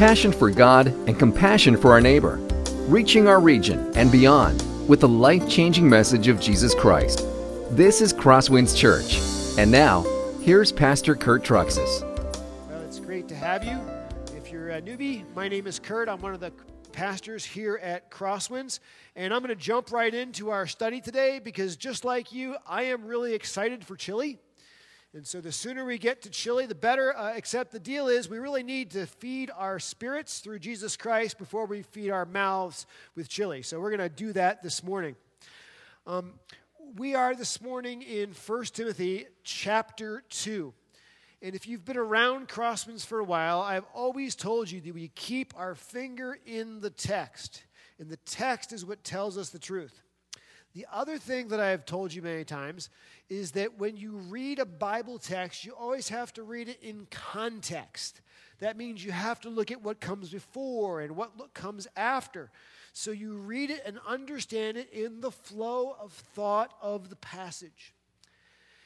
passion 0.00 0.32
for 0.32 0.48
God 0.48 0.86
and 0.86 1.18
compassion 1.18 1.76
for 1.76 1.92
our 1.92 2.00
neighbor, 2.00 2.36
reaching 2.88 3.28
our 3.28 3.38
region 3.38 3.92
and 3.94 4.10
beyond 4.10 4.64
with 4.88 5.00
the 5.00 5.06
life 5.06 5.46
changing 5.46 5.86
message 5.86 6.26
of 6.26 6.40
Jesus 6.40 6.74
Christ. 6.74 7.26
This 7.72 8.00
is 8.00 8.10
Crosswinds 8.10 8.74
Church. 8.74 9.20
And 9.58 9.70
now, 9.70 10.06
here's 10.40 10.72
Pastor 10.72 11.14
Kurt 11.14 11.44
Truxas. 11.44 12.00
Well, 12.70 12.80
it's 12.80 12.98
great 12.98 13.28
to 13.28 13.34
have 13.34 13.62
you. 13.62 13.78
If 14.34 14.50
you're 14.50 14.70
a 14.70 14.80
newbie, 14.80 15.22
my 15.34 15.48
name 15.48 15.66
is 15.66 15.78
Kurt. 15.78 16.08
I'm 16.08 16.22
one 16.22 16.32
of 16.32 16.40
the 16.40 16.52
pastors 16.92 17.44
here 17.44 17.78
at 17.82 18.10
Crosswinds. 18.10 18.80
And 19.16 19.34
I'm 19.34 19.40
going 19.40 19.50
to 19.50 19.54
jump 19.54 19.92
right 19.92 20.14
into 20.14 20.48
our 20.48 20.66
study 20.66 21.02
today 21.02 21.40
because 21.44 21.76
just 21.76 22.06
like 22.06 22.32
you, 22.32 22.56
I 22.66 22.84
am 22.84 23.04
really 23.04 23.34
excited 23.34 23.84
for 23.84 23.96
chili. 23.96 24.38
And 25.12 25.26
so 25.26 25.40
the 25.40 25.50
sooner 25.50 25.84
we 25.84 25.98
get 25.98 26.22
to 26.22 26.30
chili, 26.30 26.66
the 26.66 26.74
better. 26.74 27.16
Uh, 27.16 27.32
except 27.34 27.72
the 27.72 27.80
deal 27.80 28.06
is, 28.06 28.28
we 28.28 28.38
really 28.38 28.62
need 28.62 28.92
to 28.92 29.06
feed 29.06 29.50
our 29.56 29.80
spirits 29.80 30.38
through 30.38 30.60
Jesus 30.60 30.96
Christ 30.96 31.36
before 31.36 31.66
we 31.66 31.82
feed 31.82 32.10
our 32.10 32.24
mouths 32.24 32.86
with 33.16 33.28
chili. 33.28 33.62
So 33.62 33.80
we're 33.80 33.90
going 33.90 34.08
to 34.08 34.14
do 34.14 34.32
that 34.34 34.62
this 34.62 34.84
morning. 34.84 35.16
Um, 36.06 36.34
we 36.96 37.16
are 37.16 37.34
this 37.34 37.60
morning 37.60 38.02
in 38.02 38.30
1 38.46 38.64
Timothy 38.66 39.26
chapter 39.42 40.22
2. 40.30 40.72
And 41.42 41.56
if 41.56 41.66
you've 41.66 41.84
been 41.84 41.96
around 41.96 42.48
Crosswinds 42.48 43.04
for 43.04 43.18
a 43.18 43.24
while, 43.24 43.62
I've 43.62 43.86
always 43.92 44.36
told 44.36 44.70
you 44.70 44.80
that 44.80 44.94
we 44.94 45.08
keep 45.08 45.54
our 45.56 45.74
finger 45.74 46.38
in 46.46 46.80
the 46.80 46.90
text. 46.90 47.64
And 47.98 48.08
the 48.08 48.18
text 48.18 48.72
is 48.72 48.84
what 48.84 49.02
tells 49.02 49.36
us 49.36 49.50
the 49.50 49.58
truth. 49.58 50.02
The 50.74 50.86
other 50.92 51.18
thing 51.18 51.48
that 51.48 51.58
I 51.58 51.70
have 51.70 51.84
told 51.84 52.14
you 52.14 52.22
many 52.22 52.44
times 52.44 52.90
is 53.28 53.52
that 53.52 53.78
when 53.78 53.96
you 53.96 54.12
read 54.12 54.58
a 54.60 54.64
Bible 54.64 55.18
text, 55.18 55.64
you 55.64 55.72
always 55.72 56.08
have 56.10 56.32
to 56.34 56.42
read 56.42 56.68
it 56.68 56.80
in 56.82 57.06
context. 57.10 58.20
That 58.60 58.76
means 58.76 59.04
you 59.04 59.10
have 59.10 59.40
to 59.40 59.50
look 59.50 59.70
at 59.70 59.82
what 59.82 60.00
comes 60.00 60.30
before 60.30 61.00
and 61.00 61.16
what 61.16 61.54
comes 61.54 61.88
after. 61.96 62.50
So 62.92 63.10
you 63.10 63.34
read 63.34 63.70
it 63.70 63.82
and 63.84 63.98
understand 64.06 64.76
it 64.76 64.92
in 64.92 65.20
the 65.20 65.30
flow 65.30 65.96
of 66.00 66.12
thought 66.12 66.74
of 66.80 67.08
the 67.08 67.16
passage. 67.16 67.94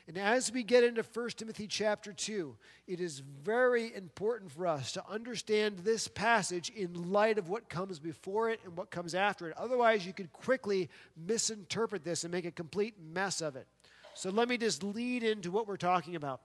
And 0.07 0.19
as 0.19 0.53
we 0.53 0.63
get 0.63 0.85
into 0.85 1.03
1 1.03 1.31
Timothy 1.31 1.67
chapter 1.67 2.13
2, 2.13 2.55
it 2.87 3.01
is 3.01 3.21
very 3.21 3.95
important 3.95 4.53
for 4.53 4.67
us 4.67 4.93
to 4.93 5.05
understand 5.09 5.79
this 5.79 6.09
passage 6.09 6.69
in 6.69 7.11
light 7.11 7.39
of 7.39 7.49
what 7.49 7.71
comes 7.71 7.99
before 7.99 8.51
it 8.51 8.61
and 8.65 8.77
what 8.77 8.91
comes 8.91 9.15
after 9.15 9.49
it. 9.49 9.57
Otherwise, 9.57 10.07
you 10.07 10.13
could 10.13 10.31
quickly 10.31 10.91
misinterpret 11.17 12.05
this 12.05 12.25
and 12.25 12.33
make 12.33 12.45
a 12.45 12.51
complete 12.51 12.95
mess 13.01 13.41
of 13.41 13.57
it. 13.57 13.67
So 14.13 14.29
let 14.29 14.49
me 14.49 14.59
just 14.59 14.83
lead 14.83 15.23
into 15.23 15.51
what 15.51 15.67
we're 15.67 15.79
talking 15.79 16.17
about. 16.17 16.43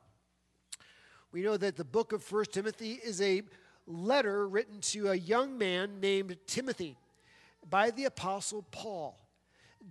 We 1.34 1.42
know 1.42 1.58
that 1.58 1.76
the 1.76 1.84
book 1.84 2.14
of 2.14 2.30
1 2.32 2.46
Timothy 2.46 2.94
is 2.94 3.22
a 3.22 3.44
letter 3.86 4.48
written 4.48 4.80
to 4.82 5.10
a 5.10 5.16
young 5.16 5.58
man 5.58 6.00
named 6.00 6.38
Timothy 6.48 6.98
by 7.70 7.92
the 7.92 8.06
apostle 8.06 8.66
Paul. 8.72 9.20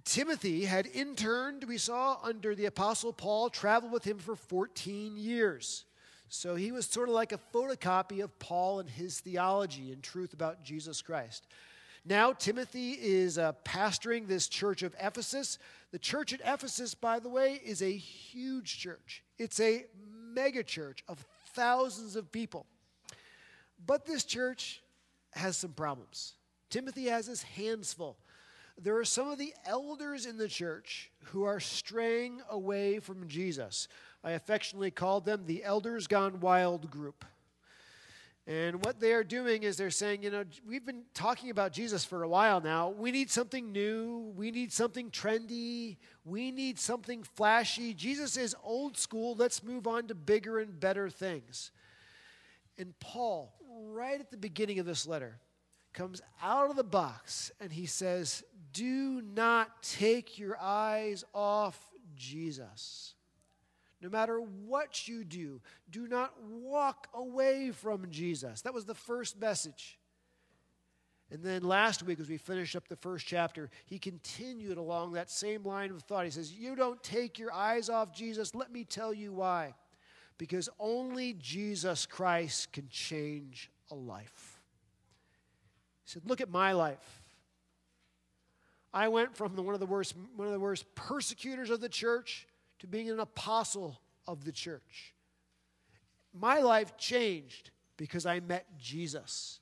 Timothy 0.05 0.64
had 0.64 0.86
interned, 0.86 1.64
we 1.64 1.78
saw, 1.78 2.19
under 2.22 2.55
the 2.55 2.67
Apostle 2.67 3.12
Paul, 3.12 3.50
traveled 3.50 3.92
with 3.92 4.05
him 4.05 4.19
for 4.19 4.36
14 4.36 5.17
years. 5.17 5.84
So 6.28 6.56
he 6.56 6.72
was 6.72 6.86
sort 6.86 7.08
of 7.08 7.14
like 7.14 7.33
a 7.33 7.41
photocopy 7.55 8.22
of 8.22 8.39
Paul 8.39 8.81
and 8.81 8.89
his 8.89 9.20
theology 9.20 9.92
and 9.92 10.03
truth 10.03 10.34
about 10.34 10.62
Jesus 10.62 11.00
Christ. 11.00 11.47
Now, 12.05 12.33
Timothy 12.33 12.92
is 12.92 13.39
uh, 13.39 13.53
pastoring 13.64 14.27
this 14.27 14.48
church 14.48 14.83
of 14.83 14.94
Ephesus. 15.00 15.59
The 15.91 15.98
church 15.98 16.33
at 16.33 16.41
Ephesus, 16.44 16.94
by 16.94 17.19
the 17.19 17.28
way, 17.28 17.61
is 17.64 17.83
a 17.83 17.91
huge 17.92 18.78
church, 18.78 19.22
it's 19.39 19.61
a 19.61 19.86
mega 20.34 20.62
church 20.62 21.03
of 21.09 21.25
thousands 21.55 22.14
of 22.14 22.31
people. 22.31 22.66
But 23.84 24.06
this 24.06 24.25
church 24.25 24.83
has 25.33 25.56
some 25.56 25.72
problems. 25.72 26.34
Timothy 26.70 27.06
has 27.06 27.27
his 27.27 27.42
hands 27.42 27.92
full 27.92 28.19
there 28.81 28.97
are 28.97 29.05
some 29.05 29.29
of 29.29 29.39
the 29.39 29.53
elders 29.67 30.25
in 30.25 30.37
the 30.37 30.48
church 30.48 31.11
who 31.25 31.43
are 31.43 31.61
straying 31.61 32.41
away 32.49 33.00
from 33.00 33.27
Jesus. 33.28 33.89
I 34.22 34.33
affectionately 34.33 34.91
called 34.91 35.25
them 35.25 35.44
the 35.47 35.65
Elders 35.65 36.06
Gone 36.06 36.41
Wild 36.41 36.91
group. 36.91 37.25
And 38.47 38.83
what 38.83 38.99
they 38.99 39.12
are 39.12 39.25
doing 39.25 39.62
is 39.62 39.77
they're 39.77 39.91
saying, 39.91 40.22
you 40.22 40.31
know, 40.31 40.44
we've 40.66 40.87
been 40.87 41.03
talking 41.12 41.50
about 41.50 41.71
Jesus 41.71 42.05
for 42.05 42.22
a 42.22 42.28
while 42.28 42.62
now. 42.62 42.89
We 42.89 43.11
need 43.11 43.31
something 43.31 43.72
new. 43.72 44.33
We 44.37 44.50
need 44.50 44.72
something 44.72 45.10
trendy. 45.10 45.99
We 46.25 46.50
need 46.50 46.78
something 46.78 47.25
flashy. 47.25 47.93
Jesus 47.93 48.39
is 48.39 48.56
old 48.62 48.97
school. 48.97 49.34
Let's 49.37 49.62
move 49.62 49.87
on 49.87 50.06
to 50.06 50.15
bigger 50.15 50.60
and 50.60 50.81
better 50.81 51.10
things. 51.10 51.72
And 52.78 52.99
Paul, 53.00 53.53
right 53.91 54.19
at 54.19 54.31
the 54.31 54.39
beginning 54.39 54.78
of 54.78 54.87
this 54.87 55.06
letter, 55.06 55.41
comes 55.93 56.22
out 56.43 56.71
of 56.71 56.77
the 56.77 56.84
box 56.84 57.50
and 57.60 57.71
he 57.71 57.84
says, 57.84 58.45
Do 58.73 59.23
not 59.23 59.83
take 59.83 60.39
your 60.39 60.59
eyes 60.61 61.25
off 61.34 61.79
Jesus. 62.17 63.15
No 64.01 64.09
matter 64.09 64.39
what 64.41 65.09
you 65.09 65.25
do, 65.25 65.61
do 65.91 66.06
not 66.06 66.33
walk 66.43 67.09
away 67.15 67.73
from 67.73 68.11
Jesus. 68.11 68.62
That 68.62 68.75
was 68.75 68.84
the 68.84 68.95
first 68.95 69.41
message. 69.41 69.99
And 71.31 71.43
then 71.43 71.62
last 71.62 72.03
week, 72.03 72.21
as 72.21 72.28
we 72.28 72.39
finished 72.39 72.75
up 72.75 72.89
the 72.89 72.97
first 72.97 73.27
chapter, 73.27 73.69
he 73.87 73.99
continued 73.99 74.78
along 74.78 75.12
that 75.12 75.31
same 75.31 75.62
line 75.62 75.91
of 75.91 76.03
thought. 76.03 76.25
He 76.25 76.31
says, 76.31 76.53
You 76.53 76.75
don't 76.75 77.03
take 77.03 77.39
your 77.39 77.53
eyes 77.53 77.91
off 77.91 78.15
Jesus. 78.15 78.55
Let 78.55 78.73
me 78.73 78.84
tell 78.84 79.12
you 79.12 79.33
why. 79.33 79.75
Because 80.39 80.69
only 80.78 81.34
Jesus 81.34 82.07
Christ 82.07 82.73
can 82.73 82.89
change 82.89 83.71
a 83.91 83.95
life. 83.95 84.61
He 86.05 86.12
said, 86.12 86.23
Look 86.25 86.41
at 86.41 86.51
my 86.51 86.73
life. 86.73 87.23
I 88.93 89.09
went 89.09 89.37
from 89.37 89.54
the, 89.54 89.62
one, 89.62 89.75
of 89.75 89.81
the 89.81 89.87
worst, 89.87 90.15
one 90.37 90.47
of 90.47 90.53
the 90.53 90.60
worst 90.60 90.94
persecutors 90.94 91.71
of 91.71 91.81
the 91.81 91.88
church 91.88 92.47
to 92.78 92.87
being 92.87 93.10
an 93.10 93.21
apostle 93.21 94.00
of 94.26 94.44
the 94.44 94.53
church. 94.53 95.15
My 96.32 96.60
life 96.60 96.97
changed 96.97 97.71
because 97.97 98.25
I 98.27 98.41
met 98.41 98.66
Jesus. 98.78 99.60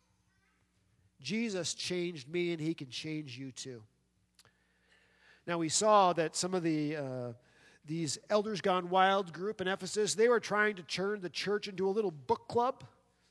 Jesus 1.20 1.74
changed 1.74 2.28
me, 2.28 2.52
and 2.52 2.60
he 2.60 2.74
can 2.74 2.88
change 2.88 3.38
you 3.38 3.50
too. 3.50 3.82
Now, 5.46 5.58
we 5.58 5.68
saw 5.68 6.12
that 6.12 6.36
some 6.36 6.54
of 6.54 6.62
the. 6.62 6.96
Uh, 6.96 7.32
these 7.86 8.18
elders 8.30 8.60
gone 8.60 8.90
wild 8.90 9.32
group 9.32 9.60
in 9.60 9.68
Ephesus, 9.68 10.14
they 10.14 10.28
were 10.28 10.40
trying 10.40 10.74
to 10.74 10.82
turn 10.82 11.20
the 11.20 11.30
church 11.30 11.68
into 11.68 11.88
a 11.88 11.90
little 11.90 12.10
book 12.10 12.48
club 12.48 12.82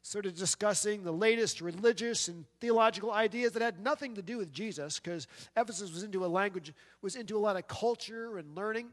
sort 0.05 0.27
of 0.27 0.35
discussing 0.35 1.03
the 1.03 1.11
latest 1.11 1.61
religious 1.61 2.27
and 2.27 2.45
theological 2.61 3.11
ideas 3.11 3.53
that 3.53 3.63
had 3.63 3.79
nothing 3.79 4.13
to 4.13 4.21
do 4.21 4.37
with 4.37 4.53
Jesus, 4.53 4.99
because 4.99 5.25
Ephesus 5.57 5.91
was 5.91 6.03
into 6.03 6.23
a 6.23 6.27
language, 6.27 6.71
was 7.01 7.15
into 7.15 7.35
a 7.35 7.39
lot 7.39 7.55
of 7.55 7.67
culture 7.67 8.37
and 8.37 8.55
learning. 8.55 8.87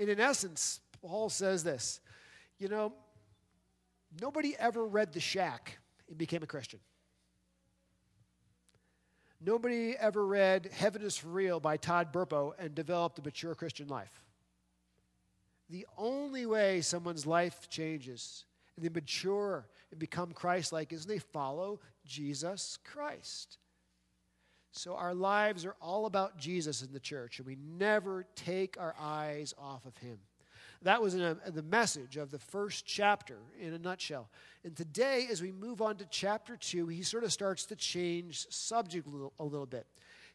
And 0.00 0.08
in 0.08 0.18
essence, 0.18 0.80
Paul 1.00 1.30
says 1.30 1.62
this 1.62 2.00
you 2.58 2.66
know, 2.66 2.92
nobody 4.20 4.56
ever 4.58 4.84
read 4.84 5.12
The 5.12 5.20
Shack 5.20 5.78
and 6.08 6.18
became 6.18 6.42
a 6.42 6.46
Christian. 6.46 6.80
Nobody 9.40 9.94
ever 9.96 10.26
read 10.26 10.70
Heaven 10.72 11.02
is 11.02 11.16
for 11.16 11.28
Real 11.28 11.60
by 11.60 11.76
Todd 11.76 12.12
Burpo 12.12 12.52
and 12.58 12.74
developed 12.74 13.20
a 13.20 13.22
mature 13.22 13.54
Christian 13.54 13.86
life. 13.86 14.24
The 15.70 15.86
only 15.96 16.46
way 16.46 16.80
someone's 16.80 17.26
life 17.26 17.68
changes 17.70 18.44
and 18.76 18.84
they 18.84 18.88
mature 18.88 19.66
and 19.90 20.00
become 20.00 20.32
Christ 20.32 20.72
like 20.72 20.92
is 20.92 21.06
they 21.06 21.18
follow 21.18 21.80
Jesus 22.04 22.78
Christ. 22.84 23.58
So 24.72 24.96
our 24.96 25.14
lives 25.14 25.64
are 25.64 25.76
all 25.80 26.06
about 26.06 26.36
Jesus 26.36 26.82
in 26.82 26.92
the 26.92 27.00
church, 27.00 27.38
and 27.38 27.46
we 27.46 27.56
never 27.56 28.26
take 28.34 28.76
our 28.78 28.94
eyes 28.98 29.54
off 29.56 29.86
of 29.86 29.96
him. 29.98 30.18
That 30.82 31.00
was 31.00 31.14
a, 31.14 31.38
the 31.46 31.62
message 31.62 32.16
of 32.16 32.30
the 32.30 32.38
first 32.38 32.84
chapter 32.84 33.38
in 33.58 33.72
a 33.72 33.78
nutshell. 33.78 34.28
And 34.64 34.76
today, 34.76 35.28
as 35.30 35.40
we 35.40 35.52
move 35.52 35.80
on 35.80 35.96
to 35.96 36.06
chapter 36.10 36.56
two, 36.56 36.88
he 36.88 37.02
sort 37.02 37.24
of 37.24 37.32
starts 37.32 37.64
to 37.66 37.76
change 37.76 38.46
subject 38.50 39.06
a 39.06 39.10
little, 39.10 39.32
a 39.38 39.44
little 39.44 39.64
bit. 39.66 39.86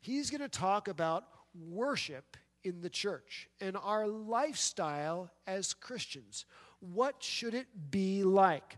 He's 0.01 0.29
going 0.29 0.41
to 0.41 0.49
talk 0.49 0.87
about 0.87 1.25
worship 1.53 2.37
in 2.63 2.81
the 2.81 2.89
church 2.89 3.47
and 3.61 3.77
our 3.77 4.07
lifestyle 4.07 5.29
as 5.45 5.73
Christians. 5.73 6.45
What 6.79 7.21
should 7.23 7.53
it 7.53 7.67
be 7.91 8.23
like? 8.23 8.77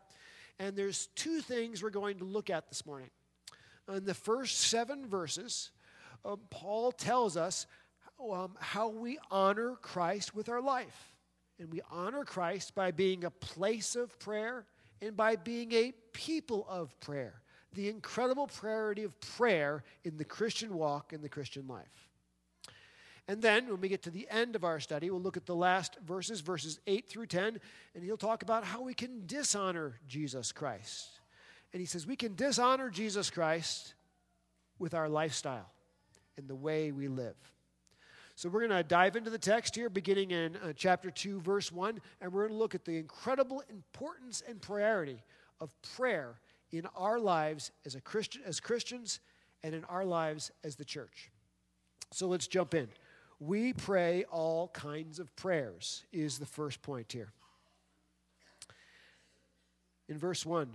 And 0.59 0.75
there's 0.75 1.07
two 1.15 1.42
things 1.42 1.81
we're 1.81 1.89
going 1.89 2.19
to 2.19 2.25
look 2.25 2.50
at 2.50 2.69
this 2.69 2.86
morning. 2.86 3.09
In 3.92 4.06
the 4.06 4.13
first 4.13 4.62
seven 4.62 5.07
verses, 5.07 5.71
um, 6.24 6.39
Paul 6.50 6.92
tells 6.92 7.36
us 7.36 7.65
um, 8.19 8.56
how 8.59 8.89
we 8.89 9.18
honor 9.30 9.75
Christ 9.81 10.36
with 10.36 10.50
our 10.50 10.62
life. 10.62 11.15
And 11.59 11.71
we 11.71 11.81
honor 11.92 12.24
Christ 12.24 12.74
by 12.75 12.92
being 12.92 13.24
a 13.24 13.31
place 13.31 13.95
of 13.95 14.18
prayer 14.19 14.65
and 15.01 15.15
by 15.15 15.36
being 15.36 15.71
a 15.74 15.94
people 16.13 16.65
of 16.69 17.00
prayer. 17.00 17.42
The 17.74 17.89
incredible 17.89 18.48
priority 18.48 19.03
of 19.03 19.19
prayer 19.19 19.83
in 20.03 20.18
the 20.18 20.25
Christian 20.25 20.74
walk 20.74 21.13
and 21.13 21.24
the 21.24 21.30
Christian 21.30 21.68
life. 21.68 22.11
And 23.31 23.42
then 23.42 23.69
when 23.69 23.80
we 23.80 23.88
get 23.88 24.04
to 24.04 24.10
the 24.10 24.28
end 24.30 24.57
of 24.57 24.66
our 24.66 24.81
study, 24.81 25.10
we'll 25.10 25.22
look 25.22 25.38
at 25.38 25.45
the 25.45 25.56
last 25.56 25.95
verses, 26.06 26.42
verses 26.42 26.81
8 26.86 27.07
through 27.07 27.28
10, 27.28 27.62
and 27.95 28.04
he'll 28.04 28.18
talk 28.18 28.44
about 28.44 28.66
how 28.66 28.81
we 28.81 28.94
can 28.94 29.25
dishonor 29.25 29.94
Jesus 30.06 30.51
Christ. 30.51 31.07
And 31.72 31.80
he 31.80 31.86
says 31.86 32.06
we 32.06 32.18
can 32.18 32.36
dishonor 32.36 32.89
Jesus 32.89 33.30
Christ 33.30 33.94
with 34.80 34.94
our 34.94 35.07
lifestyle 35.07 35.72
and 36.36 36.45
the 36.50 36.56
way 36.56 36.92
we 36.92 37.07
live. 37.07 37.38
So 38.36 38.50
we're 38.50 38.68
going 38.68 38.78
to 38.78 38.83
dive 38.83 39.16
into 39.16 39.30
the 39.30 39.38
text 39.38 39.77
here, 39.77 39.89
beginning 39.89 40.31
in 40.31 40.57
uh, 40.57 40.74
chapter 40.75 41.10
2, 41.10 41.39
verse 41.39 41.72
1, 41.72 42.01
and 42.19 42.34
we're 42.34 42.48
going 42.50 42.51
to 42.51 42.60
look 42.60 42.75
at 42.75 42.84
the 42.84 42.98
incredible 42.98 43.63
importance 43.69 44.44
and 44.45 44.62
priority 44.62 45.24
of 45.62 45.74
prayer 45.95 46.42
in 46.74 46.86
our 46.98 47.18
lives 47.18 47.72
as, 47.86 47.95
a 47.95 48.01
Christian, 48.01 48.42
as 48.45 48.60
Christians 48.60 49.22
and 49.63 49.74
in 49.74 49.86
our 49.86 50.04
lives 50.04 50.51
as 50.66 50.75
the 50.75 50.84
church. 50.84 51.31
So 52.12 52.27
let's 52.27 52.48
jump 52.48 52.74
in. 52.74 52.89
We 53.42 53.74
pray 53.74 54.24
all 54.32 54.70
kinds 54.70 55.20
of 55.20 55.36
prayers, 55.36 56.06
is 56.14 56.40
the 56.40 56.46
first 56.46 56.82
point 56.82 57.12
here. 57.12 57.34
In 60.08 60.18
verse 60.18 60.46
1, 60.46 60.70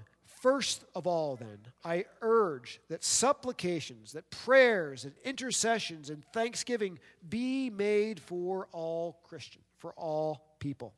First 0.47 0.85
of 0.95 1.07
all, 1.07 1.37
then, 1.37 1.59
I 1.85 2.05
urge 2.21 2.81
that 2.89 3.03
supplications, 3.03 4.13
that 4.13 4.31
prayers, 4.31 5.05
and 5.05 5.15
intercessions 5.25 6.11
and 6.11 6.25
thanksgiving 6.33 6.99
be 7.27 7.71
made 7.71 8.21
for 8.21 8.69
all 8.71 9.19
Christians, 9.25 9.65
for 9.79 9.93
all 9.95 10.57
people. 10.59 10.93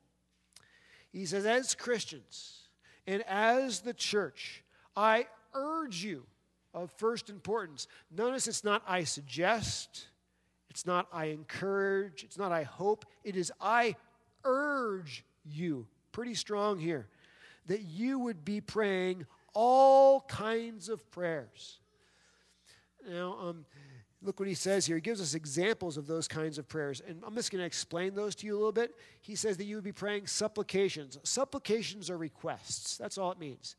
He 1.12 1.24
says, 1.24 1.46
as 1.46 1.74
Christians 1.74 2.62
and 3.06 3.22
as 3.28 3.80
the 3.80 3.94
church, 3.94 4.64
I 4.96 5.28
urge 5.54 6.02
you 6.02 6.26
of 6.74 6.90
first 6.92 7.30
importance. 7.30 7.86
Notice 8.10 8.48
it's 8.48 8.64
not 8.64 8.82
I 8.86 9.04
suggest, 9.04 10.08
it's 10.70 10.86
not 10.86 11.08
I 11.12 11.26
encourage, 11.26 12.24
it's 12.24 12.38
not 12.38 12.52
I 12.52 12.62
hope, 12.62 13.04
it 13.24 13.36
is 13.36 13.52
I 13.60 13.96
urge 14.44 15.24
you. 15.44 15.86
Pretty 16.12 16.34
strong 16.34 16.78
here 16.78 17.08
that 17.68 17.82
you 17.82 18.18
would 18.18 18.44
be 18.44 18.60
praying 18.60 19.26
all 19.54 20.22
kinds 20.22 20.88
of 20.88 21.08
prayers. 21.10 21.78
Now, 23.08 23.38
um, 23.40 23.64
look 24.22 24.40
what 24.40 24.48
he 24.48 24.54
says 24.54 24.86
here. 24.86 24.96
He 24.96 25.02
gives 25.02 25.20
us 25.20 25.34
examples 25.34 25.96
of 25.96 26.06
those 26.06 26.26
kinds 26.26 26.58
of 26.58 26.66
prayers. 26.68 27.00
And 27.06 27.22
I'm 27.24 27.34
just 27.34 27.50
going 27.50 27.60
to 27.60 27.66
explain 27.66 28.14
those 28.14 28.34
to 28.36 28.46
you 28.46 28.54
a 28.54 28.58
little 28.58 28.72
bit. 28.72 28.94
He 29.20 29.36
says 29.36 29.56
that 29.58 29.64
you 29.64 29.76
would 29.76 29.84
be 29.84 29.92
praying 29.92 30.26
supplications. 30.26 31.18
Supplications 31.22 32.10
are 32.10 32.18
requests. 32.18 32.96
That's 32.96 33.18
all 33.18 33.30
it 33.30 33.38
means. 33.38 33.76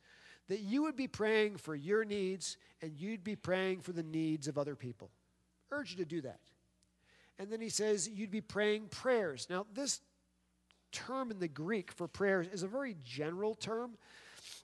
That 0.47 0.61
you 0.61 0.83
would 0.83 0.95
be 0.95 1.07
praying 1.07 1.57
for 1.57 1.75
your 1.75 2.05
needs 2.05 2.57
and 2.81 2.93
you'd 2.95 3.23
be 3.23 3.35
praying 3.35 3.81
for 3.81 3.91
the 3.91 4.03
needs 4.03 4.47
of 4.47 4.57
other 4.57 4.75
people. 4.75 5.09
urge 5.71 5.91
you 5.91 5.97
to 5.97 6.05
do 6.05 6.21
that. 6.21 6.39
And 7.39 7.49
then 7.49 7.61
he 7.61 7.69
says 7.69 8.07
you'd 8.07 8.31
be 8.31 8.41
praying 8.41 8.87
prayers. 8.89 9.47
Now, 9.49 9.65
this 9.73 10.01
term 10.91 11.31
in 11.31 11.39
the 11.39 11.47
Greek 11.47 11.91
for 11.91 12.07
prayers 12.07 12.47
is 12.51 12.63
a 12.63 12.67
very 12.67 12.95
general 13.03 13.55
term. 13.55 13.91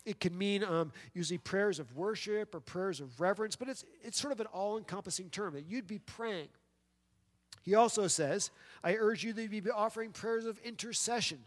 It 0.06 0.20
can 0.20 0.38
mean 0.38 0.64
um, 0.64 0.92
usually 1.14 1.38
prayers 1.38 1.80
of 1.80 1.96
worship 1.96 2.54
or 2.54 2.60
prayers 2.60 3.00
of 3.00 3.20
reverence, 3.20 3.56
but 3.56 3.70
it's, 3.70 3.86
it's 4.04 4.20
sort 4.20 4.34
of 4.34 4.40
an 4.40 4.48
all 4.48 4.78
encompassing 4.78 5.30
term 5.30 5.54
that 5.54 5.66
you'd 5.66 5.88
be 5.88 6.00
praying. 6.00 6.50
He 7.64 7.74
also 7.74 8.08
says, 8.08 8.52
I 8.84 8.96
urge 8.96 9.24
you 9.24 9.34
that 9.34 9.42
you 9.52 9.62
be 9.62 9.72
offering 9.72 10.12
prayers 10.12 10.46
of 10.46 10.60
intercession. 10.60 11.40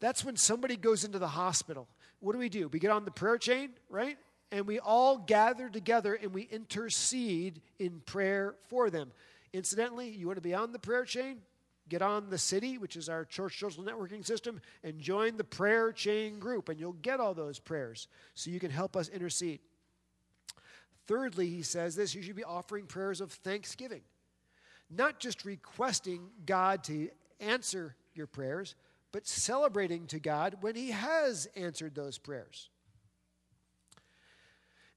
That's 0.00 0.24
when 0.24 0.36
somebody 0.36 0.76
goes 0.76 1.04
into 1.04 1.18
the 1.18 1.28
hospital. 1.28 1.88
What 2.20 2.32
do 2.32 2.38
we 2.38 2.50
do? 2.50 2.68
We 2.68 2.78
get 2.78 2.90
on 2.90 3.04
the 3.06 3.10
prayer 3.10 3.38
chain, 3.38 3.70
right? 3.88 4.18
And 4.50 4.66
we 4.66 4.78
all 4.78 5.16
gather 5.16 5.70
together 5.70 6.18
and 6.20 6.34
we 6.34 6.42
intercede 6.42 7.62
in 7.78 8.02
prayer 8.04 8.54
for 8.68 8.90
them. 8.90 9.12
Incidentally, 9.52 10.08
you 10.08 10.26
want 10.26 10.36
to 10.36 10.42
be 10.42 10.54
on 10.54 10.72
the 10.72 10.78
prayer 10.78 11.04
chain? 11.04 11.42
get 11.88 12.02
on 12.02 12.30
the 12.30 12.38
city, 12.38 12.78
which 12.78 12.96
is 12.96 13.08
our 13.08 13.24
church 13.24 13.58
social 13.58 13.84
networking 13.84 14.24
system, 14.24 14.60
and 14.82 14.98
join 14.98 15.36
the 15.36 15.44
prayer 15.44 15.92
chain 15.92 16.38
group, 16.38 16.68
and 16.68 16.78
you'll 16.80 16.92
get 16.94 17.20
all 17.20 17.34
those 17.34 17.58
prayers 17.58 18.08
so 18.34 18.50
you 18.50 18.60
can 18.60 18.70
help 18.70 18.96
us 18.96 19.08
intercede. 19.08 19.60
Thirdly, 21.06 21.48
he 21.48 21.62
says 21.62 21.94
this 21.94 22.14
you 22.14 22.22
should 22.22 22.36
be 22.36 22.44
offering 22.44 22.86
prayers 22.86 23.20
of 23.20 23.32
thanksgiving, 23.32 24.02
not 24.90 25.18
just 25.18 25.44
requesting 25.44 26.28
God 26.46 26.84
to 26.84 27.10
answer 27.40 27.94
your 28.14 28.26
prayers, 28.26 28.74
but 29.10 29.26
celebrating 29.26 30.06
to 30.06 30.18
God 30.18 30.56
when 30.60 30.74
he 30.74 30.92
has 30.92 31.46
answered 31.56 31.94
those 31.94 32.16
prayers. 32.16 32.70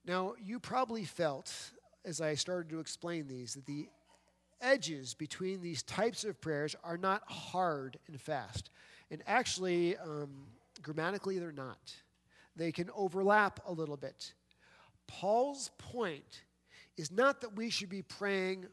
Now, 0.06 0.34
you 0.42 0.60
probably 0.60 1.04
felt 1.04 1.52
as 2.06 2.20
I 2.20 2.36
started 2.36 2.70
to 2.70 2.78
explain 2.78 3.26
these 3.26 3.54
that 3.54 3.66
the 3.66 3.88
edges 4.60 5.14
between 5.14 5.60
these 5.60 5.82
types 5.82 6.24
of 6.24 6.40
prayers 6.40 6.76
are 6.82 6.96
not 6.96 7.22
hard 7.26 7.98
and 8.08 8.20
fast. 8.20 8.70
And 9.10 9.22
actually, 9.26 9.96
um, 9.98 10.30
grammatically, 10.82 11.38
they're 11.38 11.52
not. 11.52 11.94
They 12.56 12.72
can 12.72 12.90
overlap 12.94 13.60
a 13.66 13.72
little 13.72 13.96
bit. 13.96 14.32
Paul's 15.06 15.70
point 15.78 16.42
is 16.96 17.12
not 17.12 17.40
that 17.42 17.56
we 17.56 17.70
should 17.70 17.90
be 17.90 18.02
praying 18.02 18.66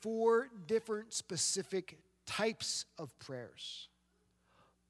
for 0.00 0.48
different 0.66 1.12
specific 1.12 1.98
types 2.26 2.84
of 2.98 3.18
prayers. 3.18 3.88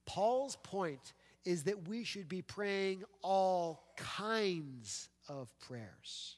Paul's 0.06 0.56
point 0.56 1.14
is 1.44 1.64
that 1.64 1.88
we 1.88 2.04
should 2.04 2.28
be 2.28 2.42
praying 2.42 3.04
all 3.22 3.84
kinds 3.96 5.08
of 5.28 5.48
prayers 5.60 6.36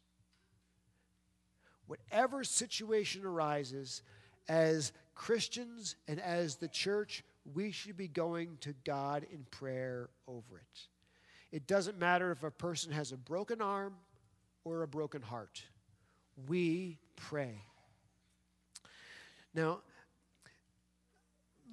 whatever 1.86 2.44
situation 2.44 3.24
arises, 3.24 4.02
as 4.48 4.92
Christians 5.14 5.96
and 6.06 6.20
as 6.20 6.56
the 6.56 6.68
church, 6.68 7.24
we 7.54 7.70
should 7.70 7.96
be 7.96 8.08
going 8.08 8.58
to 8.60 8.74
God 8.84 9.26
in 9.32 9.44
prayer 9.50 10.10
over 10.26 10.58
it. 10.58 10.80
It 11.52 11.66
doesn't 11.66 11.98
matter 11.98 12.32
if 12.32 12.42
a 12.42 12.50
person 12.50 12.92
has 12.92 13.12
a 13.12 13.16
broken 13.16 13.62
arm 13.62 13.94
or 14.64 14.82
a 14.82 14.88
broken 14.88 15.22
heart. 15.22 15.62
We 16.48 16.98
pray. 17.16 17.62
Now, 19.54 19.80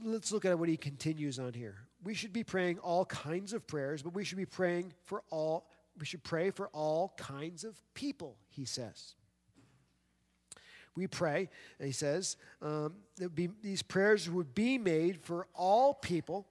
let's 0.03 0.31
look 0.31 0.45
at 0.45 0.57
what 0.57 0.69
he 0.69 0.77
continues 0.77 1.39
on 1.39 1.53
here. 1.53 1.75
We 2.03 2.13
should 2.13 2.33
be 2.33 2.43
praying 2.43 2.79
all 2.79 3.05
kinds 3.05 3.53
of 3.53 3.65
prayers, 3.67 4.01
but 4.01 4.13
we 4.13 4.23
should 4.23 4.37
be 4.37 4.45
praying 4.45 4.93
for 5.05 5.23
all, 5.29 5.67
we 5.99 6.05
should 6.05 6.23
pray 6.23 6.51
for 6.51 6.67
all 6.69 7.13
kinds 7.17 7.63
of 7.63 7.75
people, 7.93 8.37
he 8.49 8.65
says 8.65 9.15
we 10.95 11.07
pray, 11.07 11.49
and 11.79 11.87
he 11.87 11.91
says, 11.91 12.37
um, 12.61 12.95
that 13.17 13.33
be, 13.33 13.49
these 13.61 13.81
prayers 13.81 14.29
would 14.29 14.53
be 14.53 14.77
made 14.77 15.19
for 15.19 15.47
all 15.55 15.93
people, 15.93 16.47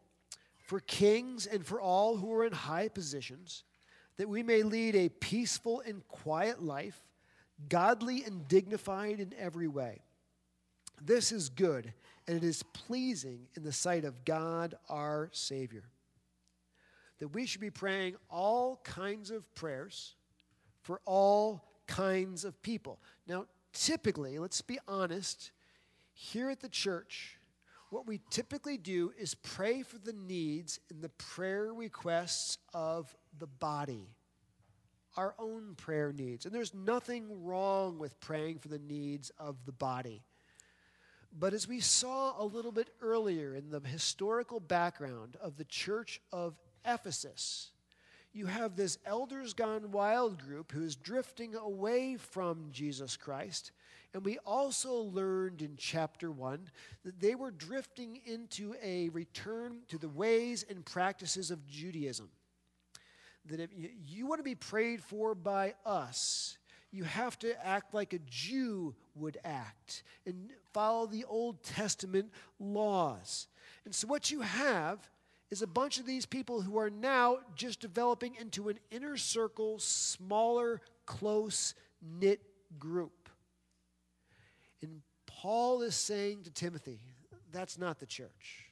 for 0.67 0.81
kings, 0.81 1.47
and 1.47 1.65
for 1.65 1.81
all 1.81 2.17
who 2.17 2.33
are 2.33 2.45
in 2.45 2.53
high 2.53 2.89
positions, 2.89 3.65
that 4.17 4.29
we 4.29 4.43
may 4.43 4.63
lead 4.63 4.97
a 4.97 5.09
peaceful 5.09 5.81
and 5.87 6.07
quiet 6.09 6.63
life, 6.63 7.01
godly 7.69 8.25
and 8.25 8.49
dignified 8.49 9.21
in 9.21 9.33
every 9.39 9.69
way. 9.69 10.03
This 11.01 11.33
is 11.33 11.49
good, 11.49 11.93
and 12.27 12.37
it 12.37 12.45
is 12.45 12.63
pleasing 12.63 13.47
in 13.57 13.63
the 13.63 13.73
sight 13.73 14.05
of 14.05 14.25
God 14.25 14.75
our 14.89 15.31
Savior. 15.33 15.85
That 17.19 17.29
we 17.29 17.47
should 17.47 17.61
be 17.61 17.71
praying 17.71 18.17
all 18.29 18.81
kinds 18.83 19.31
of 19.31 19.53
prayers 19.55 20.17
for 20.83 21.01
all 21.05 21.65
kinds 21.87 22.45
of 22.45 22.61
people. 22.63 22.99
Now, 23.27 23.47
typically, 23.73 24.39
let's 24.39 24.63
be 24.63 24.79
honest, 24.87 25.51
here 26.13 26.51
at 26.51 26.61
the 26.61 26.69
church, 26.69 27.39
what 27.91 28.07
we 28.07 28.21
typically 28.31 28.79
do 28.79 29.13
is 29.19 29.35
pray 29.35 29.83
for 29.83 29.99
the 29.99 30.15
needs 30.15 30.81
and 30.89 31.03
the 31.03 31.11
prayer 31.11 31.75
requests 31.75 32.57
of 32.73 33.15
the 33.39 33.47
body, 33.47 34.09
our 35.17 35.35
own 35.39 35.75
prayer 35.77 36.13
needs. 36.13 36.47
And 36.47 36.55
there's 36.55 36.73
nothing 36.73 37.45
wrong 37.45 37.99
with 37.99 38.19
praying 38.21 38.61
for 38.61 38.69
the 38.69 38.79
needs 38.79 39.31
of 39.39 39.57
the 39.67 39.73
body. 39.73 40.23
But 41.39 41.53
as 41.55 41.67
we 41.67 41.81
saw 41.81 42.43
a 42.43 42.45
little 42.45 42.73
bit 42.73 42.89
earlier 43.01 43.55
in 43.55 43.71
the 43.71 43.81
historical 43.81 44.61
background 44.61 45.37
of 45.41 45.57
the 45.57 45.65
church 45.65 46.21
of 46.31 46.59
Ephesus, 46.87 47.72
you 48.33 48.47
have 48.47 48.77
this 48.77 48.99
elders 49.05 49.53
gone 49.53 49.91
wild 49.91 50.43
group 50.43 50.73
who's 50.73 50.97
drifting 50.97 51.55
away 51.55 52.17
from 52.17 52.69
Jesus 52.71 53.17
Christ. 53.17 53.73
And 54.15 54.25
we 54.25 54.39
also 54.47 54.95
learned 54.95 55.63
in 55.63 55.75
chapter 55.77 56.31
1 56.31 56.71
that 57.05 57.21
they 57.21 57.35
were 57.35 57.51
drifting 57.51 58.21
into 58.25 58.75
a 58.83 59.09
return 59.11 59.81
to 59.89 59.99
the 59.99 60.09
ways 60.09 60.65
and 60.69 60.85
practices 60.85 61.51
of 61.51 61.67
Judaism. 61.67 62.29
That 63.47 63.61
if 63.61 63.71
you 64.07 64.27
want 64.27 64.39
to 64.39 64.45
be 64.45 64.55
prayed 64.55 65.03
for 65.03 65.35
by 65.35 65.75
us, 65.85 66.59
you 66.91 67.05
have 67.05 67.39
to 67.41 67.67
act 67.67 67.95
like 67.95 68.13
a 68.13 68.19
Jew 68.29 68.95
would 69.15 69.39
act 69.45 70.05
and 70.27 70.51
follow 70.73 71.07
the 71.07 71.25
Old 71.25 71.63
Testament 71.63 72.31
laws. 72.61 73.49
And 73.85 73.95
so, 73.95 74.07
what 74.07 74.31
you 74.31 74.43
have 74.43 74.99
is 75.53 75.61
a 75.61 75.67
bunch 75.67 76.01
of 76.01 76.07
these 76.07 76.25
people 76.25 76.63
who 76.63 76.79
are 76.79 76.89
now 76.89 77.37
just 77.55 77.79
developing 77.79 78.35
into 78.41 78.71
an 78.71 78.79
inner 78.91 79.19
circle, 79.19 79.79
smaller, 79.79 80.81
close 81.05 81.75
knit 82.01 82.41
group. 82.79 83.29
And 84.81 85.03
Paul 85.27 85.83
is 85.83 85.95
saying 85.95 86.45
to 86.45 86.51
Timothy, 86.51 87.01
that's 87.53 87.77
not 87.77 88.01
the 88.01 88.07
church. 88.07 88.71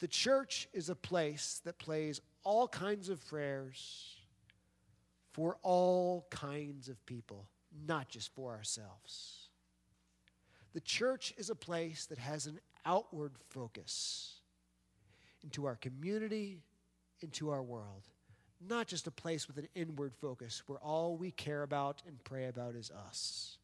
The 0.00 0.08
church 0.08 0.66
is 0.72 0.88
a 0.88 0.96
place 0.96 1.60
that 1.64 1.78
plays 1.78 2.20
all 2.42 2.66
kinds 2.66 3.08
of 3.08 3.24
prayers 3.28 4.16
for 5.30 5.58
all 5.62 6.26
kinds 6.28 6.88
of 6.88 7.06
people, 7.06 7.46
not 7.86 8.08
just 8.08 8.34
for 8.34 8.50
ourselves. 8.50 9.48
The 10.72 10.80
church 10.80 11.32
is 11.36 11.50
a 11.50 11.54
place 11.54 12.06
that 12.06 12.18
has 12.18 12.46
an 12.46 12.58
outward 12.84 13.34
focus 13.50 14.40
into 15.44 15.66
our 15.66 15.76
community, 15.76 16.60
into 17.20 17.50
our 17.50 17.62
world, 17.62 18.02
not 18.68 18.86
just 18.86 19.06
a 19.06 19.10
place 19.10 19.46
with 19.46 19.58
an 19.58 19.68
inward 19.74 20.14
focus 20.14 20.62
where 20.66 20.78
all 20.78 21.16
we 21.16 21.30
care 21.30 21.62
about 21.62 22.02
and 22.06 22.22
pray 22.24 22.46
about 22.46 22.74
is 22.74 22.90
us. 22.90 23.58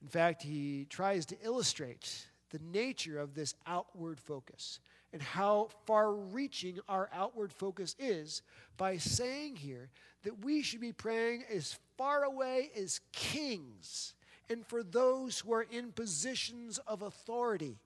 In 0.00 0.08
fact, 0.08 0.42
he 0.42 0.86
tries 0.88 1.26
to 1.26 1.36
illustrate 1.42 2.26
the 2.50 2.60
nature 2.72 3.18
of 3.18 3.34
this 3.34 3.54
outward 3.66 4.20
focus 4.20 4.80
and 5.12 5.22
how 5.22 5.68
far 5.86 6.12
reaching 6.12 6.78
our 6.88 7.08
outward 7.12 7.52
focus 7.52 7.94
is 7.98 8.42
by 8.76 8.96
saying 8.96 9.56
here 9.56 9.90
that 10.24 10.44
we 10.44 10.62
should 10.62 10.80
be 10.80 10.92
praying 10.92 11.44
as 11.52 11.78
far 11.96 12.24
away 12.24 12.70
as 12.76 13.00
kings 13.12 14.14
and 14.48 14.66
for 14.66 14.82
those 14.82 15.40
who 15.40 15.52
are 15.52 15.66
in 15.70 15.92
positions 15.92 16.78
of 16.86 17.02
authority 17.02 17.78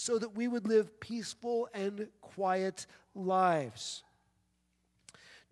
so 0.00 0.18
that 0.18 0.34
we 0.34 0.48
would 0.48 0.66
live 0.66 0.98
peaceful 0.98 1.68
and 1.74 2.08
quiet 2.22 2.86
lives. 3.14 4.02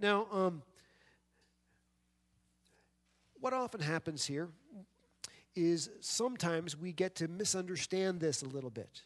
Now, 0.00 0.26
um, 0.32 0.62
what 3.40 3.52
often 3.52 3.80
happens 3.80 4.24
here 4.24 4.48
is 5.54 5.90
sometimes 6.00 6.78
we 6.78 6.92
get 6.92 7.16
to 7.16 7.28
misunderstand 7.28 8.20
this 8.20 8.40
a 8.40 8.46
little 8.46 8.70
bit. 8.70 9.02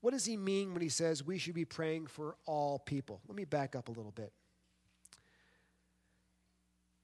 What 0.00 0.12
does 0.12 0.24
he 0.24 0.36
mean 0.36 0.72
when 0.72 0.82
he 0.82 0.88
says 0.88 1.24
we 1.24 1.36
should 1.36 1.54
be 1.54 1.64
praying 1.64 2.06
for 2.06 2.36
all 2.46 2.78
people? 2.78 3.20
Let 3.26 3.36
me 3.36 3.44
back 3.44 3.74
up 3.74 3.88
a 3.88 3.92
little 3.92 4.12
bit. 4.12 4.32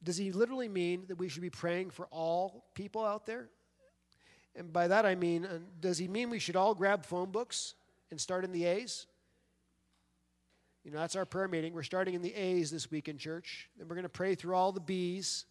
Does 0.01 0.17
he 0.17 0.31
literally 0.31 0.69
mean 0.69 1.07
that 1.09 1.17
we 1.19 1.29
should 1.29 1.43
be 1.43 1.51
praying 1.51 1.91
for 1.91 2.07
all 2.13 2.67
people 2.75 3.05
out 3.05 3.27
there? 3.27 3.49
And 4.55 4.73
by 4.73 4.89
that 4.89 5.07
I 5.07 5.15
mean, 5.15 5.45
uh, 5.45 5.59
does 5.81 5.99
he 5.99 6.09
mean 6.09 6.31
we 6.31 6.39
should 6.39 6.57
all 6.57 6.75
grab 6.75 7.05
phone 7.05 7.31
books 7.31 7.75
and 8.11 8.21
start 8.21 8.45
in 8.45 8.53
the 8.53 8.65
A's? 8.65 9.07
You 10.85 10.91
know, 10.91 10.99
that's 10.99 11.17
our 11.17 11.25
prayer 11.25 11.49
meeting. 11.49 11.73
We're 11.73 11.85
starting 11.85 12.15
in 12.15 12.23
the 12.23 12.35
A's 12.35 12.71
this 12.71 12.91
week 12.91 13.09
in 13.09 13.17
church. 13.17 13.71
Then 13.79 13.89
we're 13.89 13.95
going 13.95 14.03
to 14.03 14.09
pray 14.09 14.35
through 14.35 14.55
all 14.55 14.73
the 14.73 14.81
B's. 14.81 15.47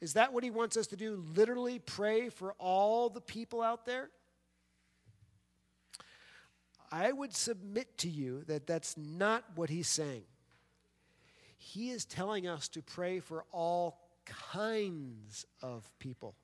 Is 0.00 0.14
that 0.14 0.32
what 0.32 0.42
he 0.42 0.50
wants 0.50 0.76
us 0.76 0.88
to 0.88 0.96
do? 0.96 1.22
Literally 1.36 1.78
pray 1.78 2.28
for 2.28 2.54
all 2.58 3.08
the 3.08 3.20
people 3.20 3.62
out 3.62 3.84
there? 3.84 4.10
I 6.90 7.12
would 7.12 7.34
submit 7.34 7.96
to 7.98 8.08
you 8.08 8.44
that 8.48 8.66
that's 8.66 8.96
not 8.96 9.44
what 9.54 9.70
he's 9.70 9.88
saying. 9.88 10.24
He 11.56 11.90
is 11.90 12.04
telling 12.04 12.46
us 12.46 12.68
to 12.68 12.82
pray 12.82 13.20
for 13.20 13.44
all 13.52 13.98
kinds 14.26 15.46
of 15.62 15.88
people, 15.98 16.34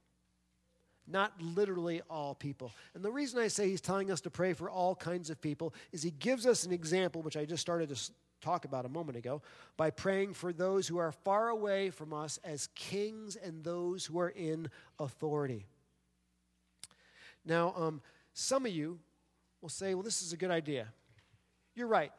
not 1.10 1.32
literally 1.40 2.02
all 2.08 2.34
people. 2.34 2.72
And 2.94 3.04
the 3.04 3.10
reason 3.10 3.40
I 3.40 3.48
say 3.48 3.68
he's 3.68 3.80
telling 3.80 4.10
us 4.10 4.20
to 4.22 4.30
pray 4.30 4.52
for 4.52 4.70
all 4.70 4.94
kinds 4.94 5.30
of 5.30 5.40
people 5.40 5.74
is 5.92 6.02
he 6.02 6.10
gives 6.10 6.46
us 6.46 6.64
an 6.64 6.72
example, 6.72 7.22
which 7.22 7.36
I 7.36 7.44
just 7.44 7.60
started 7.60 7.88
to 7.94 8.10
talk 8.40 8.64
about 8.64 8.84
a 8.84 8.88
moment 8.88 9.18
ago, 9.18 9.42
by 9.76 9.90
praying 9.90 10.34
for 10.34 10.52
those 10.52 10.86
who 10.86 10.98
are 10.98 11.10
far 11.10 11.48
away 11.48 11.90
from 11.90 12.12
us 12.12 12.38
as 12.44 12.68
kings 12.74 13.36
and 13.36 13.64
those 13.64 14.06
who 14.06 14.20
are 14.20 14.28
in 14.28 14.68
authority. 14.98 15.66
Now, 17.44 17.74
um, 17.76 18.00
some 18.34 18.66
of 18.66 18.72
you 18.72 19.00
will 19.60 19.68
say, 19.68 19.94
well, 19.94 20.04
this 20.04 20.22
is 20.22 20.32
a 20.32 20.36
good 20.36 20.50
idea. 20.50 20.88
You're 21.74 21.88
right 21.88 22.12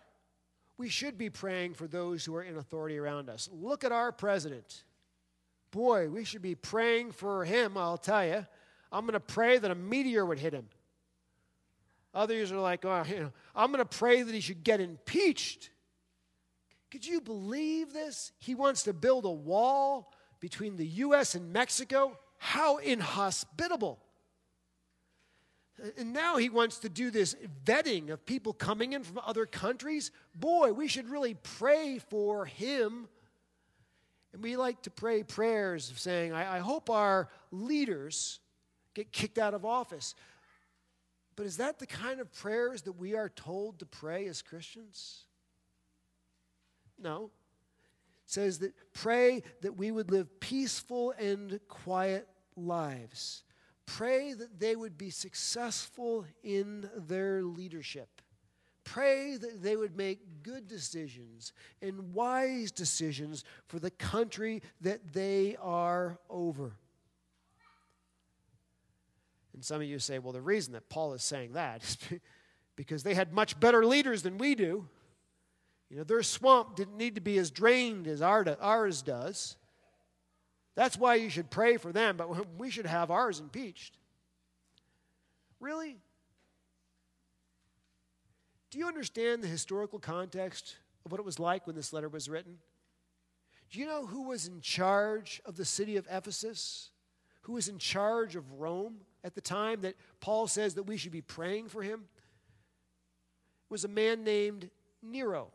we 0.80 0.88
should 0.88 1.18
be 1.18 1.30
praying 1.30 1.74
for 1.74 1.88
those 1.88 2.24
who 2.24 2.34
are 2.36 2.42
in 2.42 2.56
authority 2.56 2.98
around 2.98 3.30
us. 3.30 3.50
Look 3.52 3.84
at 3.84 3.92
our 3.92 4.14
president. 4.14 4.84
Boy, 5.72 6.08
we 6.08 6.24
should 6.24 6.42
be 6.42 6.56
praying 6.56 7.12
for 7.12 7.44
him, 7.44 7.78
I'll 7.78 7.98
tell 7.98 8.26
you. 8.26 8.48
I'm 8.92 9.02
going 9.02 9.14
to 9.14 9.20
pray 9.20 9.58
that 9.58 9.70
a 9.70 9.76
meteor 9.76 10.26
would 10.26 10.40
hit 10.40 10.54
him. 10.54 10.68
Others 12.14 12.52
are 12.52 12.60
like, 12.60 12.86
oh, 12.86 13.04
you 13.08 13.20
know, 13.20 13.32
I'm 13.56 13.72
going 13.72 13.86
to 13.86 13.98
pray 13.98 14.22
that 14.22 14.34
he 14.34 14.42
should 14.42 14.64
get 14.64 14.80
impeached. 14.80 15.70
Could 16.92 17.06
you 17.06 17.22
believe 17.22 17.94
this? 17.94 18.32
He 18.40 18.56
wants 18.56 18.84
to 18.84 18.94
build 18.94 19.26
a 19.26 19.32
wall 19.32 20.12
between 20.40 20.76
the 20.76 20.88
U.S. 20.88 21.36
and 21.36 21.54
Mexico. 21.54 22.18
How 22.38 22.78
inhospitable. 22.78 24.00
And 25.98 26.14
now 26.14 26.38
he 26.38 26.50
wants 26.50 26.80
to 26.80 26.90
do 26.90 27.12
this 27.12 27.36
vetting 27.64 28.10
of 28.10 28.26
people 28.26 28.54
coming 28.54 28.94
in 28.94 29.04
from 29.04 29.20
other 29.26 29.46
countries. 29.46 30.12
Boy, 30.34 30.74
we 30.74 30.88
should 30.88 31.10
really 31.10 31.36
pray 31.36 32.00
for 32.00 32.46
him. 32.46 33.08
And 34.34 34.44
we 34.44 34.58
like 34.58 34.82
to 34.84 34.90
pray 34.90 35.24
prayers 35.24 35.90
of 35.90 36.00
saying, 36.00 36.34
I, 36.34 36.58
I 36.58 36.60
hope 36.60 36.90
our 36.90 37.30
leaders 37.52 38.40
get 39.00 39.12
kicked 39.12 39.38
out 39.38 39.54
of 39.54 39.66
office. 39.66 40.16
But 41.36 41.46
is 41.46 41.58
that 41.58 41.80
the 41.80 41.88
kind 41.88 42.20
of 42.20 42.34
prayers 42.34 42.84
that 42.84 42.94
we 42.94 43.16
are 43.16 43.30
told 43.30 43.80
to 43.80 43.86
pray 43.86 44.28
as 44.28 44.42
Christians? 44.42 45.26
No. 47.02 47.32
It 48.26 48.32
says 48.32 48.60
that 48.60 48.74
pray 48.94 49.44
that 49.62 49.78
we 49.78 49.92
would 49.92 50.12
live 50.12 50.40
peaceful 50.40 51.14
and 51.18 51.60
quiet 51.68 52.28
lives 52.56 53.44
Pray 53.98 54.34
that 54.34 54.60
they 54.60 54.76
would 54.76 55.00
be 55.00 55.10
successful 55.10 56.24
in 56.44 56.88
their 56.96 57.42
leadership. 57.42 58.22
Pray 58.84 59.36
that 59.36 59.64
they 59.64 59.76
would 59.76 59.98
make 59.98 60.44
good 60.44 60.68
decisions 60.68 61.54
and 61.82 62.14
wise 62.14 62.72
decisions 62.72 63.44
for 63.68 63.80
the 63.80 63.90
country 63.90 64.62
that 64.82 65.12
they 65.12 65.58
are 65.60 66.20
over. 66.30 66.74
And 69.54 69.64
some 69.64 69.82
of 69.82 69.88
you 69.88 70.00
say, 70.00 70.20
well, 70.20 70.34
the 70.34 70.42
reason 70.42 70.74
that 70.74 70.90
Paul 70.90 71.14
is 71.14 71.24
saying 71.24 71.54
that 71.54 71.84
is 71.84 71.98
because 72.76 73.04
they 73.04 73.14
had 73.14 73.34
much 73.34 73.60
better 73.60 73.86
leaders 73.86 74.22
than 74.22 74.38
we 74.38 74.56
do. 74.56 74.88
You 75.90 75.98
know, 75.98 76.04
their 76.04 76.24
swamp 76.24 76.76
didn't 76.76 76.98
need 76.98 77.16
to 77.16 77.22
be 77.22 77.38
as 77.38 77.50
drained 77.50 78.08
as 78.08 78.22
ours 78.22 79.02
does. 79.02 79.58
That's 80.76 80.98
why 80.98 81.16
you 81.16 81.30
should 81.30 81.50
pray 81.50 81.78
for 81.78 81.92
them, 81.92 82.16
but 82.16 82.30
we 82.58 82.70
should 82.70 82.86
have 82.86 83.12
ours 83.12 83.40
impeached. 83.40 83.98
Really? 85.60 85.98
Do 88.72 88.78
you 88.78 88.88
understand 88.88 89.44
the 89.44 89.48
historical 89.48 90.00
context 90.00 90.78
of 91.06 91.12
what 91.12 91.20
it 91.20 91.26
was 91.26 91.40
like 91.40 91.66
when 91.66 91.76
this 91.76 91.92
letter 91.92 92.08
was 92.08 92.30
written? 92.30 92.60
Do 93.72 93.80
you 93.80 93.86
know 93.86 94.06
who 94.06 94.24
was 94.24 94.48
in 94.48 94.62
charge 94.62 95.42
of 95.46 95.58
the 95.58 95.66
city 95.66 95.98
of 95.98 96.08
Ephesus? 96.10 96.92
Who 97.42 97.54
was 97.54 97.68
in 97.68 97.78
charge 97.78 98.36
of 98.36 98.52
Rome 98.54 98.98
at 99.24 99.36
the 99.36 99.42
time 99.42 99.82
that 99.82 99.96
Paul 100.20 100.48
says 100.48 100.76
that 100.76 100.84
we 100.84 100.98
should 100.98 101.12
be 101.12 101.22
praying 101.22 101.70
for 101.70 101.82
him? 101.82 102.06
Was 103.70 103.84
a 103.84 103.90
man 103.90 104.24
named 104.24 104.70
Nero. 105.04 105.48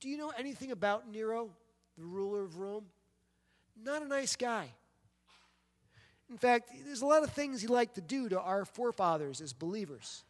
Do 0.00 0.08
you 0.08 0.16
know 0.16 0.32
anything 0.38 0.70
about 0.70 1.10
Nero, 1.10 1.50
the 1.98 2.04
ruler 2.04 2.42
of 2.42 2.58
Rome? 2.58 2.86
Not 3.82 4.02
a 4.02 4.08
nice 4.08 4.36
guy. 4.36 4.70
In 6.30 6.38
fact, 6.38 6.70
there's 6.86 7.02
a 7.02 7.06
lot 7.06 7.22
of 7.22 7.30
things 7.32 7.60
he 7.60 7.66
liked 7.66 7.96
to 7.96 8.00
do 8.00 8.28
to 8.28 8.40
our 8.40 8.64
forefathers 8.64 9.40
as 9.40 9.52
believers. 9.52 10.24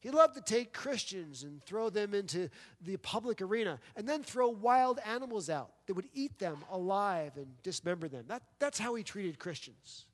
He 0.00 0.10
loved 0.10 0.34
to 0.36 0.40
take 0.40 0.72
Christians 0.72 1.42
and 1.42 1.62
throw 1.64 1.90
them 1.90 2.14
into 2.14 2.50
the 2.80 2.98
public 2.98 3.42
arena 3.42 3.80
and 3.96 4.08
then 4.08 4.22
throw 4.22 4.48
wild 4.48 5.00
animals 5.04 5.50
out 5.50 5.70
that 5.86 5.94
would 5.94 6.08
eat 6.14 6.38
them 6.38 6.58
alive 6.70 7.32
and 7.36 7.46
dismember 7.62 8.06
them. 8.06 8.24
That, 8.28 8.42
that's 8.60 8.78
how 8.78 8.94
he 8.94 9.02
treated 9.02 9.38
Christians. 9.40 10.04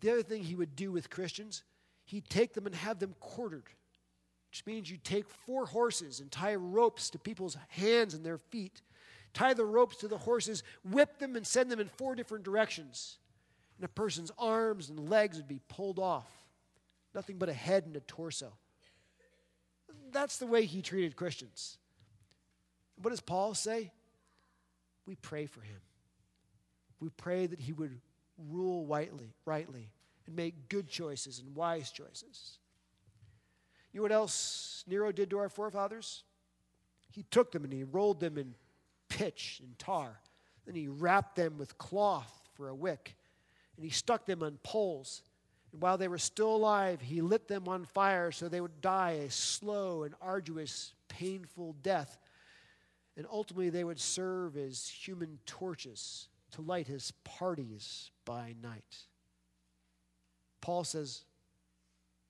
The 0.00 0.10
other 0.10 0.22
thing 0.22 0.42
he 0.42 0.54
would 0.54 0.76
do 0.76 0.92
with 0.92 1.10
Christians, 1.10 1.64
he'd 2.04 2.28
take 2.28 2.54
them 2.54 2.66
and 2.66 2.74
have 2.74 2.98
them 2.98 3.14
quartered, 3.20 3.68
which 4.50 4.64
means 4.66 4.90
you 4.90 4.96
take 4.96 5.28
four 5.28 5.66
horses 5.66 6.20
and 6.20 6.30
tie 6.30 6.54
ropes 6.54 7.10
to 7.10 7.18
people's 7.18 7.56
hands 7.68 8.14
and 8.14 8.24
their 8.24 8.38
feet 8.38 8.82
tie 9.32 9.54
the 9.54 9.64
ropes 9.64 9.96
to 9.98 10.08
the 10.08 10.18
horses, 10.18 10.62
whip 10.84 11.18
them, 11.18 11.36
and 11.36 11.46
send 11.46 11.70
them 11.70 11.80
in 11.80 11.88
four 11.88 12.14
different 12.14 12.44
directions. 12.44 13.18
And 13.76 13.84
a 13.84 13.88
person's 13.88 14.32
arms 14.38 14.90
and 14.90 15.08
legs 15.08 15.36
would 15.36 15.48
be 15.48 15.60
pulled 15.68 15.98
off. 15.98 16.28
Nothing 17.14 17.38
but 17.38 17.48
a 17.48 17.54
head 17.54 17.86
and 17.86 17.96
a 17.96 18.00
torso. 18.00 18.52
That's 20.10 20.38
the 20.38 20.46
way 20.46 20.64
he 20.64 20.82
treated 20.82 21.16
Christians. 21.16 21.78
What 23.00 23.10
does 23.10 23.20
Paul 23.20 23.54
say? 23.54 23.92
We 25.06 25.14
pray 25.14 25.46
for 25.46 25.60
him. 25.60 25.80
We 27.00 27.10
pray 27.10 27.46
that 27.46 27.60
he 27.60 27.72
would 27.72 28.00
rule 28.50 28.86
rightly, 28.86 29.34
rightly 29.44 29.90
and 30.28 30.36
make 30.36 30.68
good 30.68 30.88
choices 30.88 31.40
and 31.40 31.54
wise 31.54 31.90
choices. 31.90 32.58
You 33.92 33.98
know 33.98 34.02
what 34.02 34.12
else 34.12 34.84
Nero 34.86 35.10
did 35.10 35.30
to 35.30 35.38
our 35.38 35.48
forefathers? 35.48 36.22
He 37.10 37.24
took 37.24 37.50
them 37.50 37.64
and 37.64 37.72
he 37.72 37.82
rolled 37.82 38.20
them 38.20 38.36
in 38.36 38.54
pitch 39.08 39.60
and 39.64 39.76
tar. 39.78 40.20
Then 40.66 40.74
he 40.74 40.86
wrapped 40.86 41.34
them 41.34 41.56
with 41.56 41.78
cloth 41.78 42.30
for 42.52 42.68
a 42.68 42.74
wick, 42.74 43.16
and 43.76 43.84
he 43.84 43.90
stuck 43.90 44.26
them 44.26 44.42
on 44.42 44.58
poles. 44.62 45.22
And 45.72 45.80
while 45.80 45.96
they 45.96 46.08
were 46.08 46.18
still 46.18 46.54
alive, 46.54 47.00
he 47.00 47.22
lit 47.22 47.48
them 47.48 47.66
on 47.66 47.86
fire 47.86 48.30
so 48.30 48.48
they 48.48 48.60
would 48.60 48.82
die 48.82 49.12
a 49.12 49.30
slow 49.30 50.02
and 50.02 50.14
arduous, 50.20 50.92
painful 51.08 51.74
death. 51.82 52.18
And 53.16 53.26
ultimately, 53.30 53.70
they 53.70 53.84
would 53.84 53.98
serve 53.98 54.56
as 54.56 54.86
human 54.86 55.38
torches 55.46 56.28
to 56.52 56.62
light 56.62 56.86
his 56.86 57.12
parties 57.24 58.10
by 58.24 58.54
night. 58.62 58.96
Paul 60.60 60.84
says, 60.84 61.24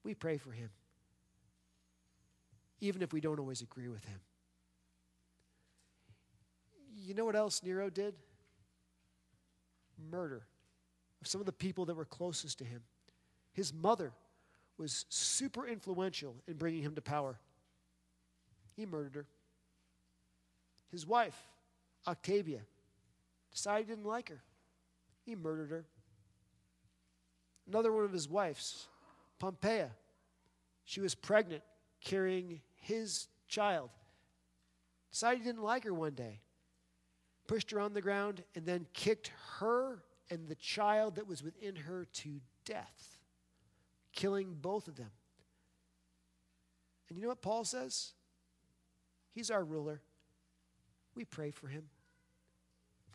we 0.04 0.14
pray 0.14 0.38
for 0.38 0.50
him, 0.50 0.70
even 2.80 3.02
if 3.02 3.12
we 3.12 3.20
don't 3.20 3.38
always 3.38 3.62
agree 3.62 3.88
with 3.88 4.04
him. 4.04 4.20
You 6.96 7.14
know 7.14 7.25
what 7.25 7.37
else 7.37 7.62
Nero 7.62 7.90
did? 7.90 8.14
Murder 10.10 10.42
of 11.20 11.26
some 11.26 11.40
of 11.40 11.46
the 11.46 11.52
people 11.52 11.84
that 11.87 11.96
were 11.96 12.04
closest 12.04 12.58
to 12.58 12.64
him. 12.64 12.82
His 13.52 13.72
mother 13.72 14.12
was 14.76 15.04
super 15.08 15.66
influential 15.66 16.37
in 16.46 16.54
bringing 16.54 16.82
him 16.82 16.94
to 16.94 17.02
power. 17.02 17.38
He 18.76 18.87
murdered 18.87 19.16
her. 19.16 19.26
His 20.92 21.06
wife, 21.06 21.37
Octavia, 22.06 22.60
decided 23.58 23.88
he 23.88 23.92
didn't 23.92 24.06
like 24.06 24.28
her. 24.28 24.40
He 25.24 25.34
murdered 25.34 25.70
her. 25.70 25.84
Another 27.66 27.92
one 27.92 28.04
of 28.04 28.12
his 28.12 28.28
wives, 28.28 28.86
Pompeia, 29.40 29.90
she 30.84 31.00
was 31.00 31.16
pregnant, 31.16 31.62
carrying 32.00 32.60
his 32.76 33.26
child. 33.48 33.90
Decided 35.10 35.38
he 35.40 35.44
didn't 35.44 35.64
like 35.64 35.82
her 35.84 35.92
one 35.92 36.14
day. 36.14 36.40
Pushed 37.48 37.72
her 37.72 37.80
on 37.80 37.94
the 37.94 38.00
ground 38.00 38.44
and 38.54 38.64
then 38.64 38.86
kicked 38.94 39.32
her 39.58 40.04
and 40.30 40.48
the 40.48 40.54
child 40.54 41.16
that 41.16 41.26
was 41.26 41.42
within 41.42 41.74
her 41.74 42.06
to 42.12 42.40
death, 42.64 43.18
killing 44.12 44.56
both 44.60 44.86
of 44.86 44.94
them. 44.94 45.10
And 47.08 47.18
you 47.18 47.22
know 47.22 47.28
what 47.28 47.42
Paul 47.42 47.64
says? 47.64 48.12
He's 49.34 49.50
our 49.50 49.64
ruler. 49.64 50.00
We 51.16 51.24
pray 51.24 51.50
for 51.50 51.66
him. 51.66 51.88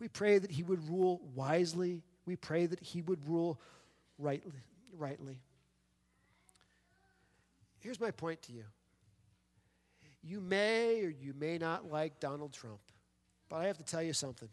We 0.04 0.10
pray 0.10 0.38
that 0.38 0.52
he 0.52 0.64
would 0.64 0.90
rule 0.90 1.22
wisely. 1.34 2.04
We 2.26 2.36
pray 2.36 2.66
that 2.66 2.82
he 2.82 3.02
would 3.04 3.26
rule 3.26 3.62
rightly. 4.20 4.62
rightly. 4.98 5.40
Here's 7.80 8.02
my 8.02 8.12
point 8.12 8.42
to 8.42 8.52
you. 8.52 8.66
You 10.22 10.42
may 10.42 11.00
or 11.04 11.08
you 11.08 11.34
may 11.40 11.58
not 11.58 11.90
like 11.90 12.20
Donald 12.20 12.52
Trump, 12.52 12.82
but 13.48 13.62
I 13.62 13.68
have 13.68 13.78
to 13.78 13.86
tell 13.86 14.04
you 14.04 14.12
something. 14.12 14.50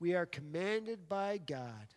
We 0.00 0.14
are 0.14 0.26
commanded 0.26 1.08
by 1.08 1.38
God 1.38 1.94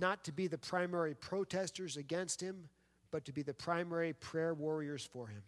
not 0.00 0.24
to 0.24 0.32
be 0.32 0.48
the 0.48 0.58
primary 0.58 1.14
protesters 1.14 1.96
against 1.96 2.40
him, 2.40 2.68
but 3.12 3.24
to 3.26 3.32
be 3.32 3.42
the 3.42 3.54
primary 3.54 4.14
prayer 4.14 4.52
warriors 4.52 5.08
for 5.12 5.28
him. 5.28 5.44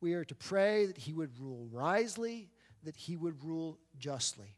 We 0.00 0.14
are 0.14 0.24
to 0.24 0.34
pray 0.34 0.86
that 0.86 0.98
he 0.98 1.12
would 1.12 1.38
rule 1.38 1.68
wisely, 1.70 2.48
that 2.84 2.96
he 2.96 3.16
would 3.16 3.44
rule 3.44 3.78
justly. 3.98 4.54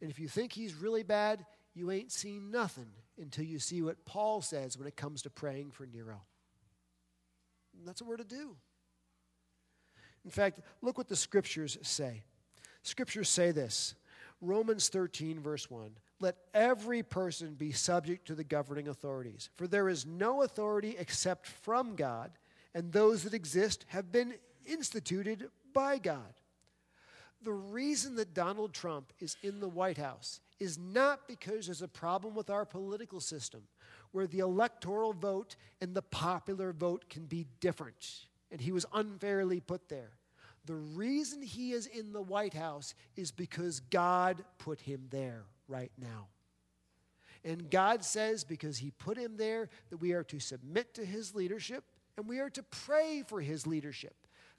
And 0.00 0.10
if 0.10 0.18
you 0.18 0.28
think 0.28 0.52
he's 0.52 0.74
really 0.74 1.02
bad, 1.02 1.44
you 1.74 1.90
ain't 1.90 2.12
seen 2.12 2.50
nothing 2.50 2.90
until 3.20 3.44
you 3.44 3.58
see 3.58 3.82
what 3.82 4.04
Paul 4.04 4.42
says 4.42 4.76
when 4.78 4.86
it 4.86 4.96
comes 4.96 5.22
to 5.22 5.30
praying 5.30 5.70
for 5.70 5.86
Nero. 5.86 6.20
And 7.78 7.86
that's 7.86 8.00
what 8.00 8.08
we're 8.08 8.16
to 8.18 8.24
do. 8.24 8.56
In 10.24 10.30
fact, 10.30 10.60
look 10.82 10.96
what 10.96 11.08
the 11.08 11.16
scriptures 11.16 11.76
say. 11.82 12.22
Scriptures 12.82 13.28
say 13.28 13.50
this 13.50 13.94
Romans 14.40 14.88
13, 14.88 15.40
verse 15.40 15.70
1. 15.70 15.90
Let 16.20 16.36
every 16.54 17.02
person 17.02 17.54
be 17.54 17.72
subject 17.72 18.26
to 18.28 18.34
the 18.34 18.44
governing 18.44 18.88
authorities, 18.88 19.50
for 19.56 19.66
there 19.66 19.88
is 19.88 20.06
no 20.06 20.42
authority 20.42 20.96
except 20.98 21.46
from 21.46 21.96
God, 21.96 22.30
and 22.74 22.92
those 22.92 23.24
that 23.24 23.34
exist 23.34 23.84
have 23.88 24.12
been 24.12 24.34
instituted 24.66 25.48
by 25.72 25.98
God. 25.98 26.32
The 27.44 27.52
reason 27.52 28.16
that 28.16 28.32
Donald 28.32 28.72
Trump 28.72 29.12
is 29.20 29.36
in 29.42 29.60
the 29.60 29.68
White 29.68 29.98
House 29.98 30.40
is 30.58 30.78
not 30.78 31.28
because 31.28 31.66
there's 31.66 31.82
a 31.82 31.88
problem 31.88 32.34
with 32.34 32.48
our 32.48 32.64
political 32.64 33.20
system 33.20 33.62
where 34.12 34.26
the 34.26 34.38
electoral 34.38 35.12
vote 35.12 35.56
and 35.82 35.94
the 35.94 36.02
popular 36.02 36.72
vote 36.72 37.04
can 37.10 37.26
be 37.26 37.46
different, 37.60 38.26
and 38.50 38.60
he 38.60 38.72
was 38.72 38.86
unfairly 38.94 39.60
put 39.60 39.88
there. 39.90 40.12
The 40.64 40.74
reason 40.74 41.42
he 41.42 41.72
is 41.72 41.86
in 41.86 42.12
the 42.12 42.22
White 42.22 42.54
House 42.54 42.94
is 43.14 43.30
because 43.30 43.80
God 43.80 44.42
put 44.56 44.80
him 44.80 45.08
there 45.10 45.44
right 45.68 45.92
now. 45.98 46.28
And 47.44 47.70
God 47.70 48.02
says, 48.02 48.42
because 48.42 48.78
he 48.78 48.90
put 48.90 49.18
him 49.18 49.36
there, 49.36 49.68
that 49.90 49.98
we 49.98 50.12
are 50.12 50.24
to 50.24 50.40
submit 50.40 50.94
to 50.94 51.04
his 51.04 51.34
leadership 51.34 51.84
and 52.16 52.26
we 52.26 52.38
are 52.38 52.48
to 52.50 52.62
pray 52.62 53.22
for 53.26 53.42
his 53.42 53.66
leadership, 53.66 54.14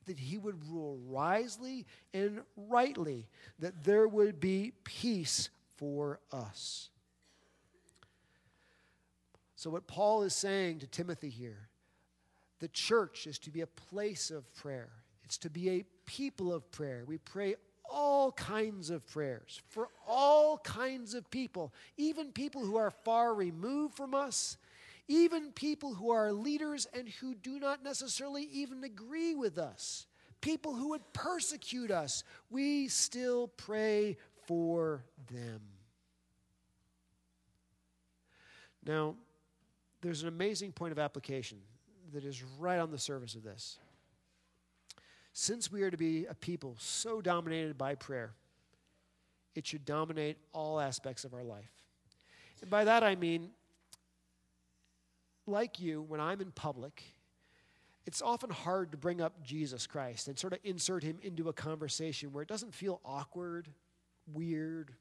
that 0.05 0.19
he 0.19 0.37
would 0.37 0.67
rule 0.69 0.97
wisely 0.97 1.85
and 2.13 2.41
rightly, 2.55 3.27
that 3.59 3.83
there 3.83 4.07
would 4.07 4.39
be 4.39 4.73
peace 4.83 5.49
for 5.77 6.19
us. 6.31 6.89
So, 9.55 9.69
what 9.69 9.87
Paul 9.87 10.23
is 10.23 10.35
saying 10.35 10.79
to 10.79 10.87
Timothy 10.87 11.29
here, 11.29 11.69
the 12.59 12.67
church 12.67 13.27
is 13.27 13.39
to 13.39 13.49
be 13.49 13.61
a 13.61 13.67
place 13.67 14.31
of 14.31 14.53
prayer. 14.53 14.89
It's 15.23 15.37
to 15.39 15.49
be 15.49 15.69
a 15.69 15.85
people 16.05 16.53
of 16.53 16.69
prayer. 16.71 17.03
We 17.07 17.17
pray 17.17 17.55
all 17.89 18.31
kinds 18.31 18.89
of 18.89 19.07
prayers 19.07 19.61
for 19.69 19.89
all 20.07 20.57
kinds 20.59 21.13
of 21.13 21.29
people, 21.29 21.73
even 21.97 22.31
people 22.31 22.63
who 22.65 22.75
are 22.75 22.91
far 22.91 23.33
removed 23.33 23.95
from 23.95 24.13
us, 24.13 24.57
even 25.07 25.51
people 25.51 25.93
who 25.93 26.11
are 26.11 26.31
leaders 26.31 26.87
and 26.93 27.07
who 27.07 27.35
do 27.35 27.59
not 27.59 27.83
necessarily 27.83 28.43
even 28.51 28.83
agree 28.83 29.35
with 29.35 29.57
us, 29.57 30.07
people 30.41 30.73
who 30.73 30.89
would 30.89 31.13
persecute 31.13 31.91
us. 31.91 32.23
We 32.49 32.87
still 32.87 33.47
pray 33.47 34.17
for 34.47 35.03
them. 35.31 35.61
Now, 38.85 39.15
there's 40.01 40.21
an 40.21 40.27
amazing 40.27 40.71
point 40.71 40.91
of 40.91 40.99
application 40.99 41.57
that 42.13 42.23
is 42.23 42.43
right 42.59 42.79
on 42.79 42.91
the 42.91 42.99
surface 42.99 43.35
of 43.35 43.43
this. 43.43 43.79
Since 45.33 45.71
we 45.71 45.81
are 45.81 45.91
to 45.91 45.97
be 45.97 46.25
a 46.25 46.35
people 46.35 46.75
so 46.79 47.21
dominated 47.21 47.77
by 47.77 47.95
prayer, 47.95 48.33
it 49.55 49.65
should 49.65 49.83
dominate 49.83 50.37
all 50.53 50.79
aspects 50.79 51.25
of 51.25 51.33
our 51.33 51.43
life. 51.43 51.71
And 52.61 52.69
by 52.69 52.83
that 52.83 53.03
I 53.03 53.15
mean, 53.15 53.49
like 55.47 55.79
you, 55.79 56.01
when 56.01 56.19
I'm 56.19 56.41
in 56.41 56.51
public, 56.51 57.03
it's 58.05 58.21
often 58.21 58.49
hard 58.49 58.91
to 58.91 58.97
bring 58.97 59.21
up 59.21 59.43
Jesus 59.43 59.88
Christ 59.88 60.27
and 60.27 60.38
sort 60.38 60.53
of 60.53 60.60
insert 60.63 61.03
him 61.03 61.17
into 61.21 61.49
a 61.49 61.53
conversation 61.53 62.31
where 62.31 62.43
it 62.43 62.47
doesn't 62.47 62.73
feel 62.73 63.01
awkward, 63.03 63.67
weird, 64.31 64.91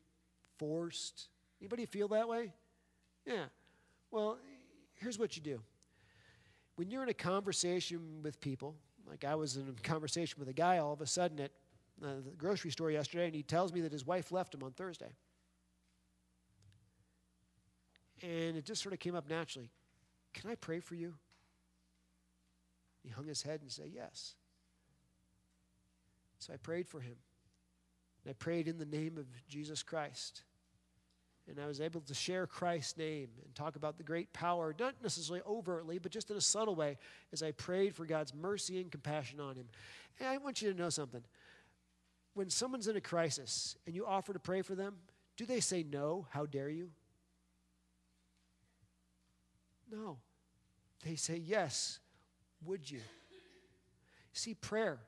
forced. 0.59 1.29
Anybody 1.61 1.87
feel 1.87 2.09
that 2.09 2.29
way? 2.29 2.53
Yeah. 3.27 3.45
Well, 4.11 4.39
here's 4.95 5.19
what 5.19 5.37
you 5.37 5.43
do. 5.43 5.61
When 6.77 6.91
you're 6.91 7.03
in 7.03 7.09
a 7.09 7.15
conversation 7.15 8.23
with 8.23 8.41
people, 8.41 8.75
like 9.09 9.25
I 9.25 9.35
was 9.35 9.57
in 9.57 9.69
a 9.69 9.83
conversation 9.83 10.37
with 10.39 10.49
a 10.49 10.53
guy 10.53 10.79
all 10.79 10.93
of 10.93 11.01
a 11.01 11.07
sudden 11.07 11.41
at 11.41 11.51
uh, 12.03 12.07
the 12.25 12.31
grocery 12.37 12.71
store 12.71 12.91
yesterday, 12.91 13.27
and 13.27 13.35
he 13.35 13.43
tells 13.43 13.73
me 13.73 13.81
that 13.83 13.93
his 13.93 14.07
wife 14.07 14.33
left 14.33 14.55
him 14.55 14.63
on 14.63 14.73
Thursday. 14.73 15.13
And 18.23 18.57
it 18.57 18.65
just 18.65 18.83
sort 18.83 18.93
of 18.93 18.99
came 18.99 19.15
up 19.15 19.29
naturally. 19.29 19.71
Can 20.35 20.51
I 20.51 20.57
pray 20.57 20.81
for 20.81 20.95
you? 20.95 21.15
He 23.03 23.09
hung 23.09 23.27
his 23.27 23.43
head 23.43 23.61
and 23.63 23.71
said, 23.71 23.91
Yes. 23.95 24.35
So 26.39 26.53
I 26.53 26.57
prayed 26.57 26.87
for 26.87 27.01
him. 27.01 27.17
And 28.25 28.31
I 28.31 28.35
prayed 28.35 28.69
in 28.69 28.79
the 28.79 28.85
name 28.85 29.17
of 29.17 29.27
Jesus 29.49 29.83
Christ. 29.83 30.43
And 31.49 31.61
I 31.61 31.67
was 31.67 31.81
able 31.81 32.01
to 32.03 32.15
share 32.15 32.47
Christ's 32.47 32.97
name 32.97 33.29
and 33.45 33.55
talk 33.55 33.77
about 33.77 33.99
the 33.99 34.03
great 34.03 34.33
power, 34.33 34.75
not 34.79 34.95
necessarily 35.03 35.43
overtly, 35.47 35.99
but 35.99 36.11
just 36.11 36.31
in 36.31 36.37
a 36.37 36.41
subtle 36.41 36.75
way, 36.75 36.97
as 37.33 37.43
I 37.43 37.51
prayed 37.53 37.95
for 37.95 38.07
God's 38.07 38.35
mercy 38.35 38.81
and 38.81 38.91
compassion 38.91 39.41
on 39.41 39.57
him. 39.57 39.67
And 40.19 40.29
I 40.29 40.39
want 40.39 40.63
you 40.63 40.73
to 40.73 40.79
know 40.79 40.89
something. 40.89 41.23
When 42.33 42.49
someone's 42.49 42.89
in 42.89 42.97
a 42.97 43.01
crisis 43.01 43.77
and 43.87 43.95
you 43.95 44.07
offer 44.07 44.33
to 44.33 44.39
pray 44.39 44.63
for 44.63 44.75
them, 44.75 44.97
do 45.37 45.45
they 45.45 45.61
say 45.61 45.83
no? 45.83 46.27
How 46.31 46.47
dare 46.47 46.71
you? 46.71 46.91
No. 49.91 50.19
They 51.05 51.17
say 51.17 51.37
yes. 51.37 51.99
Would 52.67 52.91
you? 52.91 53.01
See, 54.33 54.55
prayer 54.55 54.99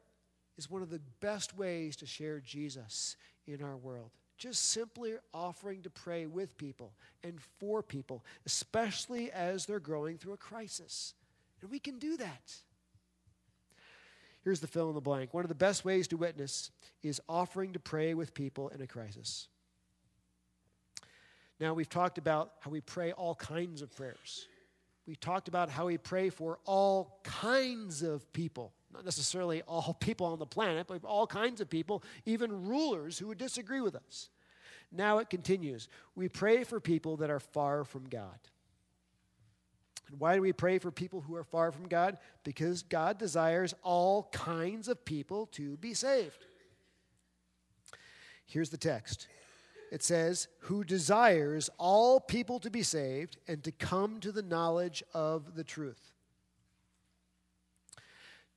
is 0.56 0.70
one 0.70 0.82
of 0.82 0.90
the 0.90 1.00
best 1.20 1.56
ways 1.56 1.96
to 1.96 2.06
share 2.06 2.40
Jesus 2.40 3.16
in 3.46 3.62
our 3.62 3.76
world 3.76 4.10
just 4.38 4.70
simply 4.70 5.14
offering 5.32 5.82
to 5.82 5.90
pray 5.90 6.26
with 6.26 6.56
people 6.58 6.92
and 7.22 7.40
for 7.58 7.82
people, 7.82 8.24
especially 8.44 9.30
as 9.32 9.66
they're 9.66 9.80
growing 9.80 10.18
through 10.18 10.34
a 10.34 10.38
crisis. 10.38 11.14
And 11.62 11.70
we 11.70 11.78
can 11.78 11.98
do 11.98 12.16
that. 12.18 12.54
Here's 14.44 14.60
the 14.60 14.66
fill 14.66 14.88
in 14.88 14.94
the 14.94 15.00
blank. 15.00 15.34
One 15.34 15.44
of 15.44 15.48
the 15.48 15.54
best 15.54 15.84
ways 15.84 16.06
to 16.08 16.16
witness 16.16 16.70
is 17.02 17.20
offering 17.28 17.72
to 17.72 17.80
pray 17.80 18.14
with 18.14 18.34
people 18.34 18.68
in 18.68 18.80
a 18.80 18.86
crisis. 18.86 19.48
Now, 21.58 21.72
we've 21.72 21.88
talked 21.88 22.18
about 22.18 22.52
how 22.60 22.70
we 22.70 22.82
pray 22.82 23.12
all 23.12 23.34
kinds 23.34 23.80
of 23.80 23.94
prayers. 23.96 24.46
We've 25.06 25.20
talked 25.20 25.48
about 25.48 25.70
how 25.70 25.86
we 25.86 25.98
pray 25.98 26.30
for 26.30 26.58
all 26.64 27.20
kinds 27.22 28.02
of 28.02 28.32
people 28.32 28.72
Not 28.92 29.04
necessarily 29.04 29.62
all 29.62 29.94
people 30.00 30.26
on 30.26 30.38
the 30.38 30.46
planet, 30.46 30.86
but 30.88 31.04
all 31.04 31.26
kinds 31.26 31.60
of 31.60 31.70
people, 31.70 32.02
even 32.24 32.66
rulers 32.66 33.18
who 33.18 33.28
would 33.28 33.38
disagree 33.38 33.80
with 33.80 33.94
us. 33.94 34.30
Now 34.92 35.18
it 35.18 35.30
continues. 35.30 35.88
We 36.14 36.28
pray 36.28 36.64
for 36.64 36.80
people 36.80 37.18
that 37.18 37.30
are 37.30 37.40
far 37.40 37.84
from 37.84 38.08
God. 38.08 38.38
And 40.08 40.20
why 40.20 40.36
do 40.36 40.40
we 40.40 40.52
pray 40.52 40.78
for 40.78 40.90
people 40.90 41.20
who 41.20 41.34
are 41.34 41.44
far 41.44 41.72
from 41.72 41.88
God? 41.88 42.18
Because 42.44 42.82
God 42.82 43.18
desires 43.18 43.74
all 43.82 44.28
kinds 44.32 44.88
of 44.88 45.04
people 45.04 45.46
to 45.52 45.76
be 45.78 45.94
saved. 45.94 46.46
Here's 48.46 48.70
the 48.70 48.76
text 48.76 49.26
it 49.90 50.02
says, 50.02 50.48
Who 50.60 50.84
desires 50.84 51.70
all 51.78 52.20
people 52.20 52.58
to 52.60 52.70
be 52.70 52.82
saved 52.82 53.38
and 53.46 53.62
to 53.64 53.72
come 53.72 54.20
to 54.20 54.32
the 54.32 54.42
knowledge 54.42 55.02
of 55.14 55.54
the 55.54 55.64
truth. 55.64 56.12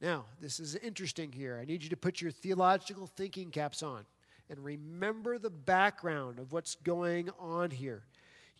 Now, 0.02 0.26
this 0.40 0.60
is 0.60 0.76
interesting 0.76 1.32
here. 1.32 1.60
I 1.62 1.66
need 1.66 1.84
you 1.84 1.90
to 1.90 1.98
put 1.98 2.22
your 2.22 2.32
theological 2.32 3.08
thinking 3.08 3.52
caps 3.52 3.84
on 3.84 4.06
and 4.50 4.64
remember 4.64 5.38
the 5.38 5.50
background 5.50 6.40
of 6.40 6.54
what's 6.54 6.76
going 6.76 7.30
on 7.40 7.70
here 7.70 8.04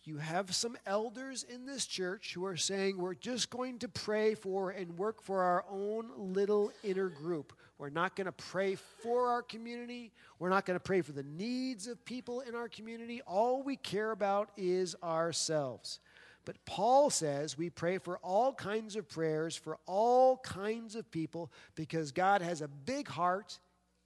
you 0.04 0.16
have 0.18 0.54
some 0.54 0.76
elders 0.86 1.42
in 1.42 1.66
this 1.66 1.86
church 1.86 2.32
who 2.34 2.44
are 2.44 2.56
saying 2.56 2.96
we're 2.96 3.14
just 3.14 3.50
going 3.50 3.78
to 3.78 3.88
pray 3.88 4.34
for 4.34 4.70
and 4.70 4.96
work 4.96 5.22
for 5.22 5.42
our 5.42 5.64
own 5.70 6.10
little 6.16 6.72
inner 6.82 7.08
group. 7.08 7.52
We're 7.80 7.88
not 7.88 8.14
going 8.14 8.26
to 8.26 8.32
pray 8.32 8.74
for 8.74 9.28
our 9.28 9.40
community. 9.40 10.12
We're 10.38 10.50
not 10.50 10.66
going 10.66 10.78
to 10.78 10.82
pray 10.84 11.00
for 11.00 11.12
the 11.12 11.22
needs 11.22 11.86
of 11.86 12.04
people 12.04 12.40
in 12.40 12.54
our 12.54 12.68
community. 12.68 13.22
All 13.26 13.62
we 13.62 13.76
care 13.76 14.10
about 14.10 14.50
is 14.58 14.94
ourselves. 15.02 15.98
But 16.44 16.62
Paul 16.66 17.08
says 17.08 17.56
we 17.56 17.70
pray 17.70 17.96
for 17.96 18.18
all 18.18 18.52
kinds 18.52 18.96
of 18.96 19.08
prayers 19.08 19.56
for 19.56 19.78
all 19.86 20.36
kinds 20.36 20.94
of 20.94 21.10
people 21.10 21.50
because 21.74 22.12
God 22.12 22.42
has 22.42 22.60
a 22.60 22.68
big 22.68 23.08
heart 23.08 23.58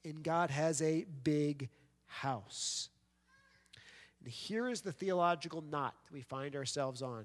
and 0.05 0.23
God 0.23 0.51
has 0.51 0.81
a 0.81 1.05
big 1.25 1.69
house. 2.07 2.91
And 4.23 4.33
here 4.33 4.69
is 4.69 4.83
the 4.83 4.93
theological 4.93 5.65
knot 5.69 5.97
we 6.13 6.21
find 6.21 6.55
ourselves 6.55 7.03
on. 7.03 7.25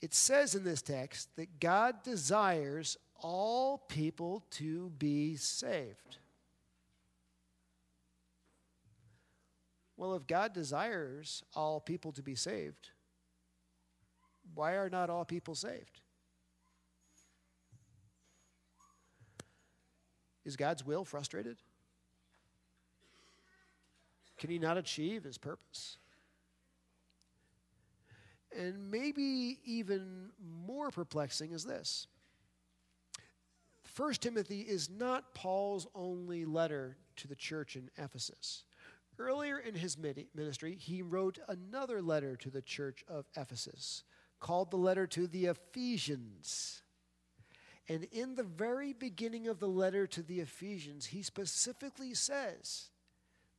It 0.00 0.14
says 0.14 0.56
in 0.56 0.64
this 0.64 0.82
text 0.82 1.28
that 1.36 1.60
God 1.60 2.02
desires 2.02 2.96
all 3.20 3.78
people 3.88 4.44
to 4.52 4.90
be 4.98 5.36
saved. 5.36 6.18
Well, 9.96 10.14
if 10.14 10.26
God 10.26 10.52
desires 10.52 11.42
all 11.54 11.80
people 11.80 12.12
to 12.12 12.22
be 12.22 12.36
saved, 12.36 12.90
why 14.54 14.74
are 14.74 14.88
not 14.88 15.10
all 15.10 15.24
people 15.24 15.54
saved? 15.54 16.00
Is 20.44 20.56
God's 20.56 20.86
will 20.86 21.04
frustrated? 21.04 21.58
Can 24.38 24.50
he 24.50 24.58
not 24.58 24.78
achieve 24.78 25.24
his 25.24 25.36
purpose? 25.36 25.98
And 28.56 28.90
maybe 28.90 29.58
even 29.64 30.30
more 30.40 30.90
perplexing 30.90 31.52
is 31.52 31.64
this. 31.64 32.06
First 33.98 34.22
Timothy 34.22 34.60
is 34.60 34.88
not 34.88 35.34
Paul's 35.34 35.88
only 35.92 36.44
letter 36.44 36.98
to 37.16 37.26
the 37.26 37.34
church 37.34 37.74
in 37.74 37.90
Ephesus. 37.98 38.62
Earlier 39.18 39.58
in 39.58 39.74
his 39.74 39.98
ministry, 39.98 40.76
he 40.76 41.02
wrote 41.02 41.40
another 41.48 42.00
letter 42.00 42.36
to 42.36 42.48
the 42.48 42.62
church 42.62 43.02
of 43.08 43.26
Ephesus 43.36 44.04
called 44.38 44.70
the 44.70 44.76
letter 44.76 45.08
to 45.08 45.26
the 45.26 45.46
Ephesians. 45.46 46.82
And 47.88 48.04
in 48.12 48.36
the 48.36 48.44
very 48.44 48.92
beginning 48.92 49.48
of 49.48 49.58
the 49.58 49.66
letter 49.66 50.06
to 50.06 50.22
the 50.22 50.38
Ephesians, 50.38 51.06
he 51.06 51.22
specifically 51.22 52.14
says 52.14 52.90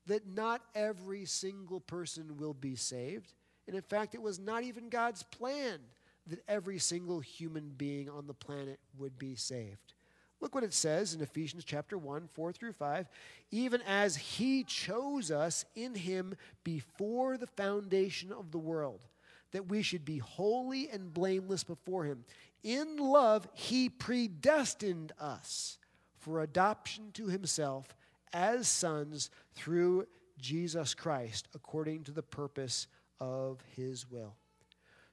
that 0.06 0.25
not 0.25 0.62
every 0.73 1.25
single 1.25 1.82
person 1.82 2.38
will 2.38 2.54
be 2.54 2.78
saved. 2.78 3.34
And 3.67 3.75
in 3.75 3.82
fact, 3.82 4.15
it 4.15 4.21
was 4.21 4.39
not 4.39 4.63
even 4.63 4.88
God's 4.88 5.21
plan 5.21 5.80
that 6.28 6.39
every 6.47 6.80
single 6.80 7.19
human 7.19 7.73
being 7.78 8.10
on 8.10 8.25
the 8.25 8.34
planet 8.34 8.80
would 8.97 9.19
be 9.19 9.36
saved. 9.36 9.95
Look 10.41 10.56
what 10.56 10.63
it 10.63 10.73
says 10.73 11.13
in 11.13 11.21
Ephesians 11.21 11.65
chapter 11.65 11.97
1, 11.97 12.30
4 12.34 12.54
through 12.54 12.73
5. 12.73 13.10
Even 13.52 13.82
as 13.82 14.15
he 14.15 14.63
chose 14.63 15.32
us 15.32 15.65
in 15.75 15.95
him 15.95 16.36
before 16.63 17.38
the 17.38 17.47
foundation 17.47 18.32
of 18.32 18.52
the 18.52 18.58
world, 18.58 19.06
that 19.52 19.67
we 19.67 19.82
should 19.82 20.06
be 20.06 20.19
holy 20.19 20.89
and 20.89 21.13
blameless 21.13 21.63
before 21.63 22.06
him. 22.06 22.23
In 22.63 22.97
love, 22.97 23.47
he 23.54 23.89
predestined 23.89 25.12
us 25.19 25.78
for 26.17 26.41
adoption 26.41 27.12
to 27.13 27.28
himself 27.28 27.95
as 28.34 28.67
sons 28.67 29.30
through 29.56 30.06
Jesus 30.39 30.93
Christ 30.93 31.47
according 31.54 32.04
to 32.04 32.12
the 32.12 32.23
purpose 32.23 32.88
of 33.19 33.60
his 33.75 34.10
will. 34.10 34.36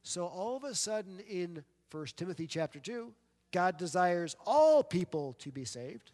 So 0.02 0.26
all 0.26 0.56
of 0.56 0.64
a 0.64 0.74
sudden 0.74 1.18
in 1.20 1.64
1 1.90 2.06
Timothy 2.16 2.46
chapter 2.46 2.78
2, 2.78 3.12
God 3.56 3.78
desires 3.78 4.36
all 4.44 4.84
people 4.84 5.32
to 5.38 5.50
be 5.50 5.64
saved. 5.64 6.10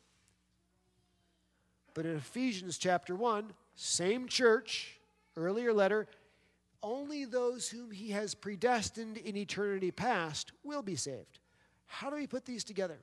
But 1.93 2.07
in 2.07 2.15
Ephesians 2.15 2.79
chapter 2.79 3.17
1, 3.17 3.53
same 3.75 4.29
church, 4.29 5.01
earlier 5.37 5.73
letter, 5.73 6.07
only 6.85 7.25
those 7.25 7.69
whom 7.69 7.91
he 7.91 8.11
has 8.11 8.37
predestined 8.37 9.17
in 9.17 9.37
eternity 9.37 9.91
past 9.91 10.53
will 10.63 10.83
be 10.83 10.95
saved. 10.95 11.41
How 11.87 12.11
do 12.11 12.15
we 12.15 12.29
put 12.29 12.45
these 12.45 12.63
together? 12.63 13.01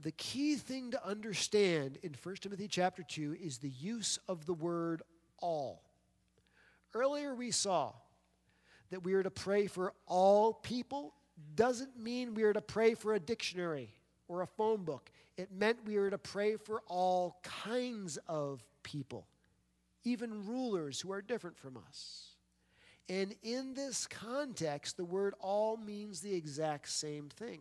the 0.00 0.12
key 0.12 0.56
thing 0.56 0.90
to 0.90 1.06
understand 1.06 1.98
in 2.02 2.14
1 2.22 2.34
Timothy 2.36 2.68
chapter 2.68 3.02
2 3.02 3.34
is 3.42 3.58
the 3.58 3.70
use 3.70 4.18
of 4.28 4.44
the 4.44 4.54
word 4.54 5.00
all. 5.40 5.82
Earlier 6.94 7.34
we 7.34 7.50
saw 7.50 7.94
that 8.90 9.02
we 9.04 9.14
are 9.14 9.22
to 9.22 9.30
pray 9.30 9.66
for 9.66 9.94
all 10.06 10.52
people 10.52 11.14
doesn't 11.54 11.98
mean 11.98 12.34
we 12.34 12.42
are 12.42 12.52
to 12.52 12.60
pray 12.60 12.94
for 12.94 13.14
a 13.14 13.20
dictionary 13.20 13.90
or 14.28 14.42
a 14.42 14.46
phone 14.46 14.84
book. 14.84 15.10
It 15.36 15.52
meant 15.52 15.84
we 15.84 15.96
are 15.96 16.10
to 16.10 16.18
pray 16.18 16.56
for 16.56 16.82
all 16.86 17.40
kinds 17.42 18.18
of 18.26 18.64
people, 18.82 19.26
even 20.04 20.46
rulers 20.46 21.00
who 21.00 21.12
are 21.12 21.22
different 21.22 21.58
from 21.58 21.76
us. 21.76 22.34
And 23.08 23.34
in 23.42 23.74
this 23.74 24.06
context, 24.06 24.96
the 24.96 25.04
word 25.04 25.34
all 25.40 25.76
means 25.76 26.20
the 26.20 26.34
exact 26.34 26.88
same 26.88 27.28
thing. 27.28 27.60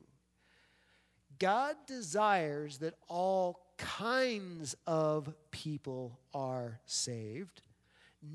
God 1.40 1.76
desires 1.86 2.80
that 2.80 2.96
all 3.08 3.60
kinds 3.78 4.76
of 4.86 5.34
people 5.52 6.20
are 6.34 6.80
saved, 6.86 7.62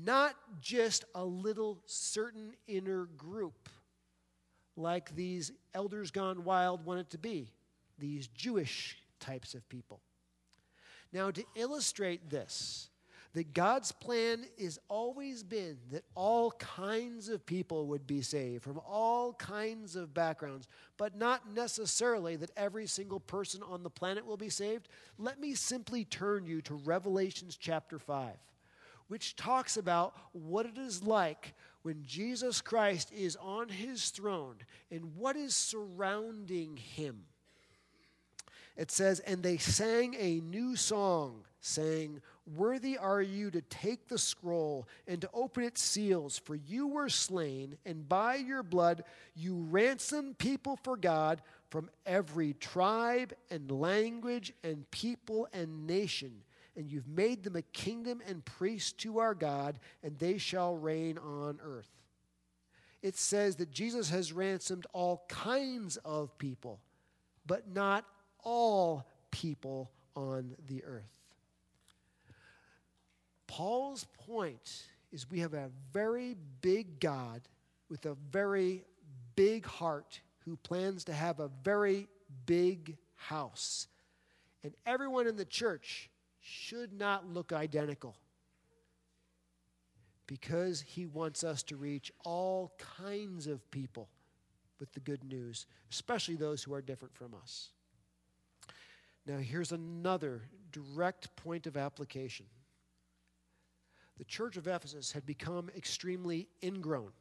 not 0.03 0.35
just 0.61 1.03
a 1.13 1.23
little 1.23 1.79
certain 1.85 2.53
inner 2.67 3.05
group 3.17 3.69
like 4.75 5.15
these 5.15 5.51
elders 5.73 6.11
gone 6.11 6.43
wild 6.43 6.85
want 6.85 6.99
it 6.99 7.09
to 7.11 7.17
be, 7.17 7.51
these 7.99 8.27
Jewish 8.27 8.97
types 9.19 9.53
of 9.53 9.67
people. 9.69 9.99
Now, 11.11 11.29
to 11.31 11.43
illustrate 11.55 12.29
this, 12.29 12.89
that 13.33 13.53
God's 13.53 13.91
plan 13.91 14.45
has 14.59 14.79
always 14.89 15.43
been 15.43 15.77
that 15.91 16.03
all 16.15 16.51
kinds 16.51 17.29
of 17.29 17.45
people 17.45 17.87
would 17.87 18.05
be 18.05 18.21
saved 18.21 18.63
from 18.63 18.79
all 18.87 19.33
kinds 19.33 19.95
of 19.95 20.13
backgrounds, 20.13 20.67
but 20.97 21.17
not 21.17 21.51
necessarily 21.51 22.35
that 22.35 22.51
every 22.55 22.85
single 22.85 23.19
person 23.19 23.61
on 23.63 23.81
the 23.81 23.89
planet 23.89 24.25
will 24.25 24.37
be 24.37 24.49
saved. 24.49 24.87
Let 25.17 25.39
me 25.39 25.55
simply 25.55 26.05
turn 26.05 26.45
you 26.45 26.61
to 26.63 26.75
Revelations 26.75 27.57
chapter 27.57 27.97
5, 27.97 28.33
which 29.07 29.35
talks 29.35 29.77
about 29.77 30.15
what 30.31 30.67
it 30.67 30.77
is 30.77 31.03
like 31.03 31.55
when 31.83 32.03
Jesus 32.03 32.61
Christ 32.61 33.11
is 33.13 33.35
on 33.35 33.69
his 33.69 34.09
throne 34.09 34.55
and 34.89 35.15
what 35.15 35.35
is 35.35 35.55
surrounding 35.55 36.77
him. 36.77 37.25
It 38.75 38.89
says, 38.89 39.19
And 39.19 39.43
they 39.43 39.57
sang 39.57 40.15
a 40.17 40.39
new 40.39 40.75
song, 40.75 41.43
saying, 41.61 42.21
Worthy 42.57 42.97
are 42.97 43.21
you 43.21 43.51
to 43.51 43.61
take 43.61 44.07
the 44.07 44.17
scroll 44.17 44.87
and 45.07 45.21
to 45.21 45.29
open 45.33 45.63
its 45.63 45.81
seals, 45.81 46.37
for 46.37 46.55
you 46.55 46.87
were 46.87 47.09
slain, 47.09 47.77
and 47.85 48.09
by 48.09 48.35
your 48.35 48.63
blood 48.63 49.03
you 49.35 49.55
ransomed 49.69 50.37
people 50.37 50.77
for 50.83 50.97
God 50.97 51.41
from 51.69 51.89
every 52.05 52.53
tribe 52.53 53.33
and 53.49 53.71
language 53.71 54.53
and 54.63 54.89
people 54.91 55.47
and 55.53 55.87
nation. 55.87 56.43
And 56.75 56.89
you've 56.91 57.07
made 57.07 57.43
them 57.43 57.55
a 57.55 57.61
kingdom 57.61 58.21
and 58.27 58.43
priests 58.43 58.93
to 59.03 59.19
our 59.19 59.35
God, 59.35 59.79
and 60.01 60.17
they 60.17 60.37
shall 60.37 60.75
reign 60.75 61.17
on 61.17 61.59
earth. 61.63 61.89
It 63.01 63.15
says 63.17 63.57
that 63.57 63.69
Jesus 63.69 64.09
has 64.09 64.31
ransomed 64.31 64.87
all 64.93 65.25
kinds 65.27 65.97
of 65.97 66.37
people, 66.37 66.79
but 67.45 67.69
not 67.69 68.05
all 68.43 69.05
people 69.29 69.91
on 70.15 70.55
the 70.67 70.83
earth. 70.85 71.19
Paul's 73.45 74.05
point 74.25 74.85
is 75.11 75.29
we 75.29 75.39
have 75.39 75.53
a 75.53 75.69
very 75.91 76.35
big 76.61 76.99
God 76.99 77.41
with 77.89 78.05
a 78.05 78.15
very 78.31 78.83
big 79.35 79.65
heart 79.65 80.21
who 80.39 80.55
plans 80.57 81.03
to 81.03 81.13
have 81.13 81.39
a 81.39 81.49
very 81.63 82.07
big 82.45 82.97
house. 83.15 83.87
And 84.63 84.73
everyone 84.85 85.27
in 85.27 85.35
the 85.35 85.45
church 85.45 86.09
should 86.43 86.91
not 86.93 87.25
look 87.25 87.53
identical 87.53 88.15
because 90.27 90.81
he 90.81 91.05
wants 91.05 91.43
us 91.43 91.63
to 91.63 91.77
reach 91.77 92.11
all 92.23 92.73
kinds 92.97 93.47
of 93.47 93.69
people 93.71 94.09
with 94.79 94.91
the 94.91 94.99
good 94.99 95.23
news, 95.23 95.65
especially 95.89 96.35
those 96.35 96.61
who 96.61 96.73
are 96.73 96.81
different 96.81 97.15
from 97.15 97.33
us. 97.33 97.69
Now, 99.25 99.37
here's 99.37 99.71
another 99.71 100.41
direct 100.71 101.33
point 101.37 101.65
of 101.65 101.77
application. 101.77 102.45
The 104.17 104.25
church 104.25 104.57
of 104.57 104.67
Ephesus 104.67 105.13
had 105.13 105.25
become 105.25 105.69
extremely 105.77 106.49
ingrown, 106.61 107.11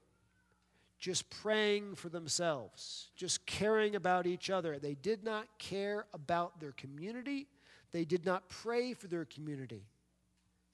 just 0.98 1.30
praying 1.30 1.94
for 1.94 2.08
themselves, 2.08 3.10
just 3.14 3.46
caring 3.46 3.94
about 3.94 4.26
each 4.26 4.50
other. 4.50 4.78
They 4.78 4.94
did 4.94 5.22
not 5.22 5.46
care 5.58 6.06
about 6.12 6.60
their 6.60 6.72
community, 6.72 7.46
they 7.92 8.04
did 8.04 8.24
not 8.24 8.48
pray 8.48 8.94
for 8.94 9.06
their 9.06 9.24
community 9.24 9.84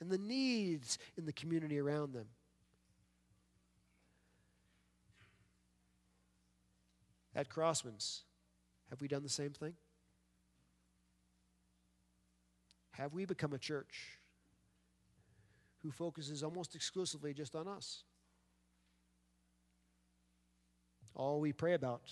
and 0.00 0.10
the 0.10 0.18
needs 0.18 0.98
in 1.16 1.26
the 1.26 1.32
community 1.32 1.78
around 1.78 2.12
them. 2.12 2.26
At 7.34 7.48
Crosswinds, 7.48 8.20
have 8.90 9.00
we 9.00 9.08
done 9.08 9.22
the 9.22 9.28
same 9.28 9.50
thing? 9.50 9.74
Have 12.92 13.14
we 13.14 13.24
become 13.24 13.52
a 13.52 13.58
church 13.58 14.18
who 15.82 15.90
focuses 15.90 16.42
almost 16.42 16.74
exclusively 16.74 17.32
just 17.32 17.54
on 17.54 17.68
us? 17.68 18.02
All 21.14 21.40
we 21.40 21.52
pray 21.52 21.74
about 21.74 22.02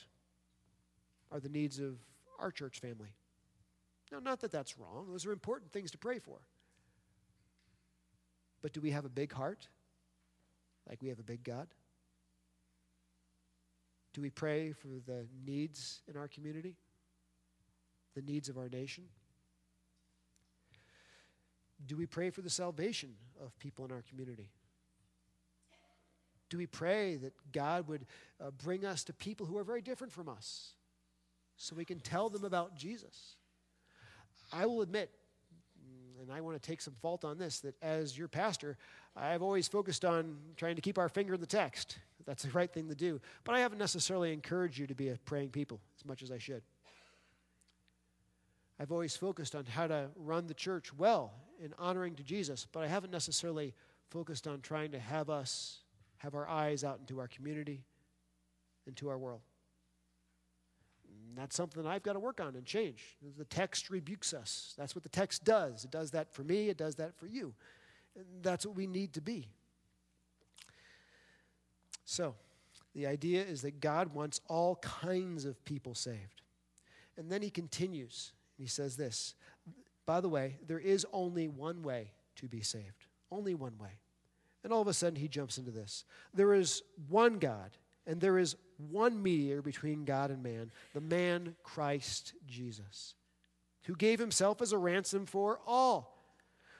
are 1.33 1.41
the 1.41 1.49
needs 1.49 1.81
of 1.81 1.97
our 2.39 2.51
church 2.51 2.79
family. 2.79 3.15
Now, 4.13 4.19
not 4.21 4.41
that 4.41 4.53
that's 4.53 4.79
wrong, 4.79 5.07
those 5.11 5.27
are 5.27 5.33
important 5.33 5.73
things 5.73 5.91
to 5.93 5.99
pray 5.99 6.19
for. 6.19 6.39
But 8.63 8.73
do 8.73 8.81
we 8.81 8.91
have 8.93 9.05
a 9.05 9.09
big 9.09 9.33
heart? 9.33 9.69
Like 10.89 11.03
we 11.03 11.09
have 11.09 11.19
a 11.19 11.25
big 11.25 11.43
God? 11.43 11.69
Do 14.13 14.23
we 14.23 14.31
pray 14.31 14.73
for 14.73 14.89
the 15.07 15.27
needs 15.45 16.01
in 16.09 16.17
our 16.17 16.29
community? 16.29 16.77
The 18.15 18.23
needs 18.23 18.49
of 18.49 18.57
our 18.57 18.69
nation? 18.69 19.05
Do 21.85 21.97
we 21.97 22.07
pray 22.07 22.31
for 22.31 22.41
the 22.41 22.51
salvation 22.51 23.15
of 23.45 23.59
people 23.59 23.85
in 23.85 23.93
our 23.93 24.03
community? 24.09 24.49
Do 26.49 26.59
we 26.59 26.67
pray 26.67 27.17
that 27.17 27.35
God 27.53 27.89
would 27.89 28.07
uh, 28.41 28.51
bring 28.53 28.85
us 28.85 29.05
to 29.05 29.13
people 29.13 29.47
who 29.47 29.59
are 29.59 29.65
very 29.65 29.83
different 29.83 30.13
from 30.13 30.29
us 30.29 30.73
so 31.57 31.77
we 31.77 31.85
can 31.85 31.99
tell 31.99 32.31
them 32.31 32.45
about 32.45 32.75
Jesus? 32.77 33.37
I 34.53 34.67
will 34.67 34.83
admit, 34.83 35.11
mm, 35.81 36.23
and 36.23 36.33
I 36.33 36.41
want 36.41 36.61
to 36.61 36.67
take 36.67 36.81
some 36.81 36.95
fault 37.01 37.25
on 37.25 37.39
this, 37.39 37.61
that 37.61 37.75
as 37.83 38.17
your 38.17 38.29
pastor, 38.29 38.77
I've 39.17 39.43
always 39.43 39.69
focused 39.69 40.05
on 40.05 40.37
trying 40.57 40.77
to 40.77 40.83
keep 40.83 40.99
our 40.99 41.09
finger 41.09 41.35
in 41.35 41.41
the 41.41 41.47
text. 41.47 41.99
That's 42.27 42.43
the 42.43 42.51
right 42.51 42.73
thing 42.73 42.89
to 42.89 42.95
do. 42.95 43.21
But 43.45 43.55
I 43.55 43.61
haven't 43.61 43.79
necessarily 43.79 44.33
encouraged 44.33 44.79
you 44.79 44.87
to 44.89 44.95
be 44.95 45.09
a 45.09 45.19
praying 45.25 45.51
people 45.51 45.81
as 45.99 46.05
much 46.05 46.23
as 46.23 46.31
I 46.31 46.39
should. 46.39 46.63
I've 48.79 48.93
always 48.93 49.17
focused 49.17 49.55
on 49.55 49.65
how 49.65 49.87
to 49.87 50.09
run 50.17 50.47
the 50.47 50.55
church 50.55 50.93
well 50.93 51.33
in 51.63 51.73
honoring 51.79 52.15
to 52.17 52.23
Jesus, 52.23 52.67
but 52.71 52.83
I 52.83 52.89
haven't 52.89 53.11
necessarily 53.11 53.75
focused 54.11 54.47
on 54.47 54.61
trying 54.61 54.91
to 54.93 54.99
have 54.99 55.31
us 55.31 55.79
have 56.19 56.35
our 56.35 56.49
eyes 56.49 56.83
out 56.85 56.99
into 56.99 57.21
our 57.21 57.29
community, 57.29 57.85
into 58.87 59.09
our 59.09 59.19
world. 59.19 59.41
And 61.37 61.43
that's 61.43 61.55
something 61.55 61.87
I've 61.87 62.03
got 62.03 62.15
to 62.15 62.19
work 62.19 62.41
on 62.41 62.57
and 62.57 62.65
change. 62.65 63.15
The 63.37 63.45
text 63.45 63.91
rebukes 63.91 64.33
us. 64.33 64.73
That's 64.79 64.95
what 64.95 65.03
the 65.03 65.11
text 65.11 65.45
does. 65.45 65.85
It 65.85 65.91
does 65.91 66.13
that 66.13 66.33
for 66.33 66.43
me, 66.43 66.71
it 66.71 66.79
does 66.79 66.95
that 66.95 67.15
for 67.15 67.27
you. 67.27 67.53
And 68.17 68.25
that's 68.41 68.65
what 68.65 68.75
we 68.75 68.87
need 68.87 69.13
to 69.13 69.21
be. 69.21 69.51
So, 72.07 72.37
the 72.95 73.07
idea 73.07 73.43
is 73.43 73.61
that 73.63 73.81
God 73.81 74.15
wants 74.15 74.41
all 74.49 74.77
kinds 74.77 75.45
of 75.45 75.63
people 75.67 75.95
saved. 75.95 76.41
And 77.19 77.31
then 77.31 77.43
he 77.43 77.51
continues, 77.51 78.33
and 78.57 78.65
he 78.65 78.71
says 78.71 78.97
this 78.97 79.35
By 80.07 80.23
the 80.23 80.31
way, 80.31 80.57
there 80.67 80.79
is 80.79 81.05
only 81.13 81.49
one 81.49 81.83
way 81.83 82.13
to 82.37 82.49
be 82.49 82.63
saved. 82.63 83.09
Only 83.31 83.55
one 83.55 83.77
way. 83.77 83.99
And 84.65 84.73
all 84.73 84.81
of 84.81 84.89
a 84.89 84.95
sudden, 84.95 85.17
he 85.17 85.29
jumps 85.29 85.59
into 85.59 85.71
this. 85.71 86.07
There 86.33 86.55
is 86.55 86.83
one 87.11 87.39
God, 87.39 87.77
and 88.07 88.21
there 88.21 88.39
is 88.39 88.57
one 88.91 89.23
mediator 89.23 89.63
between 89.63 90.05
God 90.05 90.31
and 90.31 90.43
man, 90.43 90.71
the 90.95 91.01
man 91.01 91.57
Christ 91.63 92.35
Jesus, 92.47 93.15
who 93.85 93.97
gave 93.97 94.19
himself 94.19 94.61
as 94.61 94.73
a 94.73 94.79
ransom 94.79 95.27
for 95.27 95.61
all 95.67 96.17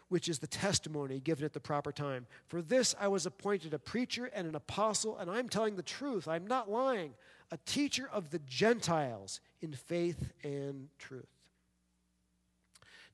which 0.09 0.29
is 0.29 0.39
the 0.39 0.47
testimony 0.47 1.21
given 1.21 1.45
at 1.45 1.53
the 1.53 1.61
proper 1.61 1.93
time. 1.93 2.27
For 2.47 2.63
this 2.63 2.95
I 3.01 3.09
was 3.09 3.27
appointed 3.27 3.75
a 3.75 3.79
preacher 3.79 4.27
and 4.27 4.47
an 4.47 4.55
apostle, 4.55 5.19
and 5.19 5.31
I'm 5.31 5.49
telling 5.49 5.77
the 5.77 5.83
truth, 5.83 6.29
I'm 6.29 6.47
not 6.47 6.71
lying, 6.71 7.15
a 7.51 7.59
teacher 7.59 8.09
of 8.13 8.31
the 8.31 8.39
Gentiles 8.41 9.41
in 9.61 9.73
faith 9.73 10.33
and 10.43 10.89
truth. 10.99 11.27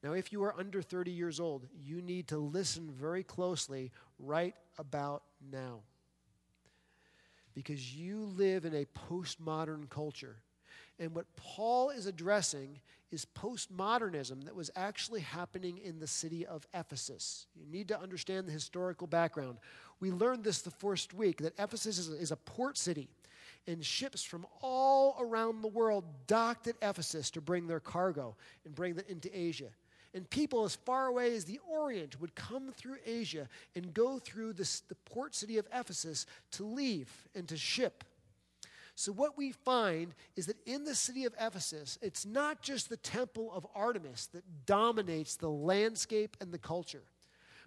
Now, 0.02 0.12
if 0.12 0.32
you 0.32 0.42
are 0.42 0.58
under 0.58 0.82
30 0.82 1.12
years 1.12 1.38
old, 1.38 1.66
you 1.80 2.02
need 2.02 2.28
to 2.28 2.38
listen 2.38 2.90
very 2.90 3.22
closely 3.22 3.92
right 4.18 4.54
about 4.76 5.22
now. 5.50 5.80
Because 7.54 7.94
you 7.94 8.24
live 8.36 8.64
in 8.64 8.74
a 8.74 8.86
postmodern 9.08 9.88
culture. 9.90 10.36
And 10.98 11.14
what 11.14 11.26
Paul 11.36 11.90
is 11.90 12.06
addressing 12.06 12.80
is 13.10 13.26
postmodernism 13.26 14.44
that 14.44 14.54
was 14.54 14.70
actually 14.74 15.20
happening 15.20 15.78
in 15.78 15.98
the 15.98 16.06
city 16.06 16.46
of 16.46 16.66
Ephesus. 16.74 17.46
You 17.54 17.66
need 17.70 17.88
to 17.88 18.00
understand 18.00 18.46
the 18.46 18.52
historical 18.52 19.06
background. 19.06 19.58
We 20.00 20.10
learned 20.10 20.44
this 20.44 20.62
the 20.62 20.70
first 20.70 21.12
week 21.12 21.38
that 21.38 21.58
Ephesus 21.58 21.98
is 21.98 22.10
a, 22.10 22.16
is 22.16 22.30
a 22.30 22.36
port 22.36 22.78
city, 22.78 23.08
and 23.66 23.84
ships 23.84 24.22
from 24.22 24.46
all 24.60 25.16
around 25.20 25.62
the 25.62 25.68
world 25.68 26.04
docked 26.26 26.66
at 26.66 26.76
Ephesus 26.82 27.30
to 27.32 27.40
bring 27.40 27.66
their 27.66 27.80
cargo 27.80 28.34
and 28.64 28.74
bring 28.74 28.96
it 28.96 29.08
into 29.08 29.28
Asia. 29.38 29.68
And 30.14 30.28
people 30.28 30.64
as 30.64 30.76
far 30.76 31.06
away 31.06 31.34
as 31.34 31.46
the 31.46 31.60
Orient 31.68 32.20
would 32.20 32.34
come 32.34 32.70
through 32.72 32.96
Asia 33.06 33.48
and 33.74 33.94
go 33.94 34.18
through 34.18 34.52
this, 34.52 34.80
the 34.80 34.94
port 34.94 35.34
city 35.34 35.56
of 35.58 35.66
Ephesus 35.72 36.26
to 36.52 36.64
leave 36.64 37.10
and 37.34 37.48
to 37.48 37.56
ship 37.56 38.04
so, 38.94 39.10
what 39.10 39.38
we 39.38 39.52
find 39.52 40.14
is 40.36 40.46
that 40.46 40.64
in 40.66 40.84
the 40.84 40.94
city 40.94 41.24
of 41.24 41.34
Ephesus, 41.40 41.98
it's 42.02 42.26
not 42.26 42.60
just 42.60 42.88
the 42.88 42.98
temple 42.98 43.50
of 43.52 43.66
Artemis 43.74 44.26
that 44.28 44.66
dominates 44.66 45.36
the 45.36 45.48
landscape 45.50 46.36
and 46.40 46.52
the 46.52 46.58
culture, 46.58 47.02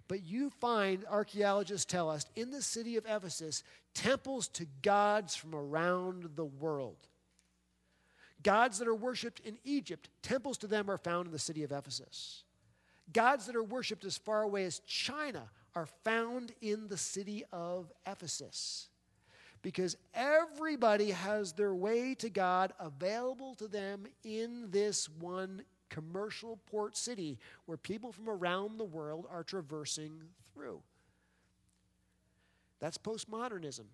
but 0.08 0.22
you 0.22 0.50
find, 0.50 1.04
archaeologists 1.10 1.84
tell 1.84 2.08
us, 2.08 2.26
in 2.36 2.52
the 2.52 2.62
city 2.62 2.96
of 2.96 3.04
Ephesus, 3.06 3.64
temples 3.92 4.46
to 4.48 4.66
gods 4.82 5.34
from 5.34 5.54
around 5.54 6.30
the 6.36 6.44
world. 6.44 7.08
Gods 8.46 8.78
that 8.78 8.86
are 8.86 8.94
worshiped 8.94 9.40
in 9.40 9.58
Egypt, 9.64 10.08
temples 10.22 10.56
to 10.58 10.68
them 10.68 10.88
are 10.88 10.98
found 10.98 11.26
in 11.26 11.32
the 11.32 11.38
city 11.38 11.64
of 11.64 11.72
Ephesus. 11.72 12.44
Gods 13.12 13.44
that 13.46 13.56
are 13.56 13.62
worshiped 13.64 14.04
as 14.04 14.16
far 14.16 14.42
away 14.42 14.64
as 14.64 14.78
China 14.86 15.50
are 15.74 15.88
found 16.04 16.52
in 16.62 16.86
the 16.86 16.96
city 16.96 17.42
of 17.50 17.90
Ephesus 18.06 18.88
because 19.62 19.96
everybody 20.14 21.10
has 21.10 21.54
their 21.54 21.74
way 21.74 22.14
to 22.14 22.30
God 22.30 22.72
available 22.78 23.56
to 23.56 23.66
them 23.66 24.06
in 24.22 24.70
this 24.70 25.08
one 25.08 25.62
commercial 25.88 26.60
port 26.66 26.96
city 26.96 27.40
where 27.64 27.76
people 27.76 28.12
from 28.12 28.28
around 28.28 28.78
the 28.78 28.84
world 28.84 29.26
are 29.28 29.42
traversing 29.42 30.22
through. 30.54 30.80
That's 32.78 32.96
postmodernism. 32.96 33.86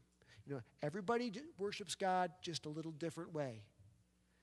You 0.47 0.57
know, 0.57 0.61
everybody 0.83 1.33
worships 1.57 1.95
God 1.95 2.33
just 2.43 2.67
a 2.67 2.69
little 2.69 2.93
different 2.93 3.33
way. 3.33 3.62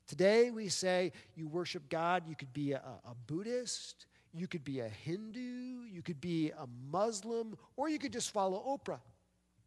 Today 0.09 0.49
we 0.49 0.69
say 0.69 1.11
you 1.35 1.47
worship 1.47 1.87
God, 1.87 2.23
you 2.27 2.35
could 2.35 2.51
be 2.51 2.71
a, 2.71 2.81
a 3.05 3.13
Buddhist, 3.27 4.07
you 4.33 4.47
could 4.47 4.63
be 4.63 4.79
a 4.79 4.89
Hindu, 4.89 5.83
you 5.87 6.01
could 6.03 6.19
be 6.19 6.49
a 6.49 6.65
Muslim, 6.91 7.55
or 7.75 7.89
you 7.89 7.99
could 7.99 8.11
just 8.11 8.31
follow 8.31 8.57
Oprah 8.57 8.99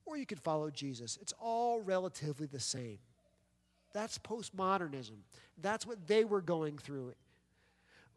or 0.04 0.16
you 0.16 0.26
could 0.26 0.40
follow 0.40 0.68
Jesus. 0.68 1.16
It's 1.22 1.32
all 1.40 1.80
relatively 1.80 2.46
the 2.48 2.58
same. 2.58 2.98
That's 3.92 4.18
postmodernism. 4.18 5.18
That's 5.60 5.86
what 5.86 6.08
they 6.08 6.24
were 6.24 6.40
going 6.40 6.76
through. 6.76 7.12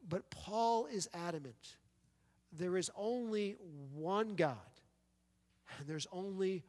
But 0.10 0.28
Paul 0.32 0.88
is 0.88 1.08
adamant. 1.14 1.78
There 2.58 2.76
is 2.76 2.90
only 2.96 3.58
one 3.94 4.34
God, 4.34 4.56
and 5.78 5.88
there's 5.88 6.08
only 6.12 6.64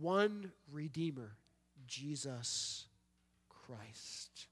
one 0.00 0.52
Redeemer, 0.70 1.36
Jesus 1.86 2.86
Christ. 3.48 4.48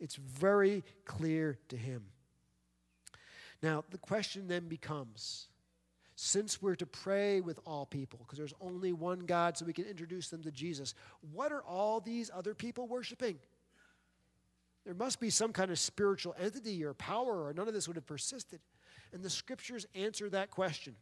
It's 0.00 0.16
very 0.16 0.82
clear 1.04 1.58
to 1.68 1.76
him. 1.76 2.04
Now, 3.62 3.84
the 3.90 3.98
question 3.98 4.48
then 4.48 4.68
becomes 4.68 5.48
since 6.16 6.60
we're 6.60 6.74
to 6.74 6.84
pray 6.84 7.40
with 7.40 7.58
all 7.64 7.86
people, 7.86 8.18
because 8.22 8.36
there's 8.36 8.52
only 8.60 8.92
one 8.92 9.20
God, 9.20 9.56
so 9.56 9.64
we 9.64 9.72
can 9.72 9.86
introduce 9.86 10.28
them 10.28 10.42
to 10.42 10.50
Jesus, 10.50 10.94
what 11.32 11.50
are 11.50 11.62
all 11.62 11.98
these 11.98 12.30
other 12.34 12.52
people 12.54 12.86
worshiping? 12.86 13.38
There 14.84 14.94
must 14.94 15.18
be 15.18 15.30
some 15.30 15.52
kind 15.52 15.70
of 15.70 15.78
spiritual 15.78 16.34
entity 16.38 16.84
or 16.84 16.92
power, 16.92 17.46
or 17.46 17.54
none 17.54 17.68
of 17.68 17.74
this 17.74 17.88
would 17.88 17.96
have 17.96 18.06
persisted. 18.06 18.60
And 19.14 19.22
the 19.22 19.30
scriptures 19.30 19.86
answer 19.94 20.28
that 20.28 20.50
question. 20.50 20.94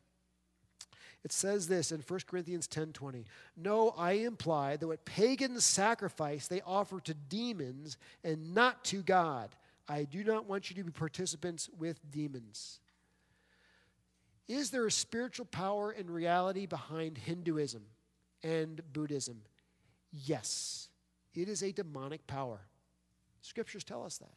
It 1.25 1.33
says 1.33 1.69
this 1.69 1.93
in 1.93 2.01
1 2.01 2.27
Corinthians 2.27 2.67
10:20. 2.67 3.25
No, 3.57 3.91
I 3.91 4.13
imply 4.13 4.77
that 4.77 4.87
what 4.87 5.05
pagans 5.05 5.65
sacrifice 5.65 6.49
they 6.49 6.61
offer 6.63 7.01
to 7.01 7.15
demons 7.15 7.97
and 8.25 8.55
not 8.55 8.85
to 8.87 9.03
God. 9.03 9.55
I 9.89 10.05
do 10.05 10.23
not 10.23 10.47
want 10.47 10.71
you 10.71 10.77
to 10.77 10.85
be 10.85 10.93
participants 10.93 11.69
with 11.79 11.99
demons. 12.11 12.81
Is 14.47 14.71
there 14.71 14.87
a 14.87 14.91
spiritual 14.91 15.47
power 15.47 15.91
and 15.91 16.11
reality 16.11 16.67
behind 16.67 17.19
Hinduism 17.19 17.85
and 18.43 18.81
Buddhism? 18.93 19.43
Yes. 20.11 20.89
It 21.35 21.49
is 21.49 21.63
a 21.63 21.73
demonic 21.73 22.27
power. 22.27 22.61
Scriptures 23.43 23.85
tell 23.85 24.05
us 24.05 24.19
that. 24.19 24.37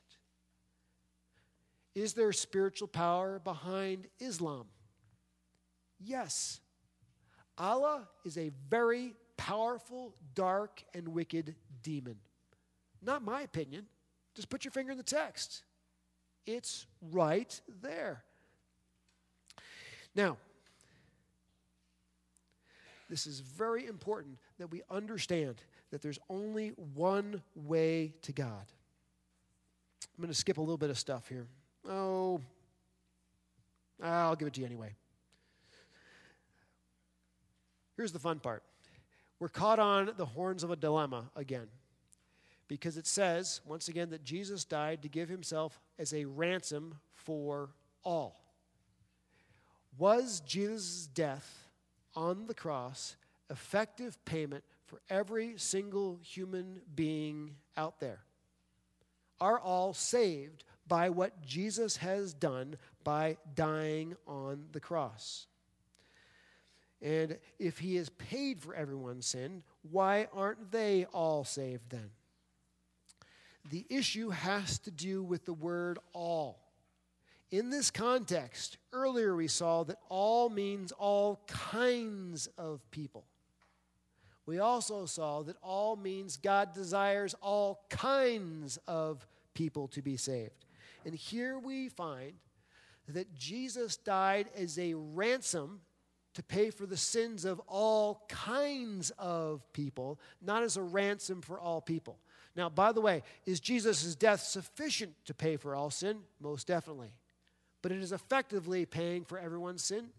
Is 1.95 2.13
there 2.13 2.31
spiritual 2.31 2.87
power 2.87 3.39
behind 3.39 4.07
Islam? 4.19 4.67
Yes. 6.03 6.59
Allah 7.57 8.07
is 8.25 8.37
a 8.37 8.51
very 8.69 9.13
powerful, 9.37 10.15
dark, 10.35 10.83
and 10.93 11.09
wicked 11.09 11.55
demon. 11.83 12.17
Not 13.01 13.23
my 13.23 13.41
opinion. 13.41 13.85
Just 14.35 14.49
put 14.49 14.63
your 14.63 14.71
finger 14.71 14.91
in 14.91 14.97
the 14.97 15.03
text. 15.03 15.63
It's 16.45 16.85
right 17.11 17.59
there. 17.81 18.23
Now, 20.15 20.37
this 23.09 23.27
is 23.27 23.39
very 23.39 23.87
important 23.87 24.37
that 24.57 24.71
we 24.71 24.81
understand 24.89 25.61
that 25.91 26.01
there's 26.01 26.19
only 26.29 26.69
one 26.95 27.41
way 27.55 28.13
to 28.21 28.31
God. 28.31 28.65
I'm 30.17 30.21
going 30.21 30.29
to 30.29 30.33
skip 30.33 30.57
a 30.57 30.61
little 30.61 30.77
bit 30.77 30.89
of 30.89 30.97
stuff 30.97 31.27
here. 31.27 31.47
Oh, 31.87 32.41
I'll 34.01 34.35
give 34.35 34.47
it 34.47 34.53
to 34.55 34.61
you 34.61 34.65
anyway. 34.65 34.95
Here's 38.01 38.11
the 38.11 38.17
fun 38.17 38.39
part 38.39 38.63
we're 39.39 39.47
caught 39.47 39.77
on 39.77 40.13
the 40.17 40.25
horns 40.25 40.63
of 40.63 40.71
a 40.71 40.75
dilemma 40.75 41.29
again. 41.35 41.67
Because 42.67 42.97
it 42.97 43.05
says, 43.05 43.61
once 43.63 43.89
again, 43.89 44.09
that 44.09 44.23
Jesus 44.23 44.65
died 44.65 45.03
to 45.03 45.07
give 45.07 45.29
himself 45.29 45.79
as 45.99 46.11
a 46.11 46.25
ransom 46.25 46.95
for 47.13 47.69
all. 48.03 48.41
Was 49.99 50.39
Jesus' 50.39 51.05
death 51.13 51.67
on 52.15 52.47
the 52.47 52.55
cross 52.55 53.17
effective 53.51 54.17
payment 54.25 54.63
for 54.87 54.99
every 55.07 55.53
single 55.57 56.17
human 56.23 56.81
being 56.95 57.51
out 57.77 57.99
there? 57.99 58.21
Are 59.39 59.59
all 59.59 59.93
saved 59.93 60.63
by 60.87 61.09
what 61.09 61.43
Jesus 61.43 61.97
has 61.97 62.33
done 62.33 62.77
by 63.03 63.37
dying 63.53 64.15
on 64.25 64.69
the 64.71 64.79
cross? 64.79 65.45
And 67.01 67.39
if 67.57 67.79
he 67.79 67.95
has 67.95 68.09
paid 68.09 68.59
for 68.59 68.75
everyone's 68.75 69.25
sin, 69.25 69.63
why 69.89 70.27
aren't 70.33 70.71
they 70.71 71.05
all 71.05 71.43
saved 71.43 71.89
then? 71.89 72.11
The 73.69 73.85
issue 73.89 74.29
has 74.29 74.79
to 74.79 74.91
do 74.91 75.23
with 75.23 75.45
the 75.45 75.53
word 75.53 75.99
all. 76.13 76.59
In 77.51 77.69
this 77.69 77.91
context, 77.91 78.77
earlier 78.93 79.35
we 79.35 79.47
saw 79.47 79.83
that 79.83 79.97
all 80.09 80.49
means 80.49 80.91
all 80.93 81.41
kinds 81.47 82.47
of 82.57 82.89
people. 82.91 83.25
We 84.45 84.59
also 84.59 85.05
saw 85.05 85.43
that 85.43 85.57
all 85.61 85.95
means 85.95 86.37
God 86.37 86.73
desires 86.73 87.35
all 87.41 87.85
kinds 87.89 88.77
of 88.87 89.25
people 89.53 89.87
to 89.89 90.01
be 90.01 90.17
saved. 90.17 90.65
And 91.05 91.13
here 91.13 91.59
we 91.59 91.89
find 91.89 92.33
that 93.07 93.35
Jesus 93.35 93.97
died 93.97 94.47
as 94.55 94.79
a 94.79 94.93
ransom 94.93 95.81
to 96.33 96.43
pay 96.43 96.69
for 96.69 96.85
the 96.85 96.97
sins 96.97 97.45
of 97.45 97.59
all 97.67 98.23
kinds 98.29 99.11
of 99.17 99.61
people, 99.73 100.19
not 100.41 100.63
as 100.63 100.77
a 100.77 100.81
ransom 100.81 101.41
for 101.41 101.59
all 101.59 101.81
people. 101.81 102.17
Now, 102.55 102.69
by 102.69 102.91
the 102.91 103.01
way, 103.01 103.23
is 103.45 103.59
Jesus' 103.59 104.15
death 104.15 104.41
sufficient 104.41 105.13
to 105.25 105.33
pay 105.33 105.57
for 105.57 105.75
all 105.75 105.89
sin? 105.89 106.19
Most 106.39 106.67
definitely. 106.67 107.13
But 107.81 107.91
it 107.91 107.99
is 107.99 108.11
effectively 108.11 108.85
paying 108.85 109.23
for 109.23 109.39
everyone's 109.39 109.83
sin? 109.83 110.09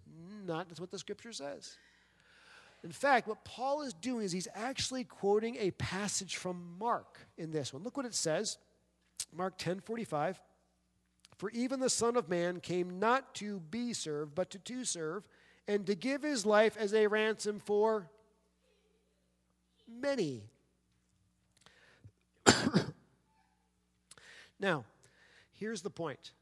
Not 0.46 0.68
that's 0.68 0.80
what 0.80 0.90
the 0.90 0.98
scripture 0.98 1.32
says. 1.32 1.76
In 2.84 2.90
fact, 2.90 3.28
what 3.28 3.44
Paul 3.44 3.82
is 3.82 3.92
doing 3.92 4.24
is 4.24 4.32
he's 4.32 4.48
actually 4.54 5.04
quoting 5.04 5.56
a 5.60 5.70
passage 5.72 6.36
from 6.36 6.76
Mark 6.80 7.20
in 7.38 7.52
this 7.52 7.72
one. 7.72 7.82
Look 7.84 7.96
what 7.96 8.06
it 8.06 8.14
says. 8.14 8.58
Mark 9.32 9.56
10 9.58 9.80
45. 9.80 10.40
For 11.38 11.50
even 11.50 11.80
the 11.80 11.90
Son 11.90 12.16
of 12.16 12.28
Man 12.28 12.60
came 12.60 12.98
not 12.98 13.34
to 13.36 13.60
be 13.60 13.92
served, 13.92 14.34
but 14.34 14.50
to, 14.50 14.58
to 14.58 14.84
serve 14.84 15.24
and 15.68 15.86
to 15.86 15.94
give 15.94 16.22
his 16.22 16.44
life 16.44 16.76
as 16.76 16.92
a 16.94 17.06
ransom 17.06 17.60
for 17.60 18.08
many. 19.88 20.42
now, 24.60 24.84
here's 25.52 25.82
the 25.82 25.90
point. 25.90 26.32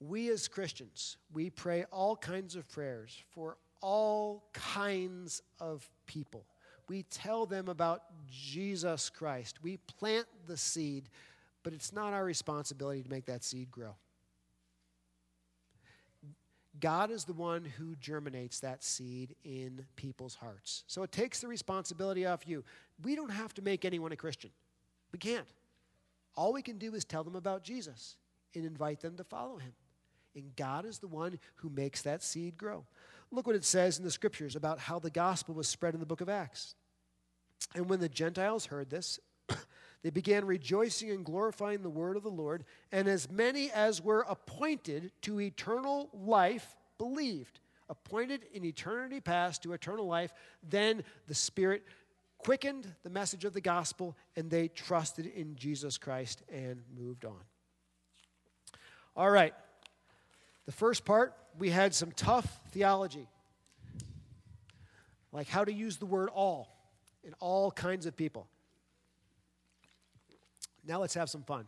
We 0.00 0.30
as 0.30 0.46
Christians, 0.48 1.16
we 1.32 1.50
pray 1.50 1.84
all 1.90 2.16
kinds 2.16 2.54
of 2.56 2.68
prayers 2.68 3.22
for 3.30 3.56
all 3.80 4.44
kinds 4.52 5.42
of 5.60 5.88
people. 6.06 6.44
We 6.88 7.02
tell 7.04 7.46
them 7.46 7.68
about 7.68 8.02
Jesus 8.30 9.10
Christ. 9.10 9.62
We 9.62 9.76
plant 9.76 10.26
the 10.46 10.56
seed, 10.56 11.08
but 11.62 11.72
it's 11.72 11.92
not 11.92 12.12
our 12.12 12.24
responsibility 12.24 13.02
to 13.02 13.10
make 13.10 13.26
that 13.26 13.44
seed 13.44 13.70
grow. 13.70 13.94
God 16.80 17.10
is 17.10 17.24
the 17.24 17.32
one 17.32 17.64
who 17.64 17.96
germinates 17.96 18.60
that 18.60 18.82
seed 18.82 19.34
in 19.44 19.84
people's 19.96 20.34
hearts. 20.34 20.84
So 20.86 21.02
it 21.02 21.12
takes 21.12 21.40
the 21.40 21.48
responsibility 21.48 22.26
off 22.26 22.46
you. 22.46 22.64
We 23.02 23.16
don't 23.16 23.30
have 23.30 23.54
to 23.54 23.62
make 23.62 23.84
anyone 23.84 24.12
a 24.12 24.16
Christian. 24.16 24.50
We 25.12 25.18
can't. 25.18 25.48
All 26.34 26.52
we 26.52 26.62
can 26.62 26.78
do 26.78 26.94
is 26.94 27.04
tell 27.04 27.24
them 27.24 27.36
about 27.36 27.64
Jesus 27.64 28.16
and 28.54 28.64
invite 28.64 29.00
them 29.00 29.16
to 29.16 29.24
follow 29.24 29.56
him. 29.56 29.72
And 30.34 30.54
God 30.56 30.84
is 30.84 30.98
the 30.98 31.08
one 31.08 31.38
who 31.56 31.70
makes 31.70 32.02
that 32.02 32.22
seed 32.22 32.56
grow. 32.56 32.84
Look 33.30 33.46
what 33.46 33.56
it 33.56 33.64
says 33.64 33.98
in 33.98 34.04
the 34.04 34.10
scriptures 34.10 34.56
about 34.56 34.78
how 34.78 34.98
the 34.98 35.10
gospel 35.10 35.54
was 35.54 35.68
spread 35.68 35.94
in 35.94 36.00
the 36.00 36.06
book 36.06 36.20
of 36.20 36.28
Acts. 36.28 36.74
And 37.74 37.88
when 37.88 38.00
the 38.00 38.08
Gentiles 38.08 38.66
heard 38.66 38.88
this, 38.88 39.18
they 40.02 40.10
began 40.10 40.44
rejoicing 40.44 41.10
and 41.10 41.24
glorifying 41.24 41.82
the 41.82 41.90
word 41.90 42.16
of 42.16 42.22
the 42.22 42.30
Lord, 42.30 42.64
and 42.92 43.08
as 43.08 43.30
many 43.30 43.70
as 43.70 44.02
were 44.02 44.24
appointed 44.28 45.10
to 45.22 45.40
eternal 45.40 46.08
life 46.12 46.76
believed. 46.98 47.60
Appointed 47.90 48.44
in 48.52 48.64
eternity 48.64 49.18
past 49.18 49.62
to 49.62 49.72
eternal 49.72 50.06
life, 50.06 50.32
then 50.62 51.02
the 51.26 51.34
Spirit 51.34 51.84
quickened 52.36 52.86
the 53.02 53.10
message 53.10 53.44
of 53.44 53.54
the 53.54 53.60
gospel, 53.60 54.16
and 54.36 54.50
they 54.50 54.68
trusted 54.68 55.26
in 55.26 55.56
Jesus 55.56 55.98
Christ 55.98 56.42
and 56.52 56.82
moved 56.96 57.24
on. 57.24 57.40
All 59.16 59.30
right. 59.30 59.54
The 60.66 60.72
first 60.72 61.04
part, 61.04 61.34
we 61.58 61.70
had 61.70 61.94
some 61.94 62.12
tough 62.12 62.60
theology, 62.72 63.26
like 65.32 65.48
how 65.48 65.64
to 65.64 65.72
use 65.72 65.96
the 65.96 66.06
word 66.06 66.28
all 66.28 66.68
in 67.24 67.34
all 67.40 67.70
kinds 67.70 68.06
of 68.06 68.16
people. 68.16 68.46
Now 70.88 71.00
let's 71.00 71.14
have 71.14 71.28
some 71.28 71.42
fun. 71.42 71.66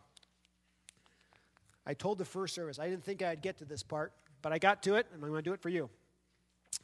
I 1.87 1.95
told 1.95 2.19
the 2.19 2.25
first 2.25 2.55
service 2.55 2.79
I 2.79 2.89
didn't 2.89 3.05
think 3.05 3.23
I'd 3.23 3.43
get 3.43 3.59
to 3.59 3.65
this 3.65 3.83
part, 3.83 4.13
but 4.43 4.53
I 4.53 4.59
got 4.59 4.83
to 4.85 4.95
it, 4.95 5.07
and 5.13 5.23
I'm 5.23 5.31
going 5.31 5.45
to 5.45 5.49
do 5.49 5.53
it 5.53 5.61
for 5.61 5.69
you. 5.69 5.91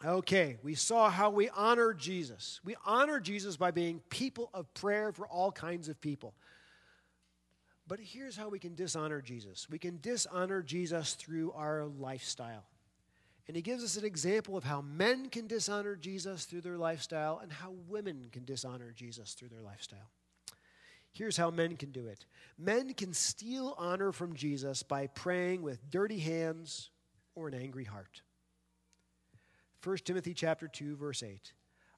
Okay, 0.04 0.58
we 0.62 0.74
saw 0.74 1.08
how 1.08 1.30
we 1.30 1.48
honor 1.48 1.94
Jesus. 1.94 2.60
We 2.64 2.76
honor 2.84 3.18
Jesus 3.18 3.56
by 3.56 3.70
being 3.70 4.00
people 4.10 4.50
of 4.52 4.72
prayer 4.74 5.10
for 5.10 5.26
all 5.26 5.50
kinds 5.50 5.88
of 5.88 6.00
people. 6.00 6.34
But 7.88 8.00
here's 8.00 8.36
how 8.36 8.48
we 8.48 8.58
can 8.58 8.74
dishonor 8.74 9.22
Jesus 9.22 9.68
we 9.70 9.78
can 9.78 9.98
dishonor 10.02 10.60
Jesus 10.60 11.14
through 11.14 11.52
our 11.52 11.86
lifestyle. 11.86 12.64
And 13.48 13.54
he 13.54 13.62
gives 13.62 13.84
us 13.84 13.96
an 13.96 14.04
example 14.04 14.56
of 14.56 14.64
how 14.64 14.80
men 14.80 15.28
can 15.28 15.46
dishonor 15.46 15.94
Jesus 15.94 16.46
through 16.46 16.62
their 16.62 16.76
lifestyle 16.76 17.38
and 17.40 17.52
how 17.52 17.74
women 17.88 18.26
can 18.32 18.44
dishonor 18.44 18.92
Jesus 18.92 19.34
through 19.34 19.50
their 19.50 19.62
lifestyle. 19.62 20.10
Here's 21.16 21.38
how 21.38 21.50
men 21.50 21.76
can 21.76 21.92
do 21.92 22.06
it 22.08 22.26
men 22.58 22.92
can 22.92 23.14
steal 23.14 23.74
honor 23.78 24.12
from 24.12 24.34
Jesus 24.34 24.82
by 24.82 25.06
praying 25.06 25.62
with 25.62 25.90
dirty 25.90 26.18
hands 26.18 26.90
or 27.34 27.48
an 27.48 27.54
angry 27.54 27.84
heart. 27.84 28.20
1 29.82 29.98
Timothy 30.04 30.34
chapter 30.34 30.68
2 30.68 30.96
verse 30.96 31.22
8. 31.22 31.52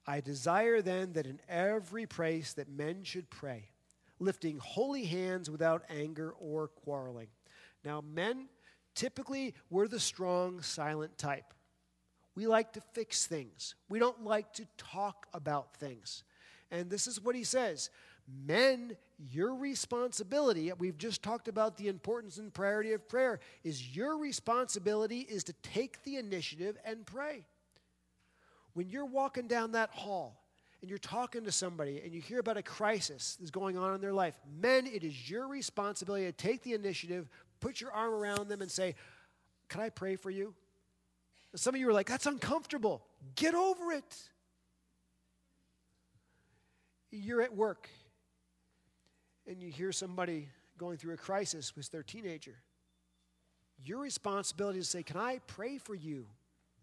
I 0.07 0.21
desire 0.21 0.81
then 0.83 1.15
that 1.15 1.27
in 1.27 1.41
every 1.49 2.07
place 2.07 2.53
that 2.55 2.71
men 2.71 3.03
should 3.03 3.29
pray, 3.29 3.71
lifting 4.21 4.59
holy 4.59 5.05
hands 5.05 5.51
without 5.51 5.83
anger 5.91 6.31
or 6.39 6.69
quarreling. 6.69 7.29
Now 7.85 8.01
men 8.01 8.49
typically 8.95 9.55
we're 9.69 9.89
the 9.89 9.99
strong 9.99 10.63
silent 10.63 11.19
type. 11.19 11.55
We 12.37 12.47
like 12.47 12.75
to 12.75 12.81
fix 12.93 13.27
things. 13.27 13.75
We 13.89 13.99
don't 13.99 14.25
like 14.25 14.53
to 14.55 14.67
talk 14.77 15.27
about 15.35 15.75
things. 15.75 16.23
And 16.71 16.89
this 16.89 17.09
is 17.09 17.21
what 17.21 17.35
he 17.35 17.43
says 17.43 17.91
Men, 18.29 18.97
your 19.31 19.55
responsibility, 19.55 20.71
we've 20.79 20.99
just 20.99 21.23
talked 21.23 21.49
about 21.49 21.77
the 21.77 21.89
importance 21.89 22.37
and 22.37 22.53
priority 22.53 22.93
of 22.93 23.09
prayer, 23.09 23.41
is 23.65 23.97
your 23.97 24.19
responsibility 24.19 25.21
is 25.21 25.45
to 25.45 25.55
take 25.63 26.03
the 26.05 26.17
initiative 26.17 26.77
and 26.85 27.07
pray. 27.07 27.47
When 28.75 28.91
you're 28.91 29.07
walking 29.07 29.49
down 29.49 29.73
that 29.73 29.91
hall 29.91 30.45
and 30.83 30.91
you're 30.91 30.99
talking 30.99 31.45
to 31.45 31.53
somebody 31.53 32.03
and 32.05 32.13
you 32.13 32.21
hear 32.21 32.39
about 32.39 32.59
a 32.59 32.63
crisis 32.63 33.37
that's 33.41 33.51
going 33.51 33.79
on 33.79 33.95
in 33.95 34.01
their 34.01 34.13
life, 34.13 34.39
men, 34.61 34.87
it 34.87 35.03
is 35.03 35.31
your 35.31 35.49
responsibility 35.49 36.27
to 36.27 36.33
take 36.33 36.63
the 36.63 36.75
initiative, 36.75 37.29
put 37.61 37.81
your 37.81 37.93
arm 37.93 38.13
around 38.13 38.49
them, 38.49 38.61
and 38.61 38.71
say, 38.71 38.95
Can 39.69 39.81
I 39.81 39.89
pray 39.89 40.17
for 40.17 40.31
you? 40.31 40.55
Some 41.57 41.75
of 41.75 41.81
you 41.81 41.89
are 41.89 41.95
like, 41.95 42.09
That's 42.09 42.27
uncomfortable. 42.27 43.03
Get 43.37 43.55
over 43.55 43.91
it. 43.93 44.17
You're 47.11 47.41
at 47.41 47.57
work 47.57 47.89
and 49.49 49.63
you 49.63 49.71
hear 49.71 49.91
somebody 49.91 50.49
going 50.77 50.99
through 50.99 51.15
a 51.15 51.17
crisis 51.17 51.75
with 51.75 51.91
their 51.91 52.03
teenager. 52.03 52.57
Your 53.85 54.01
responsibility 54.01 54.79
is 54.79 54.87
to 54.87 54.99
say, 54.99 55.03
Can 55.03 55.17
I 55.17 55.41
pray 55.47 55.79
for 55.79 55.95
you? 55.95 56.27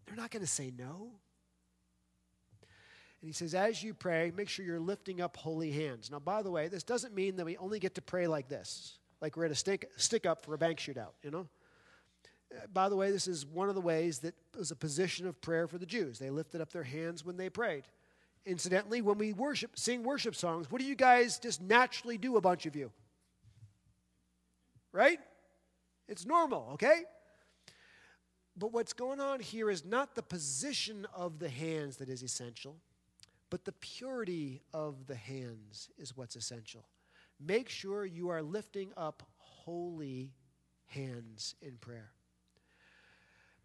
They're 0.05 0.16
not 0.16 0.32
going 0.32 0.41
to 0.41 0.51
say 0.51 0.72
no. 0.78 1.11
And 3.22 3.30
he 3.30 3.32
says, 3.32 3.53
As 3.53 3.84
you 3.84 3.93
pray, 3.93 4.32
make 4.36 4.49
sure 4.49 4.66
you're 4.66 4.80
lifting 4.80 5.22
up 5.22 5.38
holy 5.38 5.72
hands. 5.72 6.09
Now, 6.09 6.20
by 6.20 6.41
the 6.41 6.51
way, 6.51 6.68
this 6.68 6.84
doesn't 6.84 7.13
mean 7.13 7.36
that 7.38 7.45
we 7.45 7.57
only 7.57 7.80
get 7.80 7.95
to 7.95 8.01
pray 8.01 8.28
like 8.28 8.47
this, 8.49 8.97
like 9.22 9.38
we're 9.38 9.45
at 9.45 9.51
a 9.51 9.55
stick, 9.55 9.89
stick 9.97 10.26
up 10.26 10.43
for 10.43 10.53
a 10.53 10.57
bank 10.57 10.80
shootout, 10.80 11.13
you 11.24 11.32
know? 11.32 11.47
Uh, 12.51 12.68
by 12.74 12.89
the 12.89 12.95
way, 12.95 13.11
this 13.11 13.28
is 13.28 13.45
one 13.45 13.70
of 13.70 13.76
the 13.76 13.82
ways 13.82 14.20
that 14.20 14.36
was 14.57 14.72
a 14.72 14.76
position 14.76 15.28
of 15.28 15.39
prayer 15.41 15.68
for 15.68 15.78
the 15.78 15.86
Jews. 15.86 16.20
They 16.20 16.30
lifted 16.30 16.61
up 16.61 16.72
their 16.72 16.84
hands 16.84 17.26
when 17.26 17.38
they 17.38 17.49
prayed. 17.49 17.84
Incidentally, 18.46 19.02
when 19.02 19.18
we 19.18 19.34
worship, 19.34 19.72
sing 19.78 20.04
worship 20.04 20.36
songs, 20.36 20.70
what 20.70 20.80
do 20.80 20.88
you 20.88 20.96
guys 20.96 21.39
just 21.39 21.62
naturally 21.62 22.18
do, 22.18 22.38
a 22.38 22.41
bunch 22.41 22.66
of 22.66 22.76
you? 22.76 22.91
Right? 24.91 25.20
It's 26.08 26.26
normal, 26.26 26.70
okay? 26.74 27.04
But 28.56 28.72
what's 28.72 28.93
going 28.93 29.20
on 29.20 29.39
here 29.39 29.70
is 29.70 29.84
not 29.84 30.16
the 30.16 30.22
position 30.22 31.08
of 31.14 31.39
the 31.39 31.50
hands 31.50 31.98
that 31.98 32.08
is 32.08 32.22
essential, 32.22 32.78
but 33.50 33.66
the 33.66 33.74
purity 33.74 34.62
of 34.74 35.08
the 35.08 35.16
hands 35.16 35.89
is 35.98 36.16
what's 36.16 36.36
essential. 36.36 36.86
Make 37.39 37.68
sure 37.68 38.06
you 38.06 38.30
are 38.30 38.41
lifting 38.41 38.91
up 38.96 39.24
holy 39.38 40.32
hands 40.86 41.56
in 41.62 41.78
prayer. 41.82 42.12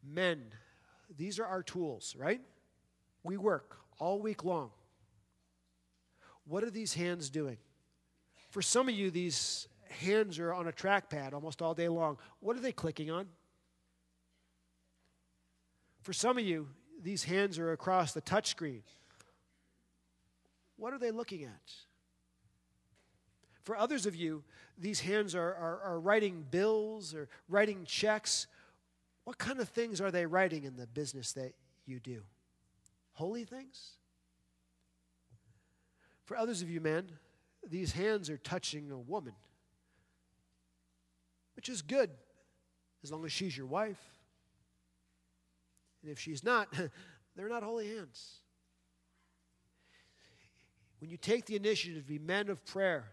Men, 0.03 0.43
these 1.15 1.39
are 1.39 1.45
our 1.45 1.63
tools, 1.63 2.17
right? 2.19 2.41
We 3.23 3.37
work 3.37 3.77
all 4.01 4.21
week 4.21 4.45
long. 4.45 4.71
What 6.45 6.65
are 6.65 6.71
these 6.71 6.95
hands 6.95 7.31
doing? 7.31 7.59
For 8.51 8.63
some 8.63 8.89
of 8.89 8.95
you, 8.95 9.13
these 9.13 9.69
hands 10.01 10.41
are 10.41 10.53
on 10.53 10.67
a 10.67 10.73
trackpad 10.73 11.33
almost 11.33 11.63
all 11.63 11.75
day 11.75 11.89
long. 11.89 12.19
What 12.41 12.57
are 12.57 12.61
they 12.61 12.73
clicking 12.73 13.11
on? 13.11 13.27
For 16.03 16.13
some 16.13 16.39
of 16.39 16.45
you, 16.45 16.67
these 17.01 17.23
hands 17.25 17.59
are 17.59 17.73
across 17.73 18.13
the 18.13 18.23
touchscreen. 18.23 18.83
What 20.77 20.93
are 20.93 20.99
they 20.99 21.11
looking 21.11 21.45
at? 21.45 21.73
For 23.65 23.77
others 23.77 24.07
of 24.07 24.17
you, 24.17 24.43
these 24.79 25.01
hands 25.01 25.35
are, 25.35 25.55
are, 25.55 25.81
are, 25.85 26.01
writing 26.01 26.47
bills 26.51 27.15
or 27.15 27.29
writing 27.49 27.85
checks. 27.85 28.47
What 29.25 29.37
kind 29.37 29.61
of 29.61 29.69
things 29.69 30.01
are 30.01 30.11
they 30.11 30.25
writing 30.25 30.65
in 30.65 30.77
the 30.77 30.87
business 30.87 31.33
that 31.35 31.53
you 31.85 32.01
do? 32.01 32.23
Holy 33.13 33.45
things? 33.45 33.93
For 36.25 36.37
others 36.37 36.63
of 36.63 36.71
you 36.71 36.81
men, 36.81 37.11
these 37.69 37.93
hands 37.93 38.31
are 38.31 38.39
touching 38.39 38.91
a 38.91 38.99
woman, 38.99 39.35
which 41.57 41.69
is 41.69 41.83
good 41.83 42.11
as 43.03 43.11
long 43.11 43.25
as 43.25 43.33
she's 43.33 43.57
your 43.57 43.67
wife. 43.67 44.01
And 46.03 46.11
if 46.11 46.19
she's 46.19 46.45
not, 46.45 46.73
they're 47.37 47.49
not 47.49 47.63
holy 47.63 47.89
hands. 47.89 48.41
When 51.01 51.11
you 51.11 51.17
take 51.17 51.47
the 51.47 51.57
initiative 51.57 52.03
to 52.05 52.09
be 52.09 52.19
men 52.19 52.49
of 52.49 52.65
prayer, 52.65 53.05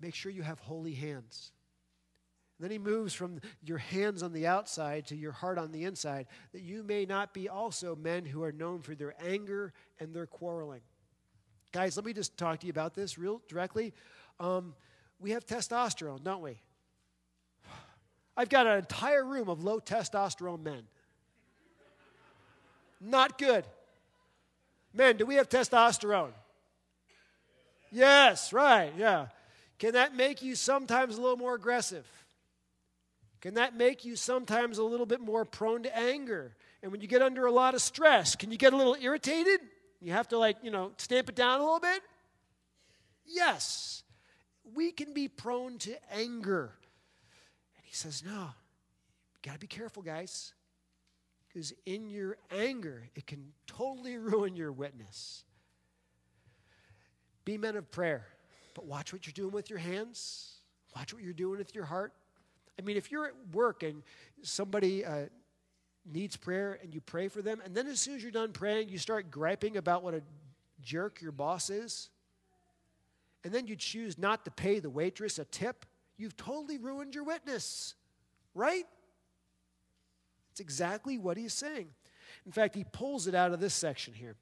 make 0.00 0.14
sure 0.14 0.30
you 0.30 0.42
have 0.42 0.60
holy 0.60 0.94
hands. 0.94 1.52
Then 2.60 2.70
he 2.70 2.78
moves 2.78 3.14
from 3.14 3.40
your 3.62 3.78
hands 3.78 4.22
on 4.22 4.32
the 4.32 4.46
outside 4.46 5.06
to 5.06 5.16
your 5.16 5.30
heart 5.32 5.58
on 5.58 5.70
the 5.70 5.84
inside, 5.84 6.26
that 6.52 6.62
you 6.62 6.82
may 6.82 7.04
not 7.04 7.32
be 7.32 7.48
also 7.48 7.94
men 7.94 8.24
who 8.24 8.42
are 8.42 8.50
known 8.50 8.80
for 8.80 8.94
their 8.94 9.14
anger 9.24 9.72
and 10.00 10.12
their 10.12 10.26
quarreling. 10.26 10.80
Guys, 11.72 11.96
let 11.96 12.04
me 12.04 12.12
just 12.12 12.36
talk 12.36 12.60
to 12.60 12.66
you 12.66 12.70
about 12.70 12.94
this 12.94 13.16
real 13.16 13.40
directly. 13.48 13.92
Um, 14.40 14.74
we 15.20 15.30
have 15.32 15.46
testosterone, 15.46 16.24
don't 16.24 16.42
we? 16.42 16.58
I've 18.36 18.48
got 18.48 18.66
an 18.66 18.78
entire 18.78 19.24
room 19.24 19.48
of 19.48 19.62
low 19.62 19.78
testosterone 19.78 20.62
men. 20.62 20.82
Not 23.00 23.38
good. 23.38 23.64
Men, 24.92 25.16
do 25.16 25.26
we 25.26 25.36
have 25.36 25.48
testosterone? 25.48 26.30
Yes, 27.92 28.52
right, 28.52 28.92
yeah. 28.96 29.26
Can 29.78 29.92
that 29.92 30.14
make 30.14 30.42
you 30.42 30.54
sometimes 30.54 31.16
a 31.16 31.20
little 31.20 31.36
more 31.36 31.54
aggressive? 31.54 32.06
Can 33.40 33.54
that 33.54 33.76
make 33.76 34.04
you 34.04 34.16
sometimes 34.16 34.78
a 34.78 34.84
little 34.84 35.06
bit 35.06 35.20
more 35.20 35.44
prone 35.44 35.84
to 35.84 35.96
anger? 35.96 36.56
And 36.82 36.90
when 36.90 37.00
you 37.00 37.06
get 37.06 37.22
under 37.22 37.46
a 37.46 37.52
lot 37.52 37.74
of 37.74 37.80
stress, 37.80 38.34
can 38.34 38.50
you 38.50 38.58
get 38.58 38.72
a 38.72 38.76
little 38.76 38.96
irritated? 39.00 39.60
You 40.00 40.12
have 40.12 40.28
to, 40.28 40.38
like, 40.38 40.56
you 40.62 40.70
know, 40.70 40.92
stamp 40.96 41.28
it 41.28 41.36
down 41.36 41.60
a 41.60 41.62
little 41.62 41.80
bit? 41.80 42.02
Yes. 43.24 44.02
We 44.74 44.90
can 44.90 45.14
be 45.14 45.28
prone 45.28 45.78
to 45.78 45.96
anger. 46.12 46.72
And 47.76 47.84
he 47.84 47.94
says, 47.94 48.22
no, 48.24 48.32
you 48.32 49.40
got 49.42 49.54
to 49.54 49.58
be 49.58 49.66
careful, 49.66 50.02
guys. 50.02 50.52
Because 51.48 51.72
in 51.86 52.10
your 52.10 52.36
anger, 52.50 53.08
it 53.14 53.26
can 53.26 53.52
totally 53.66 54.16
ruin 54.18 54.56
your 54.56 54.72
witness. 54.72 55.44
Be 57.44 57.56
men 57.56 57.76
of 57.76 57.90
prayer, 57.90 58.26
but 58.74 58.84
watch 58.84 59.12
what 59.12 59.26
you're 59.26 59.32
doing 59.32 59.52
with 59.52 59.70
your 59.70 59.78
hands. 59.78 60.60
Watch 60.94 61.14
what 61.14 61.22
you're 61.22 61.32
doing 61.32 61.58
with 61.58 61.74
your 61.74 61.86
heart. 61.86 62.12
I 62.78 62.82
mean, 62.82 62.96
if 62.96 63.10
you're 63.10 63.26
at 63.26 63.34
work 63.52 63.82
and 63.82 64.02
somebody 64.42 65.04
uh, 65.04 65.26
needs 66.10 66.36
prayer 66.36 66.78
and 66.82 66.94
you 66.94 67.00
pray 67.00 67.28
for 67.28 67.42
them, 67.42 67.60
and 67.64 67.74
then 67.74 67.86
as 67.88 68.00
soon 68.00 68.14
as 68.16 68.22
you're 68.22 68.32
done 68.32 68.52
praying, 68.52 68.88
you 68.88 68.98
start 68.98 69.30
griping 69.30 69.76
about 69.76 70.02
what 70.02 70.14
a 70.14 70.22
jerk 70.80 71.20
your 71.20 71.32
boss 71.32 71.70
is, 71.70 72.10
and 73.44 73.52
then 73.52 73.66
you 73.66 73.76
choose 73.76 74.18
not 74.18 74.44
to 74.44 74.50
pay 74.50 74.78
the 74.78 74.90
waitress 74.90 75.38
a 75.38 75.44
tip, 75.44 75.86
you've 76.16 76.36
totally 76.36 76.78
ruined 76.78 77.14
your 77.14 77.24
witness, 77.24 77.94
right? 78.54 78.84
It's 80.52 80.60
exactly 80.60 81.18
what 81.18 81.36
he's 81.36 81.54
saying. 81.54 81.88
In 82.46 82.52
fact, 82.52 82.74
he 82.74 82.84
pulls 82.84 83.26
it 83.26 83.34
out 83.34 83.52
of 83.52 83.60
this 83.60 83.74
section 83.74 84.14
here. 84.14 84.36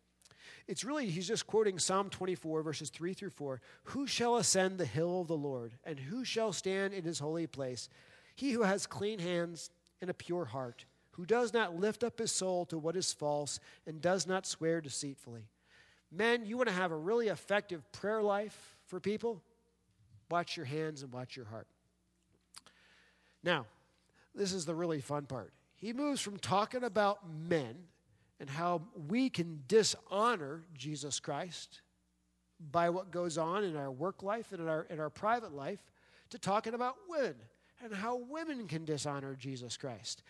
It's 0.68 0.84
really, 0.84 1.09
he's 1.09 1.28
just 1.28 1.47
quoting 1.47 1.78
Psalm 1.78 2.11
24, 2.11 2.62
verses 2.62 2.91
3 2.91 3.14
through 3.14 3.30
4. 3.30 3.61
Who 3.84 4.07
shall 4.07 4.37
ascend 4.37 4.78
the 4.78 4.84
hill 4.84 5.20
of 5.20 5.28
the 5.28 5.37
Lord, 5.37 5.72
and 5.84 5.99
who 5.99 6.24
shall 6.24 6.53
stand 6.53 6.93
in 6.93 7.05
his 7.05 7.18
holy 7.18 7.47
place? 7.47 7.89
He 8.37 8.53
who 8.53 8.62
has 8.62 8.87
clean 8.87 9.18
hands 9.18 9.70
and 10.01 10.11
a 10.11 10.14
pure 10.14 10.45
heart, 10.45 10.84
who 11.12 11.24
does 11.24 11.55
not 11.55 11.74
lift 11.74 12.05
up 12.05 12.18
his 12.18 12.30
soul 12.30 12.66
to 12.66 12.78
what 12.78 12.95
is 12.95 13.12
false 13.12 13.59
and 13.87 14.01
does 14.01 14.26
not 14.26 14.47
swear 14.47 14.82
deceitfully. 14.82 15.49
Men, 16.12 16.45
you 16.45 16.59
want 16.59 16.68
to 16.68 16.74
have 16.74 16.93
a 16.93 16.97
really 16.97 17.28
effective 17.28 17.91
prayer 17.93 18.22
life 18.22 18.76
for 18.84 19.01
people? 19.01 19.43
Watch 20.30 20.57
your 20.57 20.66
hands 20.66 21.03
and 21.03 21.11
watch 21.11 21.34
your 21.34 21.47
heart. 21.47 21.66
Now, 23.43 23.64
this 24.34 24.53
is 24.53 24.66
the 24.66 24.74
really 24.74 25.01
fun 25.01 25.24
part. 25.24 25.53
He 25.76 25.95
moves 25.95 26.20
from 26.20 26.37
talking 26.37 26.84
about 26.84 27.20
men 27.49 27.76
and 28.39 28.51
how 28.51 28.82
we 29.09 29.30
can 29.30 29.62
dishonor 29.66 30.62
Jesus 30.76 31.20
Christ 31.20 31.80
by 32.70 32.91
what 32.91 33.11
goes 33.11 33.39
on 33.39 33.64
in 33.64 33.76
our 33.76 33.91
work 33.91 34.22
life 34.22 34.53
and 34.53 34.61
in 34.61 34.68
our, 34.68 34.87
in 34.91 35.01
our 35.01 35.11
private 35.11 35.55
life 35.55 35.82
to 36.30 36.39
talking 36.39 36.74
about 36.74 36.97
women 37.09 37.37
and 37.82 37.94
how 37.94 38.16
women 38.16 38.66
can 38.66 38.84
dishonor 38.84 39.34
Jesus 39.34 39.76
Christ. 39.76 40.22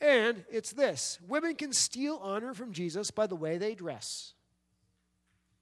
And 0.00 0.44
it's 0.50 0.72
this 0.72 1.18
women 1.28 1.54
can 1.54 1.72
steal 1.72 2.18
honor 2.22 2.54
from 2.54 2.72
Jesus 2.72 3.10
by 3.10 3.26
the 3.26 3.36
way 3.36 3.58
they 3.58 3.74
dress. 3.74 4.34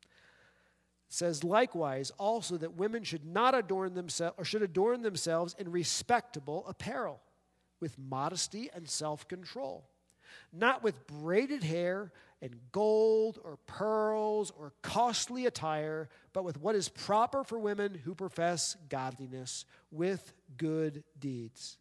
It 0.03 1.15
says 1.15 1.43
likewise 1.45 2.11
also 2.19 2.57
that 2.57 2.77
women 2.77 3.03
should 3.05 3.25
not 3.25 3.55
adorn 3.55 3.95
themselves 3.95 4.37
or 4.39 4.45
should 4.45 4.63
adorn 4.63 5.03
themselves 5.03 5.55
in 5.59 5.71
respectable 5.71 6.65
apparel 6.69 7.21
with 7.81 7.99
modesty 7.99 8.71
and 8.75 8.89
self-control 8.89 9.85
not 10.53 10.83
with 10.83 11.07
braided 11.07 11.63
hair 11.63 12.13
and 12.43 12.57
gold 12.73 13.39
or 13.45 13.59
pearls 13.67 14.53
or 14.59 14.73
costly 14.83 15.47
attire, 15.47 16.09
but 16.33 16.45
with 16.45 16.61
what 16.61 16.75
is 16.75 16.89
proper 16.89 17.45
for 17.45 17.59
women 17.59 17.95
who 17.95 18.15
profess 18.15 18.77
godliness 18.89 19.65
with 19.91 20.33
good 20.57 21.05
deeds. 21.19 21.79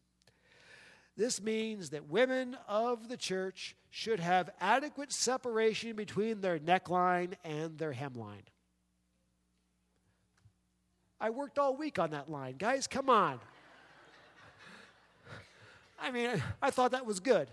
This 1.15 1.41
means 1.41 1.89
that 1.89 2.09
women 2.09 2.57
of 2.67 3.09
the 3.09 3.17
church 3.17 3.75
should 3.89 4.19
have 4.19 4.49
adequate 4.61 5.11
separation 5.11 5.95
between 5.95 6.41
their 6.41 6.59
neckline 6.59 7.33
and 7.43 7.77
their 7.77 7.93
hemline. 7.93 8.47
I 11.19 11.31
worked 11.31 11.59
all 11.59 11.75
week 11.75 11.99
on 11.99 12.11
that 12.11 12.29
line. 12.29 12.55
Guys, 12.57 12.87
come 12.87 13.09
on. 13.09 13.39
I 16.01 16.11
mean, 16.11 16.41
I 16.61 16.71
thought 16.71 16.91
that 16.91 17.05
was 17.05 17.19
good. 17.19 17.49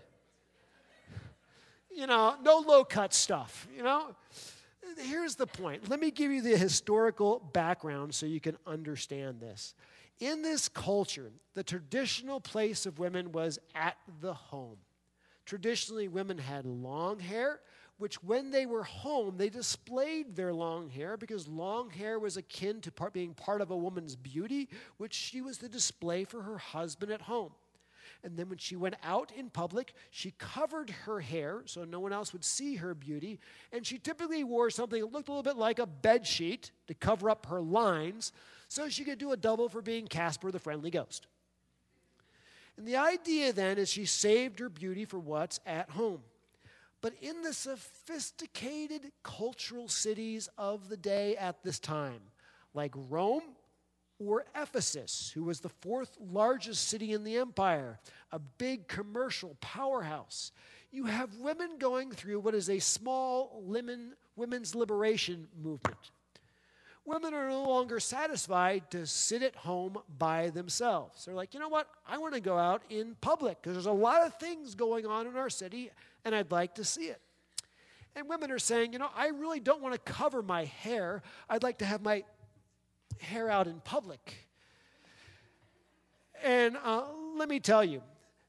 You 1.96 2.06
know, 2.06 2.34
no 2.42 2.58
low 2.58 2.84
cut 2.84 3.14
stuff, 3.14 3.66
you 3.74 3.82
know? 3.82 4.14
Here's 4.98 5.34
the 5.34 5.46
point. 5.46 5.88
Let 5.88 5.98
me 5.98 6.10
give 6.10 6.30
you 6.30 6.42
the 6.42 6.56
historical 6.56 7.40
background 7.54 8.14
so 8.14 8.26
you 8.26 8.38
can 8.38 8.58
understand 8.66 9.40
this. 9.40 9.74
In 10.20 10.42
this 10.42 10.68
culture, 10.68 11.32
the 11.54 11.62
traditional 11.62 12.38
place 12.38 12.84
of 12.84 12.98
women 12.98 13.32
was 13.32 13.58
at 13.74 13.96
the 14.20 14.34
home. 14.34 14.76
Traditionally, 15.46 16.06
women 16.06 16.36
had 16.36 16.66
long 16.66 17.18
hair, 17.18 17.60
which 17.96 18.22
when 18.22 18.50
they 18.50 18.66
were 18.66 18.82
home, 18.82 19.38
they 19.38 19.48
displayed 19.48 20.36
their 20.36 20.52
long 20.52 20.90
hair 20.90 21.16
because 21.16 21.48
long 21.48 21.88
hair 21.88 22.18
was 22.18 22.36
akin 22.36 22.82
to 22.82 22.92
part, 22.92 23.14
being 23.14 23.32
part 23.32 23.62
of 23.62 23.70
a 23.70 23.76
woman's 23.76 24.16
beauty, 24.16 24.68
which 24.98 25.14
she 25.14 25.40
was 25.40 25.56
to 25.58 25.68
display 25.68 26.24
for 26.24 26.42
her 26.42 26.58
husband 26.58 27.10
at 27.10 27.22
home. 27.22 27.52
And 28.26 28.36
then 28.36 28.48
when 28.48 28.58
she 28.58 28.74
went 28.74 28.96
out 29.04 29.30
in 29.36 29.50
public, 29.50 29.94
she 30.10 30.32
covered 30.32 30.90
her 30.90 31.20
hair 31.20 31.62
so 31.64 31.84
no 31.84 32.00
one 32.00 32.12
else 32.12 32.32
would 32.32 32.44
see 32.44 32.74
her 32.74 32.92
beauty. 32.92 33.38
And 33.72 33.86
she 33.86 33.98
typically 33.98 34.42
wore 34.42 34.68
something 34.68 35.00
that 35.00 35.12
looked 35.12 35.28
a 35.28 35.30
little 35.30 35.44
bit 35.44 35.56
like 35.56 35.78
a 35.78 35.86
bed 35.86 36.26
sheet 36.26 36.72
to 36.88 36.94
cover 36.94 37.30
up 37.30 37.46
her 37.46 37.60
lines 37.60 38.32
so 38.66 38.88
she 38.88 39.04
could 39.04 39.18
do 39.18 39.30
a 39.30 39.36
double 39.36 39.68
for 39.68 39.80
being 39.80 40.08
Casper 40.08 40.50
the 40.50 40.58
Friendly 40.58 40.90
Ghost. 40.90 41.28
And 42.76 42.84
the 42.84 42.96
idea 42.96 43.52
then 43.52 43.78
is 43.78 43.88
she 43.88 44.06
saved 44.06 44.58
her 44.58 44.68
beauty 44.68 45.04
for 45.04 45.20
what's 45.20 45.60
at 45.64 45.90
home. 45.90 46.22
But 47.02 47.14
in 47.22 47.42
the 47.42 47.52
sophisticated 47.52 49.12
cultural 49.22 49.86
cities 49.86 50.48
of 50.58 50.88
the 50.88 50.96
day 50.96 51.36
at 51.36 51.62
this 51.62 51.78
time, 51.78 52.22
like 52.74 52.92
Rome 53.08 53.55
or 54.18 54.44
Ephesus, 54.54 55.30
who 55.34 55.44
was 55.44 55.60
the 55.60 55.68
fourth 55.68 56.16
largest 56.20 56.88
city 56.88 57.12
in 57.12 57.24
the 57.24 57.36
empire, 57.36 57.98
a 58.32 58.38
big 58.38 58.88
commercial 58.88 59.56
powerhouse, 59.60 60.52
you 60.90 61.04
have 61.04 61.36
women 61.36 61.78
going 61.78 62.10
through 62.10 62.40
what 62.40 62.54
is 62.54 62.70
a 62.70 62.78
small 62.78 63.62
women's 63.64 64.74
liberation 64.74 65.48
movement 65.62 66.10
women 67.06 67.32
are 67.32 67.48
no 67.48 67.62
longer 67.62 68.00
satisfied 68.00 68.90
to 68.90 69.06
sit 69.06 69.42
at 69.42 69.54
home 69.54 69.96
by 70.18 70.50
themselves. 70.50 71.24
They're 71.24 71.34
like, 71.34 71.54
you 71.54 71.60
know 71.60 71.68
what? 71.68 71.88
I 72.06 72.18
want 72.18 72.34
to 72.34 72.40
go 72.40 72.58
out 72.58 72.82
in 72.90 73.16
public 73.20 73.62
because 73.62 73.74
there's 73.74 73.86
a 73.86 73.92
lot 73.92 74.26
of 74.26 74.34
things 74.38 74.74
going 74.74 75.06
on 75.06 75.26
in 75.26 75.36
our 75.36 75.48
city 75.48 75.90
and 76.24 76.34
I'd 76.34 76.50
like 76.50 76.74
to 76.74 76.84
see 76.84 77.06
it. 77.06 77.20
And 78.16 78.28
women 78.28 78.50
are 78.50 78.58
saying, 78.58 78.92
you 78.92 78.98
know, 78.98 79.10
I 79.14 79.28
really 79.28 79.60
don't 79.60 79.82
want 79.82 79.94
to 79.94 80.12
cover 80.12 80.42
my 80.42 80.64
hair. 80.64 81.22
I'd 81.48 81.62
like 81.62 81.78
to 81.78 81.84
have 81.84 82.02
my 82.02 82.24
hair 83.20 83.50
out 83.50 83.66
in 83.66 83.80
public. 83.80 84.34
And 86.42 86.76
uh, 86.84 87.04
let 87.36 87.48
me 87.48 87.60
tell 87.60 87.84
you, 87.84 88.02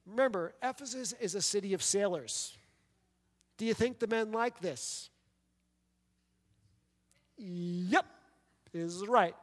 remember, 0.05 0.53
Ephesus 0.61 1.13
is 1.19 1.35
a 1.35 1.41
city 1.41 1.73
of 1.73 1.81
sailors. 1.81 2.57
Do 3.57 3.65
you 3.65 3.73
think 3.73 3.99
the 3.99 4.07
men 4.07 4.31
like 4.31 4.59
this? 4.59 5.09
Yep 7.37 8.05
is 8.73 9.05
right. 9.07 9.35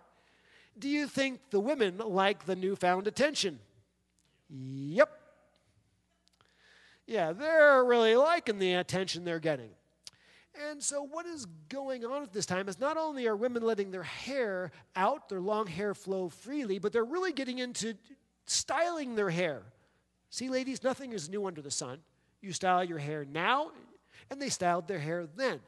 Do 0.79 0.89
you 0.89 1.07
think 1.07 1.41
the 1.51 1.61
women 1.61 1.99
like 1.99 2.47
the 2.47 2.57
newfound 2.57 3.07
attention? 3.07 3.59
Yep. 4.49 5.11
Yeah, 7.07 7.33
they're 7.33 7.85
really 7.85 8.17
liking 8.17 8.59
the 8.59 8.75
attention 8.75 9.25
they're 9.25 9.39
getting. 9.39 9.71
And 10.71 10.83
so, 10.83 11.03
what 11.03 11.27
is 11.27 11.47
going 11.69 12.05
on 12.05 12.23
at 12.23 12.33
this 12.33 12.47
time 12.47 12.69
is 12.69 12.79
not 12.79 12.97
only 12.97 13.27
are 13.27 13.35
women 13.35 13.63
letting 13.63 13.91
their 13.91 14.05
hair 14.05 14.71
out, 14.95 15.29
their 15.29 15.41
long 15.41 15.67
hair 15.67 15.95
flow 15.95 16.29
freely, 16.29 16.79
but 16.79 16.93
they're 16.93 17.05
really 17.05 17.33
getting 17.33 17.59
into 17.59 17.95
styling 18.47 19.17
their 19.17 19.31
hair. 19.31 19.63
See, 20.31 20.49
ladies, 20.49 20.83
nothing 20.85 21.13
is 21.13 21.29
new 21.29 21.47
under 21.47 21.61
the 21.61 21.71
sun. 21.71 21.99
You 22.41 22.53
style 22.53 22.85
your 22.85 22.99
hair 22.99 23.25
now, 23.25 23.73
and 24.31 24.41
they 24.41 24.49
styled 24.49 24.87
their 24.87 24.99
hair 24.99 25.27
then. 25.37 25.61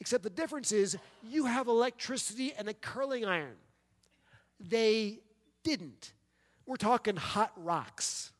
Except 0.00 0.22
the 0.22 0.30
difference 0.30 0.72
is 0.72 0.96
you 1.22 1.46
have 1.46 1.66
electricity 1.66 2.52
and 2.56 2.68
a 2.68 2.74
curling 2.74 3.24
iron. 3.24 3.56
They 4.60 5.20
didn't. 5.62 6.12
We're 6.66 6.76
talking 6.76 7.16
hot 7.16 7.52
rocks. 7.56 8.32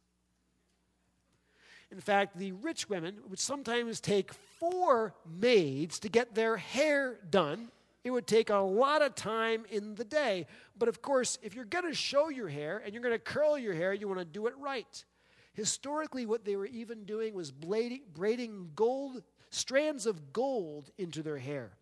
In 1.91 2.01
fact, 2.01 2.37
the 2.39 2.53
rich 2.53 2.89
women 2.89 3.19
would 3.29 3.39
sometimes 3.39 4.01
take 4.01 4.33
four 4.59 5.15
maids 5.27 5.99
to 6.01 6.09
get 6.09 6.35
their 6.35 6.57
hair 6.57 7.19
done. 7.31 7.69
It 8.05 8.11
would 8.11 8.27
take 8.27 8.51
a 8.51 8.57
lot 8.57 9.03
of 9.03 9.15
time 9.15 9.65
in 9.71 9.95
the 9.95 10.05
day. 10.05 10.47
But 10.79 10.89
of 10.89 11.03
course, 11.03 11.39
if 11.43 11.55
you're 11.55 11.65
going 11.65 11.87
to 11.87 11.95
show 11.95 12.29
your 12.29 12.49
hair 12.49 12.83
and 12.85 12.95
you're 12.95 13.03
going 13.03 13.15
to 13.15 13.19
curl 13.19 13.59
your 13.59 13.75
hair, 13.75 13.93
you 13.93 14.09
want 14.09 14.21
to 14.21 14.25
do 14.25 14.47
it 14.47 14.55
right. 14.59 15.05
Historically, 15.53 16.25
what 16.25 16.45
they 16.45 16.57
were 16.57 16.67
even 16.67 17.05
doing 17.05 17.35
was 17.35 17.51
braiding, 17.51 18.03
braiding 18.15 18.71
gold 18.75 19.23
strands 19.51 20.07
of 20.07 20.33
gold 20.33 20.91
into 20.99 21.23
their 21.23 21.39
hair. 21.39 21.73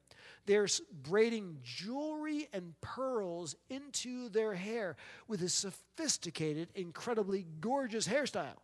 They're 0.46 0.68
braiding 1.02 1.58
jewelry 1.62 2.48
and 2.52 2.80
pearls 2.80 3.56
into 3.68 4.28
their 4.28 4.54
hair 4.54 4.96
with 5.26 5.42
a 5.42 5.48
sophisticated, 5.48 6.68
incredibly 6.74 7.46
gorgeous 7.60 8.06
hairstyle, 8.06 8.60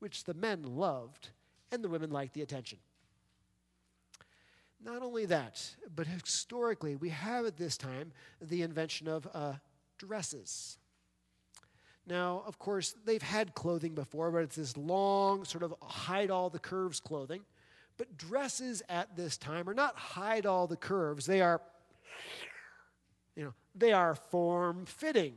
which 0.00 0.24
the 0.24 0.34
men 0.34 0.62
loved 0.62 1.30
and 1.70 1.82
the 1.82 1.88
women 1.88 2.10
liked 2.10 2.34
the 2.34 2.42
attention. 2.42 2.78
Not 4.84 5.02
only 5.02 5.26
that, 5.26 5.64
but 5.94 6.06
historically, 6.06 6.96
we 6.96 7.10
have 7.10 7.46
at 7.46 7.56
this 7.56 7.76
time 7.76 8.12
the 8.40 8.62
invention 8.62 9.06
of 9.06 9.28
uh, 9.32 9.54
dresses. 9.98 10.78
Now, 12.06 12.42
of 12.46 12.58
course, 12.58 12.94
they've 13.04 13.22
had 13.22 13.54
clothing 13.54 13.94
before, 13.94 14.30
but 14.32 14.38
it's 14.38 14.56
this 14.56 14.76
long, 14.76 15.44
sort 15.44 15.62
of 15.62 15.72
hide 15.82 16.30
all 16.30 16.50
the 16.50 16.58
curves 16.58 16.98
clothing. 16.98 17.42
But 17.96 18.16
dresses 18.16 18.82
at 18.88 19.16
this 19.16 19.36
time 19.36 19.68
are 19.68 19.74
not 19.74 19.96
hide 19.96 20.46
all 20.46 20.66
the 20.66 20.76
curves. 20.76 21.26
They 21.26 21.40
are, 21.40 21.60
you 23.36 23.44
know, 23.44 23.54
they 23.76 23.92
are 23.92 24.16
form 24.16 24.84
fitting. 24.86 25.34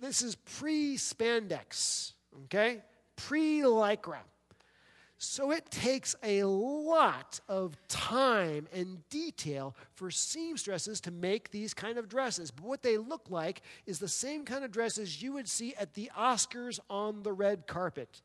This 0.00 0.22
is 0.22 0.36
pre 0.36 0.96
spandex, 0.96 2.12
okay? 2.44 2.82
Pre 3.16 3.62
lycra. 3.62 4.18
So 5.24 5.52
it 5.52 5.70
takes 5.70 6.16
a 6.24 6.42
lot 6.42 7.38
of 7.48 7.76
time 7.86 8.66
and 8.72 9.08
detail 9.08 9.76
for 9.94 10.10
seamstresses 10.10 11.00
to 11.02 11.12
make 11.12 11.52
these 11.52 11.74
kind 11.74 11.96
of 11.96 12.08
dresses. 12.08 12.50
But 12.50 12.64
what 12.64 12.82
they 12.82 12.98
look 12.98 13.30
like 13.30 13.62
is 13.86 14.00
the 14.00 14.08
same 14.08 14.44
kind 14.44 14.64
of 14.64 14.72
dresses 14.72 15.22
you 15.22 15.34
would 15.34 15.48
see 15.48 15.76
at 15.78 15.94
the 15.94 16.10
Oscars 16.18 16.80
on 16.90 17.22
the 17.22 17.32
red 17.32 17.68
carpet. 17.68 18.20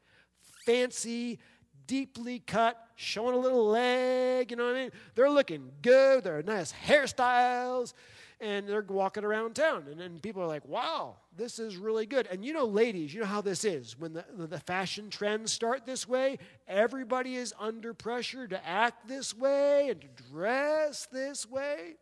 Fancy, 0.65 1.37
deeply 1.85 2.39
cut, 2.39 2.83
showing 2.95 3.35
a 3.35 3.39
little 3.39 3.67
leg, 3.67 4.49
you 4.49 4.57
know 4.57 4.65
what 4.65 4.75
I 4.75 4.81
mean? 4.81 4.91
They're 5.13 5.29
looking 5.29 5.69
good, 5.83 6.23
they're 6.23 6.41
nice 6.41 6.73
hairstyles, 6.87 7.93
and 8.39 8.67
they're 8.67 8.85
walking 8.87 9.23
around 9.23 9.55
town. 9.55 9.85
And 9.89 9.99
then 9.99 10.19
people 10.19 10.41
are 10.43 10.47
like, 10.47 10.67
wow, 10.67 11.15
this 11.35 11.59
is 11.59 11.75
really 11.75 12.05
good. 12.05 12.27
And 12.27 12.45
you 12.45 12.53
know, 12.53 12.65
ladies, 12.65 13.13
you 13.13 13.21
know 13.21 13.25
how 13.27 13.41
this 13.41 13.65
is. 13.65 13.97
When 13.97 14.13
the, 14.13 14.25
the 14.37 14.59
fashion 14.59 15.09
trends 15.09 15.51
start 15.51 15.85
this 15.85 16.07
way, 16.07 16.37
everybody 16.67 17.35
is 17.35 17.53
under 17.59 17.93
pressure 17.93 18.47
to 18.47 18.67
act 18.67 19.07
this 19.07 19.35
way 19.35 19.89
and 19.89 20.01
to 20.01 20.07
dress 20.31 21.07
this 21.11 21.49
way. 21.49 21.95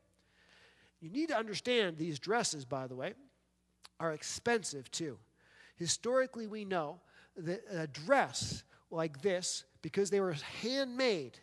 You 1.02 1.10
need 1.10 1.30
to 1.30 1.38
understand 1.38 1.98
these 1.98 2.20
dresses, 2.20 2.66
by 2.66 2.88
the 2.88 2.96
way, 2.96 3.14
are 4.00 4.12
expensive 4.12 4.90
too. 4.92 5.18
Historically, 5.78 6.48
we 6.48 6.66
know 6.66 7.00
that 7.38 7.64
a 7.72 7.88
dress 7.88 8.64
like 8.92 9.22
this 9.22 9.66
because 9.82 10.10
they 10.10 10.20
were 10.20 10.36
handmade, 10.62 11.38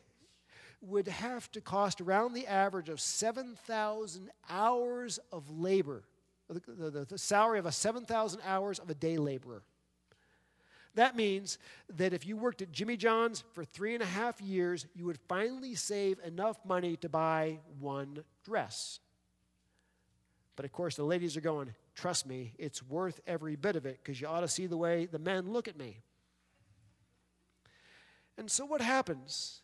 would 0.83 1.09
have 1.09 1.51
to 1.53 1.61
cost 1.61 2.01
around 2.01 2.35
the 2.35 2.47
average 2.47 2.89
of 2.89 3.01
7,000 3.01 4.31
hours 4.51 5.19
of 5.31 5.49
labor, 5.51 6.03
the, 6.49 6.91
the, 6.91 7.05
the 7.05 7.19
salary 7.19 7.59
of 7.59 7.67
a 7.67 7.73
7,000 7.73 8.41
hours 8.45 8.79
of 8.79 8.91
a 8.91 8.95
day 8.95 9.17
laborer. 9.17 9.63
That 10.95 11.17
means 11.17 11.57
that 11.97 12.13
if 12.13 12.27
you 12.27 12.37
worked 12.37 12.61
at 12.61 12.71
Jimmy 12.71 12.97
John's 12.97 13.43
for 13.53 13.65
three 13.65 13.95
and 13.95 14.03
a 14.03 14.07
half 14.07 14.41
years, 14.41 14.87
you 14.95 15.07
would 15.07 15.19
finally 15.27 15.75
save 15.75 16.19
enough 16.25 16.59
money 16.67 16.97
to 16.97 17.09
buy 17.09 17.61
one 17.81 18.25
dress. 18.45 19.01
But 20.55 20.67
of 20.67 20.73
course, 20.73 20.97
the 20.97 21.05
ladies 21.05 21.37
are 21.37 21.41
going, 21.41 21.73
trust 21.95 22.27
me, 22.27 22.53
it's 22.59 22.83
worth 22.83 23.21
every 23.27 23.57
bit 23.57 23.77
of 23.77 23.87
it 23.87 24.01
because 24.03 24.21
you 24.21 24.27
ought 24.27 24.41
to 24.41 24.49
see 24.49 24.67
the 24.67 24.77
way 24.77 25.07
the 25.07 25.19
men 25.19 25.51
look 25.51 25.67
at 25.67 25.79
me. 25.79 26.01
And 28.37 28.51
so 28.51 28.67
what 28.67 28.81
happens 28.83 29.63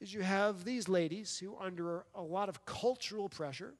is 0.00 0.12
you 0.14 0.22
have 0.22 0.64
these 0.64 0.88
ladies 0.88 1.38
who 1.38 1.54
are 1.56 1.66
under 1.66 2.04
a 2.14 2.22
lot 2.22 2.48
of 2.48 2.64
cultural 2.64 3.28
pressure, 3.28 3.74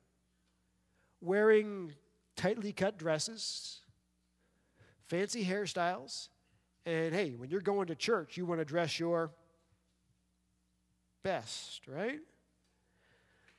wearing 1.21 1.93
tightly 2.37 2.73
cut 2.73 2.99
dresses, 2.99 3.81
fancy 5.09 5.45
hairstyles, 5.45 6.29
and 6.87 7.15
hey, 7.15 7.35
when 7.37 7.51
you're 7.51 7.61
going 7.61 7.87
to 7.89 7.95
church, 7.95 8.37
you 8.37 8.47
want 8.47 8.61
to 8.61 8.65
dress 8.65 8.99
your 8.99 9.31
best, 11.23 11.87
right? 11.87 12.21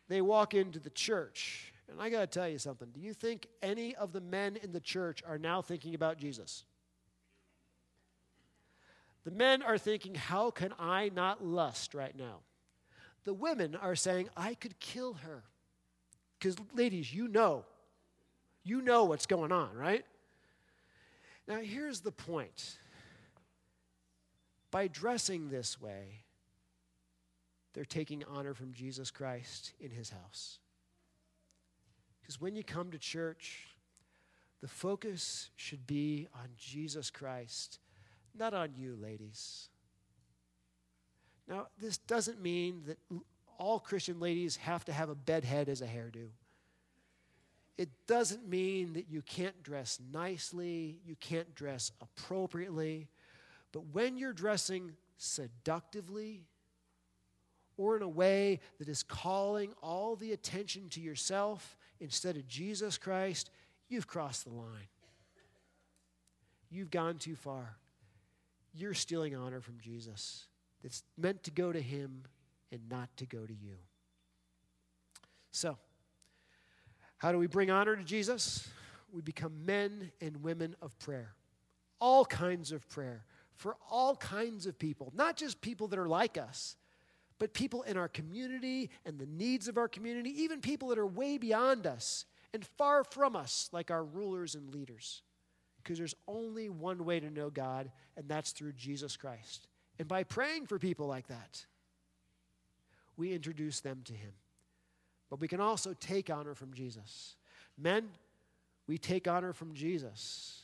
They 0.07 0.21
walk 0.21 0.53
into 0.53 0.79
the 0.79 0.89
church 0.89 1.71
And 1.91 2.01
I 2.01 2.09
got 2.09 2.21
to 2.21 2.27
tell 2.27 2.47
you 2.47 2.57
something. 2.57 2.89
Do 2.93 3.01
you 3.01 3.13
think 3.13 3.47
any 3.61 3.95
of 3.95 4.13
the 4.13 4.21
men 4.21 4.57
in 4.63 4.71
the 4.71 4.79
church 4.79 5.21
are 5.27 5.37
now 5.37 5.61
thinking 5.61 5.93
about 5.93 6.17
Jesus? 6.17 6.63
The 9.25 9.31
men 9.31 9.61
are 9.61 9.77
thinking, 9.77 10.15
how 10.15 10.51
can 10.51 10.73
I 10.79 11.09
not 11.13 11.43
lust 11.43 11.93
right 11.93 12.15
now? 12.17 12.39
The 13.23 13.33
women 13.33 13.75
are 13.75 13.95
saying, 13.95 14.29
I 14.35 14.55
could 14.55 14.79
kill 14.79 15.13
her. 15.13 15.43
Because, 16.39 16.55
ladies, 16.73 17.13
you 17.13 17.27
know. 17.27 17.65
You 18.63 18.81
know 18.81 19.05
what's 19.05 19.25
going 19.25 19.51
on, 19.51 19.75
right? 19.75 20.05
Now, 21.47 21.59
here's 21.59 22.01
the 22.01 22.11
point 22.11 22.77
by 24.69 24.87
dressing 24.87 25.49
this 25.49 25.81
way, 25.81 26.23
they're 27.73 27.83
taking 27.83 28.23
honor 28.23 28.53
from 28.53 28.71
Jesus 28.71 29.11
Christ 29.11 29.73
in 29.79 29.91
his 29.91 30.09
house. 30.09 30.59
Because 32.21 32.39
when 32.39 32.55
you 32.55 32.63
come 32.63 32.91
to 32.91 32.97
church, 32.97 33.67
the 34.61 34.67
focus 34.67 35.49
should 35.55 35.85
be 35.87 36.27
on 36.33 36.49
Jesus 36.57 37.09
Christ, 37.09 37.79
not 38.37 38.53
on 38.53 38.75
you, 38.75 38.95
ladies. 39.01 39.69
Now, 41.51 41.67
this 41.77 41.97
doesn't 41.97 42.41
mean 42.41 42.83
that 42.87 42.97
all 43.57 43.77
Christian 43.77 44.21
ladies 44.21 44.55
have 44.55 44.85
to 44.85 44.93
have 44.93 45.09
a 45.09 45.15
bedhead 45.15 45.67
as 45.67 45.81
a 45.81 45.85
hairdo. 45.85 46.29
It 47.77 47.89
doesn't 48.07 48.47
mean 48.47 48.93
that 48.93 49.09
you 49.09 49.21
can't 49.21 49.61
dress 49.61 49.99
nicely, 50.13 51.01
you 51.05 51.17
can't 51.17 51.53
dress 51.53 51.91
appropriately. 52.01 53.09
But 53.73 53.87
when 53.91 54.17
you're 54.17 54.31
dressing 54.31 54.93
seductively 55.17 56.45
or 57.75 57.97
in 57.97 58.01
a 58.01 58.09
way 58.09 58.61
that 58.79 58.87
is 58.87 59.03
calling 59.03 59.73
all 59.83 60.15
the 60.15 60.31
attention 60.31 60.87
to 60.89 61.01
yourself 61.01 61.77
instead 61.99 62.37
of 62.37 62.47
Jesus 62.47 62.97
Christ, 62.97 63.49
you've 63.89 64.07
crossed 64.07 64.45
the 64.45 64.53
line. 64.53 64.87
You've 66.69 66.91
gone 66.91 67.17
too 67.17 67.35
far. 67.35 67.75
You're 68.73 68.93
stealing 68.93 69.35
honor 69.35 69.59
from 69.59 69.79
Jesus. 69.81 70.47
It's 70.83 71.03
meant 71.17 71.43
to 71.43 71.51
go 71.51 71.71
to 71.71 71.81
him 71.81 72.23
and 72.71 72.81
not 72.89 73.09
to 73.17 73.25
go 73.25 73.45
to 73.45 73.53
you. 73.53 73.75
So, 75.51 75.77
how 77.17 77.31
do 77.31 77.37
we 77.37 77.47
bring 77.47 77.69
honor 77.69 77.95
to 77.95 78.03
Jesus? 78.03 78.67
We 79.11 79.21
become 79.21 79.65
men 79.65 80.11
and 80.21 80.41
women 80.43 80.75
of 80.81 80.97
prayer. 80.99 81.33
All 81.99 82.25
kinds 82.25 82.71
of 82.71 82.87
prayer 82.89 83.25
for 83.61 83.77
all 83.91 84.15
kinds 84.15 84.65
of 84.65 84.79
people, 84.79 85.13
not 85.15 85.37
just 85.37 85.61
people 85.61 85.87
that 85.89 85.99
are 85.99 86.09
like 86.09 86.35
us, 86.35 86.75
but 87.37 87.53
people 87.53 87.83
in 87.83 87.95
our 87.95 88.07
community 88.07 88.89
and 89.05 89.19
the 89.19 89.27
needs 89.27 89.67
of 89.67 89.77
our 89.77 89.87
community, 89.87 90.31
even 90.41 90.61
people 90.61 90.87
that 90.89 90.97
are 90.97 91.05
way 91.05 91.37
beyond 91.37 91.85
us 91.85 92.25
and 92.55 92.65
far 92.65 93.03
from 93.03 93.35
us, 93.35 93.69
like 93.71 93.91
our 93.91 94.03
rulers 94.03 94.55
and 94.55 94.73
leaders. 94.73 95.21
Because 95.77 95.99
there's 95.99 96.15
only 96.27 96.69
one 96.69 97.05
way 97.05 97.19
to 97.19 97.29
know 97.29 97.51
God, 97.51 97.91
and 98.17 98.27
that's 98.27 98.51
through 98.51 98.73
Jesus 98.73 99.15
Christ. 99.15 99.67
And 100.01 100.07
by 100.07 100.23
praying 100.23 100.65
for 100.65 100.79
people 100.79 101.05
like 101.05 101.27
that, 101.27 101.63
we 103.17 103.33
introduce 103.33 103.81
them 103.81 104.01
to 104.05 104.13
Him. 104.13 104.31
But 105.29 105.39
we 105.39 105.47
can 105.47 105.61
also 105.61 105.93
take 105.93 106.31
honor 106.31 106.55
from 106.55 106.73
Jesus. 106.73 107.35
Men, 107.77 108.09
we 108.87 108.97
take 108.97 109.27
honor 109.27 109.53
from 109.53 109.75
Jesus 109.75 110.63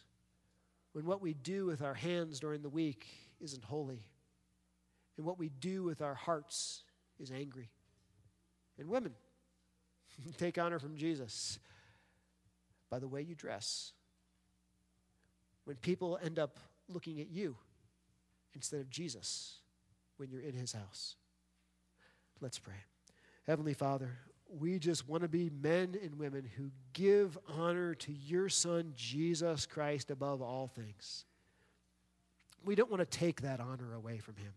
when 0.93 1.05
what 1.05 1.21
we 1.21 1.35
do 1.35 1.67
with 1.67 1.83
our 1.83 1.93
hands 1.93 2.39
during 2.39 2.63
the 2.63 2.69
week 2.69 3.05
isn't 3.39 3.63
holy, 3.63 4.01
and 5.17 5.25
what 5.27 5.37
we 5.37 5.49
do 5.49 5.83
with 5.83 6.01
our 6.01 6.15
hearts 6.15 6.81
is 7.19 7.29
angry. 7.31 7.69
And 8.79 8.89
women, 8.89 9.13
take 10.39 10.57
honor 10.57 10.79
from 10.79 10.95
Jesus 10.95 11.59
by 12.89 12.97
the 12.97 13.07
way 13.07 13.21
you 13.21 13.35
dress. 13.35 13.91
When 15.65 15.75
people 15.75 16.17
end 16.23 16.39
up 16.39 16.57
looking 16.89 17.21
at 17.21 17.29
you 17.29 17.55
instead 18.53 18.79
of 18.79 18.89
Jesus 18.89 19.57
when 20.17 20.29
you're 20.29 20.41
in 20.41 20.53
his 20.53 20.73
house. 20.73 21.15
Let's 22.41 22.59
pray. 22.59 22.73
Heavenly 23.45 23.73
Father, 23.73 24.17
we 24.49 24.79
just 24.79 25.07
want 25.07 25.23
to 25.23 25.27
be 25.27 25.49
men 25.49 25.95
and 26.01 26.17
women 26.17 26.49
who 26.57 26.71
give 26.93 27.37
honor 27.47 27.95
to 27.95 28.11
your 28.11 28.49
Son, 28.49 28.93
Jesus 28.95 29.65
Christ, 29.65 30.11
above 30.11 30.41
all 30.41 30.67
things. 30.67 31.25
We 32.63 32.75
don't 32.75 32.89
want 32.89 32.99
to 32.99 33.17
take 33.17 33.41
that 33.41 33.59
honor 33.59 33.93
away 33.93 34.17
from 34.19 34.35
him. 34.35 34.53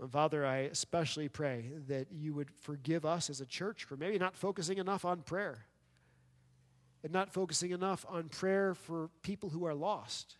And 0.00 0.10
Father, 0.10 0.46
I 0.46 0.58
especially 0.58 1.28
pray 1.28 1.70
that 1.88 2.12
you 2.12 2.32
would 2.34 2.50
forgive 2.60 3.04
us 3.04 3.30
as 3.30 3.40
a 3.40 3.46
church 3.46 3.84
for 3.84 3.96
maybe 3.96 4.18
not 4.18 4.36
focusing 4.36 4.78
enough 4.78 5.04
on 5.04 5.22
prayer 5.22 5.66
and 7.02 7.12
not 7.12 7.32
focusing 7.32 7.72
enough 7.72 8.06
on 8.08 8.28
prayer 8.28 8.74
for 8.74 9.10
people 9.22 9.50
who 9.50 9.64
are 9.64 9.74
lost 9.74 10.36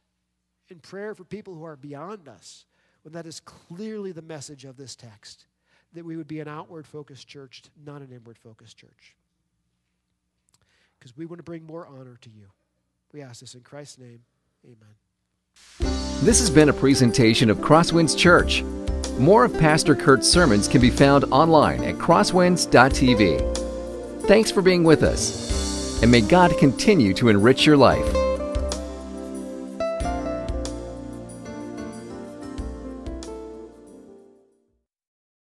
and 0.70 0.82
prayer 0.82 1.14
for 1.14 1.24
people 1.24 1.54
who 1.54 1.64
are 1.64 1.76
beyond 1.76 2.28
us, 2.28 2.66
when 3.02 3.12
that 3.12 3.26
is 3.26 3.40
clearly 3.40 4.12
the 4.12 4.22
message 4.22 4.64
of 4.64 4.76
this 4.76 4.94
text 4.96 5.46
that 5.94 6.04
we 6.04 6.16
would 6.16 6.28
be 6.28 6.40
an 6.40 6.48
outward 6.48 6.86
focused 6.86 7.26
church, 7.26 7.62
not 7.84 8.02
an 8.02 8.10
inward 8.12 8.38
focused 8.38 8.76
church. 8.76 9.16
Because 10.98 11.16
we 11.16 11.26
want 11.26 11.38
to 11.38 11.44
bring 11.44 11.64
more 11.64 11.86
honor 11.86 12.18
to 12.20 12.30
you. 12.30 12.48
We 13.12 13.22
ask 13.22 13.40
this 13.40 13.54
in 13.54 13.62
Christ's 13.62 13.98
name. 13.98 14.20
Amen. 14.64 14.94
This 16.22 16.40
has 16.40 16.50
been 16.50 16.68
a 16.68 16.72
presentation 16.72 17.48
of 17.48 17.58
Crosswinds 17.58 18.16
Church. 18.16 18.62
More 19.18 19.44
of 19.44 19.56
Pastor 19.58 19.94
Kurt's 19.94 20.28
sermons 20.28 20.68
can 20.68 20.80
be 20.80 20.90
found 20.90 21.24
online 21.26 21.82
at 21.84 21.94
crosswinds.tv. 21.96 23.56
Thanks 24.26 24.50
for 24.50 24.62
being 24.62 24.84
with 24.84 25.02
us, 25.02 26.02
and 26.02 26.10
may 26.10 26.20
God 26.20 26.56
continue 26.58 27.14
to 27.14 27.28
enrich 27.28 27.64
your 27.64 27.76
life. 27.76 28.17